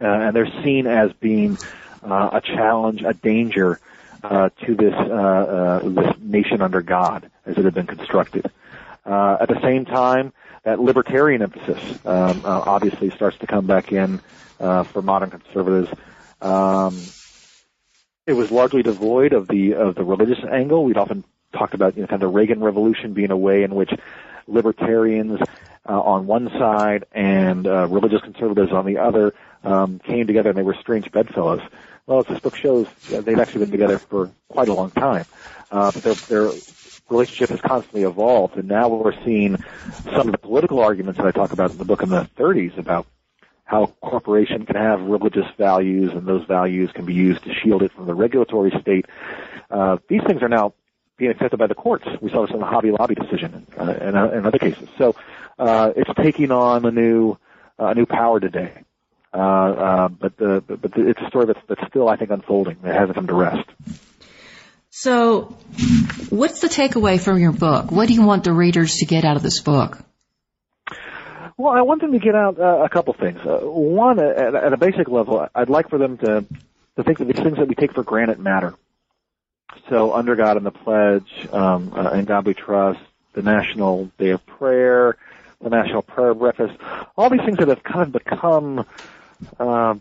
uh, 0.00 0.06
and 0.06 0.36
they're 0.36 0.52
seen 0.62 0.86
as 0.86 1.12
being 1.14 1.58
uh, 2.02 2.30
a 2.32 2.40
challenge, 2.40 3.02
a 3.02 3.14
danger 3.14 3.80
uh, 4.22 4.50
to 4.64 4.74
this 4.74 4.94
uh, 4.94 5.02
uh, 5.02 5.88
this 5.88 6.14
nation 6.20 6.62
under 6.62 6.80
God 6.80 7.30
as 7.44 7.58
it 7.58 7.64
had 7.64 7.74
been 7.74 7.86
constructed. 7.86 8.50
Uh, 9.04 9.38
at 9.40 9.48
the 9.48 9.60
same 9.60 9.84
time, 9.84 10.32
that 10.62 10.78
libertarian 10.78 11.42
emphasis 11.42 11.98
um, 12.06 12.42
obviously 12.44 13.10
starts 13.10 13.36
to 13.38 13.46
come 13.46 13.66
back 13.66 13.92
in 13.92 14.20
for 14.58 15.02
modern 15.02 15.30
conservatives. 15.30 15.90
Um, 16.40 17.00
it 18.26 18.34
was 18.34 18.52
largely 18.52 18.84
devoid 18.84 19.32
of 19.32 19.48
the 19.48 19.74
of 19.74 19.96
the 19.96 20.04
religious 20.04 20.44
angle. 20.44 20.84
We'd 20.84 20.98
often 20.98 21.24
talked 21.52 21.74
about 21.74 21.96
you 21.96 22.02
know, 22.02 22.06
kind 22.06 22.22
of 22.22 22.28
the 22.28 22.34
Reagan 22.34 22.60
Revolution 22.60 23.14
being 23.14 23.32
a 23.32 23.36
way 23.36 23.64
in 23.64 23.74
which 23.74 23.92
libertarians 24.46 25.40
uh, 25.88 26.00
on 26.00 26.26
one 26.26 26.48
side 26.50 27.04
and 27.12 27.66
uh, 27.66 27.86
religious 27.88 28.20
conservatives 28.22 28.72
on 28.72 28.86
the 28.86 28.98
other 28.98 29.34
um, 29.64 29.98
came 30.00 30.26
together 30.26 30.50
and 30.50 30.58
they 30.58 30.62
were 30.62 30.76
strange 30.80 31.10
bedfellows. 31.10 31.62
Well, 32.06 32.20
as 32.20 32.26
this 32.26 32.40
book 32.40 32.56
shows, 32.56 32.88
they've 33.08 33.38
actually 33.38 33.60
been 33.60 33.70
together 33.70 33.98
for 33.98 34.30
quite 34.48 34.68
a 34.68 34.74
long 34.74 34.90
time. 34.90 35.24
Uh, 35.70 35.92
but 35.92 36.02
their, 36.02 36.14
their 36.14 36.52
relationship 37.08 37.50
has 37.50 37.60
constantly 37.60 38.02
evolved, 38.02 38.56
and 38.56 38.68
now 38.68 38.88
we're 38.88 39.24
seeing 39.24 39.62
some 40.12 40.28
of 40.28 40.32
the 40.32 40.38
political 40.38 40.80
arguments 40.80 41.18
that 41.18 41.26
I 41.26 41.30
talk 41.30 41.52
about 41.52 41.70
in 41.70 41.78
the 41.78 41.84
book 41.84 42.02
in 42.02 42.08
the 42.08 42.28
30s 42.36 42.76
about 42.76 43.06
how 43.64 43.84
a 43.84 43.86
corporation 43.86 44.66
can 44.66 44.76
have 44.76 45.00
religious 45.00 45.46
values, 45.56 46.12
and 46.12 46.26
those 46.26 46.44
values 46.44 46.90
can 46.92 47.04
be 47.04 47.14
used 47.14 47.44
to 47.44 47.54
shield 47.54 47.82
it 47.82 47.92
from 47.92 48.06
the 48.06 48.14
regulatory 48.14 48.72
state. 48.80 49.06
Uh, 49.70 49.98
these 50.08 50.22
things 50.26 50.42
are 50.42 50.48
now 50.48 50.74
being 51.16 51.30
accepted 51.30 51.56
by 51.56 51.66
the 51.66 51.74
courts. 51.74 52.04
We 52.20 52.30
saw 52.30 52.44
this 52.44 52.52
in 52.52 52.60
the 52.60 52.66
Hobby 52.66 52.90
Lobby 52.90 53.14
decision 53.14 53.66
uh, 53.78 53.94
and, 54.00 54.16
uh, 54.16 54.30
and 54.30 54.46
other 54.46 54.58
cases. 54.58 54.88
So 54.98 55.14
uh, 55.58 55.92
it's 55.96 56.10
taking 56.22 56.50
on 56.50 56.84
a 56.84 56.90
new 56.90 57.36
uh, 57.78 57.86
a 57.86 57.94
new 57.94 58.06
power 58.06 58.40
today. 58.40 58.72
Uh, 59.34 59.38
uh, 59.38 60.08
but 60.08 60.36
the, 60.36 60.62
but 60.66 60.92
the, 60.92 61.08
it's 61.08 61.20
a 61.20 61.28
story 61.28 61.46
that's, 61.46 61.60
that's 61.66 61.80
still, 61.88 62.08
I 62.08 62.16
think, 62.16 62.30
unfolding. 62.30 62.76
It 62.84 62.94
hasn't 62.94 63.14
come 63.14 63.26
to 63.28 63.34
rest. 63.34 63.66
So, 64.90 65.56
what's 66.28 66.60
the 66.60 66.68
takeaway 66.68 67.18
from 67.18 67.38
your 67.38 67.52
book? 67.52 67.90
What 67.90 68.08
do 68.08 68.14
you 68.14 68.22
want 68.22 68.44
the 68.44 68.52
readers 68.52 68.96
to 68.96 69.06
get 69.06 69.24
out 69.24 69.36
of 69.36 69.42
this 69.42 69.60
book? 69.60 69.98
Well, 71.56 71.72
I 71.72 71.80
want 71.80 72.02
them 72.02 72.12
to 72.12 72.18
get 72.18 72.34
out 72.34 72.58
uh, 72.58 72.82
a 72.84 72.90
couple 72.90 73.14
things. 73.14 73.40
Uh, 73.40 73.60
one, 73.60 74.18
at, 74.18 74.54
at 74.54 74.72
a 74.74 74.76
basic 74.76 75.08
level, 75.08 75.46
I'd 75.54 75.70
like 75.70 75.88
for 75.88 75.98
them 75.98 76.18
to 76.18 76.44
to 76.96 77.02
think 77.02 77.18
that 77.18 77.24
these 77.24 77.42
things 77.42 77.56
that 77.56 77.66
we 77.66 77.74
take 77.74 77.94
for 77.94 78.02
granted 78.02 78.38
matter. 78.38 78.74
So, 79.88 80.12
under 80.12 80.36
God 80.36 80.58
and 80.58 80.66
the 80.66 80.70
Pledge, 80.70 81.48
um, 81.50 81.94
uh, 81.96 82.10
in 82.10 82.26
God 82.26 82.44
We 82.44 82.52
Trust, 82.52 83.00
the 83.32 83.40
National 83.40 84.10
Day 84.18 84.30
of 84.30 84.44
Prayer, 84.44 85.16
the 85.62 85.70
National 85.70 86.02
Prayer 86.02 86.34
Breakfast, 86.34 86.74
all 87.16 87.30
these 87.30 87.40
things 87.44 87.58
that 87.58 87.68
have 87.68 87.82
kind 87.82 88.02
of 88.02 88.12
become 88.12 88.84
uh, 89.58 89.94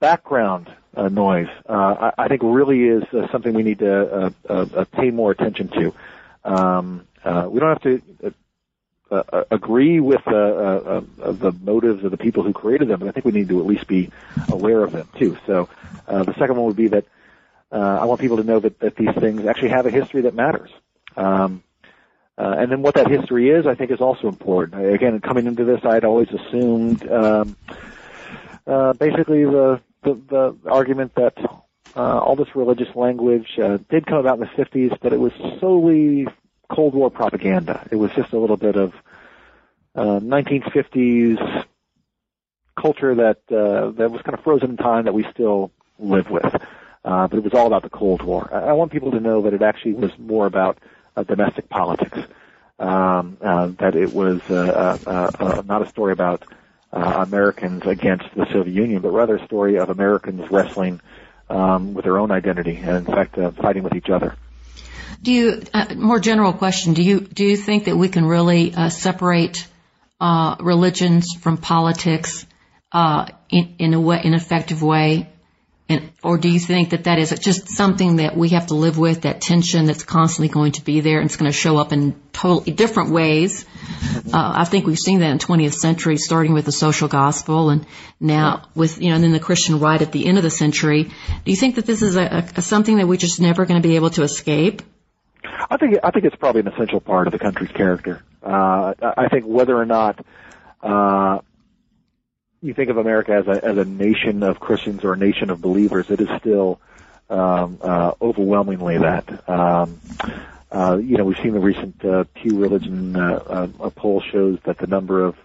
background 0.00 0.72
uh, 0.96 1.08
noise, 1.08 1.48
uh, 1.68 2.12
I, 2.18 2.24
I 2.24 2.28
think 2.28 2.42
really 2.42 2.84
is 2.84 3.04
uh, 3.12 3.30
something 3.32 3.52
we 3.54 3.62
need 3.62 3.80
to 3.80 4.32
uh, 4.48 4.52
uh, 4.52 4.84
pay 4.92 5.10
more 5.10 5.30
attention 5.30 5.68
to. 5.68 5.94
Um, 6.44 7.06
uh, 7.24 7.48
we 7.50 7.58
don't 7.58 7.70
have 7.70 7.82
to 7.82 8.34
uh, 9.10 9.44
agree 9.50 10.00
with 10.00 10.22
uh, 10.26 10.30
uh, 10.30 11.02
the 11.32 11.52
motives 11.62 12.04
of 12.04 12.10
the 12.10 12.16
people 12.16 12.42
who 12.42 12.52
created 12.52 12.88
them, 12.88 13.00
but 13.00 13.08
I 13.08 13.12
think 13.12 13.24
we 13.26 13.32
need 13.32 13.48
to 13.48 13.60
at 13.60 13.66
least 13.66 13.86
be 13.86 14.10
aware 14.50 14.82
of 14.82 14.92
them 14.92 15.08
too. 15.18 15.36
So 15.46 15.68
uh, 16.06 16.22
the 16.22 16.34
second 16.34 16.56
one 16.56 16.66
would 16.66 16.76
be 16.76 16.88
that 16.88 17.04
uh, 17.72 17.98
I 18.00 18.04
want 18.04 18.20
people 18.20 18.36
to 18.36 18.44
know 18.44 18.60
that, 18.60 18.78
that 18.80 18.96
these 18.96 19.14
things 19.14 19.46
actually 19.46 19.70
have 19.70 19.86
a 19.86 19.90
history 19.90 20.22
that 20.22 20.34
matters. 20.34 20.70
Um, 21.16 21.62
uh, 22.36 22.54
and 22.58 22.70
then 22.70 22.82
what 22.82 22.94
that 22.94 23.08
history 23.08 23.50
is, 23.50 23.66
I 23.66 23.74
think, 23.74 23.90
is 23.90 24.00
also 24.00 24.28
important. 24.28 24.84
Again, 24.92 25.20
coming 25.20 25.46
into 25.46 25.64
this, 25.64 25.80
I'd 25.84 26.04
always 26.04 26.28
assumed 26.30 27.08
um, 27.08 27.56
uh, 28.66 28.92
basically 28.94 29.44
the, 29.44 29.80
the 30.02 30.14
the 30.14 30.56
argument 30.68 31.14
that 31.14 31.36
uh, 31.96 32.18
all 32.18 32.34
this 32.34 32.54
religious 32.56 32.94
language 32.96 33.58
uh, 33.62 33.78
did 33.88 34.06
come 34.06 34.18
about 34.18 34.40
in 34.40 34.40
the 34.40 34.64
50s, 34.64 34.98
but 35.00 35.12
it 35.12 35.20
was 35.20 35.32
solely 35.60 36.26
Cold 36.68 36.94
War 36.94 37.10
propaganda. 37.10 37.86
It 37.90 37.96
was 37.96 38.10
just 38.12 38.32
a 38.32 38.38
little 38.38 38.56
bit 38.56 38.76
of 38.76 38.94
uh, 39.94 40.18
1950s 40.20 41.64
culture 42.76 43.14
that 43.14 43.38
uh, 43.50 43.90
that 43.92 44.10
was 44.10 44.22
kind 44.22 44.36
of 44.36 44.42
frozen 44.42 44.70
in 44.70 44.76
time 44.76 45.04
that 45.04 45.14
we 45.14 45.24
still 45.30 45.70
live 46.00 46.30
with. 46.30 46.52
Uh, 47.04 47.28
but 47.28 47.36
it 47.36 47.44
was 47.44 47.52
all 47.52 47.66
about 47.66 47.82
the 47.82 47.90
Cold 47.90 48.22
War. 48.22 48.48
I, 48.52 48.70
I 48.70 48.72
want 48.72 48.90
people 48.90 49.10
to 49.12 49.20
know 49.20 49.42
that 49.42 49.54
it 49.54 49.62
actually 49.62 49.92
was 49.92 50.10
more 50.18 50.46
about 50.46 50.78
domestic 51.22 51.68
politics. 51.68 52.18
Um, 52.76 53.38
uh, 53.40 53.68
that 53.78 53.94
it 53.94 54.12
was 54.12 54.40
uh, 54.50 54.98
uh, 55.06 55.62
not 55.64 55.82
a 55.82 55.88
story 55.88 56.12
about 56.12 56.44
Americans 56.92 57.86
against 57.86 58.24
the 58.34 58.46
Soviet 58.52 58.74
Union, 58.74 59.00
but 59.00 59.12
rather 59.12 59.36
a 59.36 59.44
story 59.44 59.78
of 59.78 59.90
Americans 59.90 60.50
wrestling 60.50 61.00
um, 61.48 61.94
with 61.94 62.04
their 62.04 62.18
own 62.18 62.32
identity 62.32 62.74
and, 62.74 62.96
in 62.96 63.04
fact, 63.04 63.36
fighting 63.62 63.84
with 63.84 63.94
each 63.94 64.10
other. 64.10 64.34
Do 65.22 65.30
you, 65.30 65.62
more 65.94 66.18
general 66.18 66.52
question, 66.52 66.94
do 66.94 67.02
you, 67.02 67.20
do 67.20 67.44
you 67.44 67.56
think 67.56 67.84
that 67.84 67.96
we 67.96 68.08
can 68.08 68.26
really 68.26 68.72
separate 68.90 69.68
religions 70.20 71.32
from 71.34 71.58
politics 71.58 72.44
uh, 72.90 73.26
in, 73.50 73.74
in 73.78 73.94
a 73.94 74.00
way, 74.00 74.20
in 74.22 74.32
an 74.32 74.34
effective 74.34 74.82
way? 74.82 75.28
And, 75.86 76.12
or 76.22 76.38
do 76.38 76.48
you 76.48 76.58
think 76.58 76.90
that 76.90 77.04
that 77.04 77.18
is 77.18 77.30
just 77.40 77.68
something 77.68 78.16
that 78.16 78.34
we 78.34 78.50
have 78.50 78.68
to 78.68 78.74
live 78.74 78.96
with, 78.96 79.22
that 79.22 79.42
tension 79.42 79.84
that's 79.84 80.02
constantly 80.02 80.48
going 80.48 80.72
to 80.72 80.84
be 80.84 81.00
there 81.00 81.18
and 81.20 81.26
it's 81.26 81.36
going 81.36 81.50
to 81.50 81.56
show 81.56 81.76
up 81.76 81.92
in 81.92 82.18
totally 82.32 82.72
different 82.72 83.10
ways? 83.10 83.66
Uh, 84.32 84.52
I 84.56 84.64
think 84.64 84.86
we've 84.86 84.98
seen 84.98 85.20
that 85.20 85.30
in 85.30 85.38
20th 85.38 85.74
century, 85.74 86.16
starting 86.16 86.54
with 86.54 86.64
the 86.64 86.72
social 86.72 87.08
gospel 87.08 87.68
and 87.68 87.86
now 88.18 88.66
with, 88.74 89.00
you 89.00 89.10
know, 89.10 89.16
and 89.16 89.24
then 89.24 89.32
the 89.32 89.40
Christian 89.40 89.78
right 89.78 90.00
at 90.00 90.10
the 90.10 90.26
end 90.26 90.38
of 90.38 90.42
the 90.42 90.50
century. 90.50 91.04
Do 91.04 91.50
you 91.50 91.56
think 91.56 91.74
that 91.74 91.84
this 91.84 92.00
is 92.00 92.16
a, 92.16 92.48
a 92.56 92.62
something 92.62 92.96
that 92.96 93.06
we're 93.06 93.18
just 93.18 93.38
never 93.38 93.66
going 93.66 93.80
to 93.80 93.86
be 93.86 93.96
able 93.96 94.10
to 94.10 94.22
escape? 94.22 94.80
I 95.70 95.76
think 95.76 95.98
I 96.02 96.10
think 96.10 96.24
it's 96.24 96.36
probably 96.36 96.62
an 96.62 96.68
essential 96.68 97.00
part 97.00 97.26
of 97.26 97.32
the 97.32 97.38
country's 97.38 97.70
character. 97.70 98.22
Uh, 98.42 98.94
I 99.02 99.28
think 99.28 99.44
whether 99.44 99.76
or 99.76 99.84
not 99.84 100.24
uh, 100.82 101.40
you 102.64 102.74
think 102.74 102.90
of 102.90 102.96
America 102.96 103.32
as 103.32 103.46
a 103.46 103.64
as 103.64 103.76
a 103.76 103.84
nation 103.84 104.42
of 104.42 104.58
Christians 104.58 105.04
or 105.04 105.12
a 105.12 105.16
nation 105.16 105.50
of 105.50 105.60
believers, 105.60 106.10
it 106.10 106.20
is 106.20 106.28
still 106.40 106.80
um, 107.28 107.78
uh, 107.82 108.12
overwhelmingly 108.20 108.98
that. 108.98 109.48
Um, 109.48 110.00
uh, 110.72 110.96
you 110.96 111.16
know, 111.16 111.24
we've 111.24 111.38
seen 111.38 111.52
the 111.52 111.60
recent 111.60 112.04
uh, 112.04 112.24
Pew 112.34 112.58
Religion 112.58 113.16
uh, 113.16 113.68
uh, 113.78 113.90
poll 113.90 114.20
shows 114.20 114.58
that 114.64 114.78
the 114.78 114.86
number 114.86 115.24
of 115.24 115.36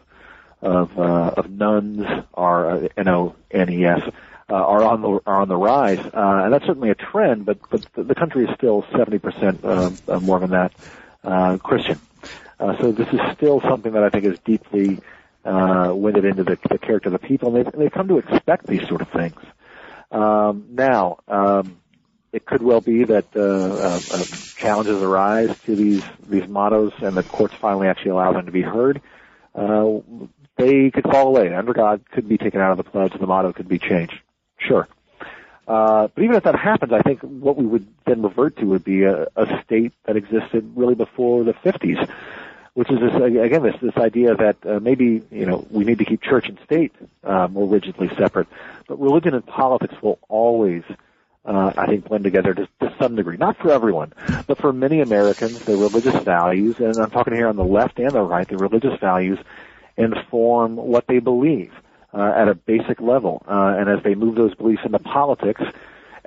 of, 0.61 0.99
uh, 0.99 1.33
of 1.37 1.49
nones 1.49 2.05
are 2.33 2.71
uh, 2.71 2.87
N 2.97 3.07
O 3.07 3.35
N 3.51 3.69
E 3.69 3.85
S 3.85 4.01
uh, 4.49 4.53
are 4.53 4.83
on 4.83 5.01
the 5.01 5.19
are 5.25 5.41
on 5.41 5.47
the 5.47 5.57
rise, 5.57 5.99
uh, 5.99 6.41
and 6.43 6.53
that's 6.53 6.65
certainly 6.65 6.89
a 6.89 6.95
trend. 6.95 7.45
But 7.45 7.59
but 7.69 7.85
the 7.95 8.15
country 8.15 8.45
is 8.45 8.55
still 8.55 8.85
seventy 8.91 9.19
percent 9.19 9.63
uh, 9.63 9.91
more 10.21 10.39
than 10.39 10.51
that 10.51 10.73
uh, 11.23 11.57
Christian. 11.57 11.99
Uh, 12.59 12.77
so 12.81 12.91
this 12.91 13.07
is 13.13 13.19
still 13.35 13.61
something 13.61 13.93
that 13.93 14.03
I 14.03 14.09
think 14.09 14.25
is 14.25 14.37
deeply 14.39 14.99
uh, 15.45 15.91
winded 15.93 16.25
into 16.25 16.43
the, 16.43 16.57
the 16.69 16.77
character 16.77 17.09
of 17.09 17.13
the 17.13 17.27
people, 17.27 17.55
and 17.55 17.65
they've, 17.65 17.73
they've 17.73 17.91
come 17.91 18.07
to 18.07 18.17
expect 18.17 18.67
these 18.67 18.87
sort 18.87 19.01
of 19.01 19.09
things. 19.09 19.39
Um, 20.11 20.67
now, 20.71 21.19
um, 21.27 21.79
it 22.31 22.45
could 22.45 22.61
well 22.61 22.81
be 22.81 23.05
that 23.05 23.25
uh, 23.35 23.41
uh, 23.41 23.99
uh, 24.11 24.23
challenges 24.57 25.01
arise 25.01 25.55
to 25.65 25.75
these 25.75 26.03
these 26.27 26.47
mottos, 26.47 26.93
and 26.99 27.15
the 27.15 27.23
courts 27.23 27.55
finally 27.55 27.87
actually 27.87 28.11
allow 28.11 28.33
them 28.33 28.45
to 28.45 28.51
be 28.51 28.61
heard. 28.61 29.01
Uh, 29.55 29.99
they 30.57 30.91
could 30.91 31.05
fall 31.05 31.27
away. 31.27 31.53
Under 31.53 31.73
God 31.73 32.03
could 32.11 32.27
be 32.27 32.37
taken 32.37 32.61
out 32.61 32.71
of 32.71 32.77
the 32.77 32.83
pledge, 32.83 33.13
the 33.13 33.25
motto 33.25 33.53
could 33.53 33.67
be 33.67 33.79
changed. 33.79 34.19
Sure. 34.57 34.87
Uh, 35.67 36.07
but 36.13 36.23
even 36.23 36.35
if 36.35 36.43
that 36.43 36.55
happens, 36.55 36.91
I 36.91 37.01
think 37.01 37.21
what 37.21 37.55
we 37.55 37.65
would 37.65 37.87
then 38.05 38.23
revert 38.23 38.57
to 38.57 38.65
would 38.65 38.83
be 38.83 39.03
a, 39.03 39.27
a 39.35 39.63
state 39.63 39.93
that 40.05 40.17
existed 40.17 40.73
really 40.75 40.95
before 40.95 41.43
the 41.43 41.53
50s, 41.53 42.09
which 42.79 42.89
is 42.91 42.99
this, 43.01 43.13
again 43.13 43.61
this 43.61 43.75
this 43.81 43.97
idea 43.97 44.33
that 44.35 44.55
uh, 44.65 44.79
maybe 44.79 45.21
you 45.31 45.45
know 45.45 45.67
we 45.69 45.83
need 45.83 45.97
to 45.97 46.05
keep 46.05 46.21
church 46.21 46.47
and 46.47 46.57
state 46.63 46.93
uh, 47.25 47.45
more 47.49 47.67
rigidly 47.67 48.07
separate, 48.17 48.47
but 48.87 48.97
religion 49.01 49.33
and 49.33 49.45
politics 49.45 49.95
will 50.01 50.17
always, 50.29 50.83
uh, 51.43 51.73
I 51.75 51.87
think, 51.87 52.07
blend 52.07 52.23
together 52.23 52.53
to, 52.53 52.69
to 52.79 52.95
some 52.97 53.17
degree. 53.17 53.35
Not 53.35 53.57
for 53.57 53.69
everyone, 53.69 54.13
but 54.47 54.59
for 54.59 54.71
many 54.71 55.01
Americans, 55.01 55.59
the 55.65 55.75
religious 55.75 56.23
values, 56.23 56.79
and 56.79 56.95
I'm 56.95 57.11
talking 57.11 57.33
here 57.33 57.49
on 57.49 57.57
the 57.57 57.65
left 57.65 57.99
and 57.99 58.11
the 58.11 58.21
right, 58.21 58.47
the 58.47 58.55
religious 58.55 58.97
values 59.01 59.39
inform 59.97 60.77
what 60.77 61.05
they 61.05 61.19
believe 61.19 61.73
uh, 62.13 62.31
at 62.33 62.47
a 62.47 62.55
basic 62.55 63.01
level, 63.01 63.43
uh, 63.45 63.75
and 63.77 63.89
as 63.89 64.01
they 64.03 64.15
move 64.15 64.35
those 64.35 64.55
beliefs 64.55 64.83
into 64.85 64.99
politics. 64.99 65.61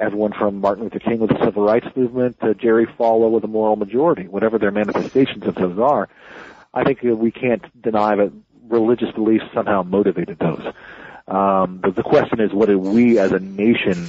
Everyone 0.02 0.32
from 0.32 0.60
Martin 0.60 0.82
Luther 0.82 0.98
King 0.98 1.20
with 1.20 1.30
the 1.30 1.38
civil 1.44 1.62
rights 1.62 1.86
movement 1.94 2.40
to 2.40 2.54
Jerry 2.54 2.86
Falwell 2.86 3.30
with 3.30 3.42
the 3.42 3.48
moral 3.48 3.76
majority, 3.76 4.26
whatever 4.26 4.58
their 4.58 4.72
manifestations 4.72 5.46
of 5.46 5.54
those 5.54 5.78
are, 5.78 6.08
I 6.74 6.82
think 6.82 7.02
we 7.02 7.30
can't 7.30 7.62
deny 7.80 8.16
that 8.16 8.32
religious 8.66 9.12
beliefs 9.12 9.44
somehow 9.54 9.84
motivated 9.84 10.40
those. 10.40 10.74
Um, 11.28 11.78
but 11.78 11.94
the 11.94 12.02
question 12.02 12.40
is, 12.40 12.52
what 12.52 12.66
do 12.66 12.80
we 12.80 13.20
as 13.20 13.30
a 13.30 13.38
nation 13.38 14.08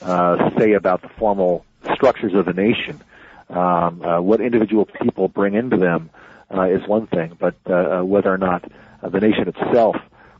uh, 0.00 0.48
say 0.58 0.72
about 0.72 1.02
the 1.02 1.10
formal 1.10 1.66
structures 1.92 2.32
of 2.32 2.46
the 2.46 2.54
nation? 2.54 3.02
Um, 3.50 4.00
uh, 4.00 4.22
what 4.22 4.40
individual 4.40 4.86
people 4.86 5.28
bring 5.28 5.52
into 5.52 5.76
them 5.76 6.08
uh, 6.56 6.62
is 6.62 6.88
one 6.88 7.06
thing, 7.06 7.36
but 7.38 7.54
uh, 7.68 7.98
uh 7.98 8.02
whether 8.02 8.32
or 8.32 8.38
not 8.38 8.64
uh, 9.02 9.10
the 9.10 9.20
nation 9.20 9.46
itself 9.46 9.96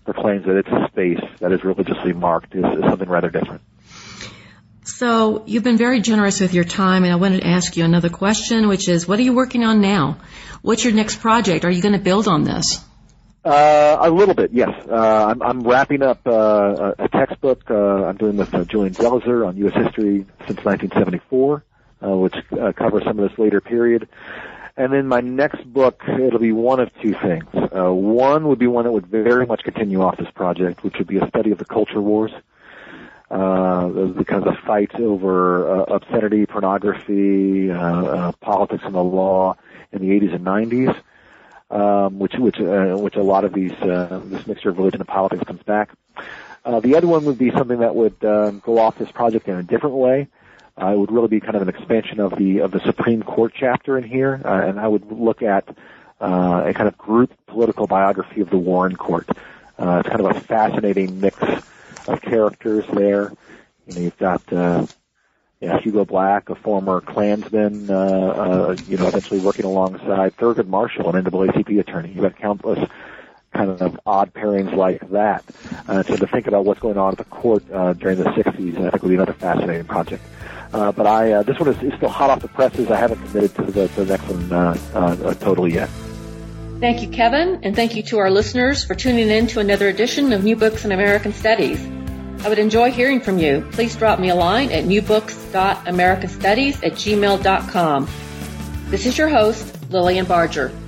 proclaims 0.07 0.47
that 0.47 0.57
it's 0.57 0.69
a 0.69 0.89
space 0.91 1.21
that 1.41 1.53
is 1.53 1.63
religiously 1.63 2.15
marked 2.15 2.55
is, 2.55 2.65
is 2.65 2.85
something 2.85 3.11
rather 3.11 3.29
different. 3.29 3.61
So 4.85 5.45
you've 5.47 5.63
been 5.63 5.79
very 5.79 6.01
generous 6.01 6.41
with 6.41 6.53
your 6.53 6.65
time, 6.65 7.05
and 7.05 7.13
I 7.13 7.17
wanted 7.17 7.41
to 7.41 7.47
ask 7.47 7.75
you 7.75 7.87
another 7.87 8.11
question, 8.11 8.69
which 8.69 8.87
is, 8.87 9.09
what 9.09 9.19
are 9.19 9.23
you 9.23 9.33
working 9.33 9.65
on 9.65 9.81
now? 9.81 10.19
What's 10.61 10.85
your 10.85 10.93
next 10.93 11.21
project? 11.21 11.65
Are 11.65 11.71
you 11.71 11.81
going 11.81 11.95
to 11.95 11.99
build 11.99 12.29
on 12.29 12.45
this? 12.45 12.85
Uh, 13.43 13.97
a 13.99 14.11
little 14.11 14.35
bit, 14.35 14.51
yes. 14.53 14.71
Uh, 14.87 14.95
I'm, 14.95 15.43
I'm 15.43 15.61
wrapping 15.63 16.03
up 16.03 16.27
uh, 16.27 16.93
a, 16.99 17.09
textbook 17.09 17.63
uh, 17.71 18.05
I'm 18.05 18.17
doing 18.19 18.37
with 18.37 18.55
uh, 18.55 18.65
Julian 18.65 18.93
Zelizer 18.93 19.47
on 19.47 19.57
U.S. 19.57 19.75
history 19.75 20.27
since 20.47 20.63
1974, 20.63 21.65
uh, 22.03 22.09
which 22.17 22.35
uh, 22.53 22.73
covers 22.73 23.05
some 23.05 23.19
of 23.19 23.29
this 23.29 23.39
later 23.39 23.63
period. 23.63 24.07
And 24.77 24.93
then 24.93 25.07
my 25.07 25.21
next 25.21 25.65
book, 25.65 26.03
it'll 26.07 26.39
be 26.39 26.53
one 26.53 26.81
of 26.81 26.91
two 27.01 27.15
things. 27.15 27.45
Uh, 27.55 27.91
one 27.91 28.49
would 28.49 28.59
be 28.59 28.67
one 28.67 28.85
that 28.85 28.93
would 28.93 29.07
very 29.07 29.47
much 29.47 29.63
continue 29.63 30.03
off 30.03 30.19
this 30.19 30.31
project, 30.35 30.85
which 30.85 30.97
would 30.99 31.07
be 31.07 31.19
a 31.19 31.29
study 31.29 31.53
of 31.53 31.59
the 31.59 31.65
culture 31.65 32.03
wars. 32.03 32.33
Uh, 32.35 32.41
the 33.39 34.25
kind 34.27 34.47
of 34.47 34.55
the 34.55 34.61
fight 34.67 34.95
over 34.95 35.81
uh, 35.81 35.83
obscenity, 35.85 36.47
pornography, 36.47 37.71
uh, 37.71 37.77
uh, 37.77 38.33
politics 38.41 38.83
and 38.85 38.95
the 38.95 39.03
law 39.03 39.57
in 39.93 40.01
the 40.01 40.09
80s 40.09 40.35
and 40.35 40.45
90s 40.45 40.97
um, 41.71 42.19
which 42.19 42.35
which 42.35 42.61
uh, 42.61 42.97
which 42.97 43.17
a 43.17 43.23
lot 43.23 43.45
of 43.45 43.53
these 43.53 43.73
uh, 43.73 44.21
this 44.27 44.47
mixture 44.47 44.71
of 44.71 44.79
religion 44.79 45.01
and 45.01 45.09
politics 45.09 45.43
comes 45.45 45.63
back. 45.63 45.91
Uh, 46.65 46.81
the 46.81 46.97
other 46.97 47.07
one 47.07 47.25
would 47.25 47.37
be 47.37 47.51
something 47.51 47.81
that 47.81 47.95
would 47.95 48.25
um, 48.25 48.61
go 48.65 48.79
off 48.79 48.97
this 48.97 49.11
project 49.11 49.49
in 49.49 49.57
a 49.57 49.63
different 49.63 49.97
way. 49.97 50.29
Uh, 50.81 50.89
it 50.89 50.99
would 50.99 51.13
really 51.13 51.29
be 51.29 51.41
kind 51.41 51.57
of 51.57 51.63
an 51.63 51.69
expansion 51.69 52.21
of 52.21 52.37
the 52.37 52.61
of 52.61 52.71
the 52.71 52.81
Supreme 52.81 53.23
Court 53.23 53.53
chapter 53.55 53.99
in 53.99 54.05
here, 54.05 54.41
uh, 54.45 54.67
and 54.67 54.79
I 54.79 54.89
would 54.89 55.11
look 55.11 55.43
at 55.43 55.69
uh, 56.21 56.65
a 56.67 56.75
kind 56.75 56.89
of 56.89 56.97
group 56.97 57.33
political 57.47 57.87
biography 57.87 58.41
of 58.41 58.51
the 58.51 58.59
Warren 58.59 58.97
Court. 58.97 59.29
Uh, 59.79 59.99
it's 60.01 60.09
kind 60.09 60.25
of 60.25 60.37
a 60.37 60.41
fascinating 60.41 61.21
mix 61.21 61.37
of 62.09 62.23
characters 62.23 62.85
there. 62.93 63.33
You 63.87 63.95
know, 63.95 64.01
you've 64.01 64.19
got 64.19 64.53
uh, 64.53 64.87
yeah, 65.61 65.79
Hugo 65.79 66.05
Black, 66.05 66.51
a 66.51 66.55
former 66.55 67.01
Klansman, 67.01 67.91
uh, 67.91 67.95
uh, 67.95 68.77
you 68.87 68.97
know, 68.97 69.09
eventually 69.09 69.41
working 69.41 69.65
alongside 69.65 70.37
Thurgood 70.37 70.67
Marshall, 70.67 71.15
an 71.15 71.25
NAACP 71.25 71.81
attorney. 71.81 72.09
You've 72.09 72.23
got 72.23 72.37
countless 72.37 72.89
kind 73.55 73.71
of 73.71 73.99
odd 74.05 74.35
pairings 74.35 74.75
like 74.75 75.09
that. 75.11 75.45
Uh, 75.89 76.03
so 76.03 76.17
to 76.17 76.27
think 76.27 76.47
about 76.47 76.65
what's 76.65 76.81
going 76.81 76.99
on 76.99 77.13
at 77.13 77.19
the 77.19 77.25
court 77.25 77.63
uh, 77.73 77.93
during 77.95 78.19
the 78.19 78.25
60s, 78.25 78.77
I 78.77 78.91
think 78.91 79.03
would 79.03 79.09
be 79.09 79.15
another 79.15 79.33
fascinating 79.33 79.87
project. 79.87 80.23
Uh, 80.73 80.91
but 80.91 81.07
I, 81.07 81.33
uh, 81.33 81.43
this 81.45 81.59
one 81.59 81.69
is, 81.69 81.81
is 81.83 81.95
still 81.95 82.09
hot 82.09 82.31
off 82.31 82.41
the 82.41 82.49
presses. 82.49 82.91
I 82.91 82.97
haven't 82.97 83.25
committed 83.27 83.55
to 83.55 83.63
the, 83.63 83.89
to 83.89 84.05
the 84.05 84.07
next 84.07 84.29
one 84.29 84.53
uh, 84.53 84.77
uh, 84.93 85.35
totally 85.35 85.73
yet. 85.73 85.89
Thank 86.85 87.01
you, 87.01 87.09
Kevin, 87.09 87.61
and 87.63 87.75
thank 87.75 87.97
you 87.97 88.03
to 88.03 88.19
our 88.19 88.31
listeners 88.31 88.85
for 88.85 88.95
tuning 88.95 89.31
in 89.31 89.47
to 89.47 89.61
another 89.61 89.89
edition 89.89 90.35
of 90.35 90.45
New 90.45 90.55
Books 90.55 90.85
in 90.85 90.93
American 90.93 91.33
Studies. 91.33 91.83
I 92.45 92.51
would 92.51 92.59
enjoy 92.59 92.91
hearing 92.91 93.23
from 93.23 93.39
you. 93.39 93.67
Please 93.73 93.97
drop 93.97 94.19
me 94.19 94.29
a 94.29 94.35
line 94.35 94.71
at 94.71 94.85
newbooks.americanstudies 94.85 96.85
at 96.85 96.93
gmail.com. 96.93 98.09
This 98.91 99.07
is 99.07 99.17
your 99.17 99.31
host, 99.31 99.91
Lilian 99.91 100.27
Barger. 100.27 100.79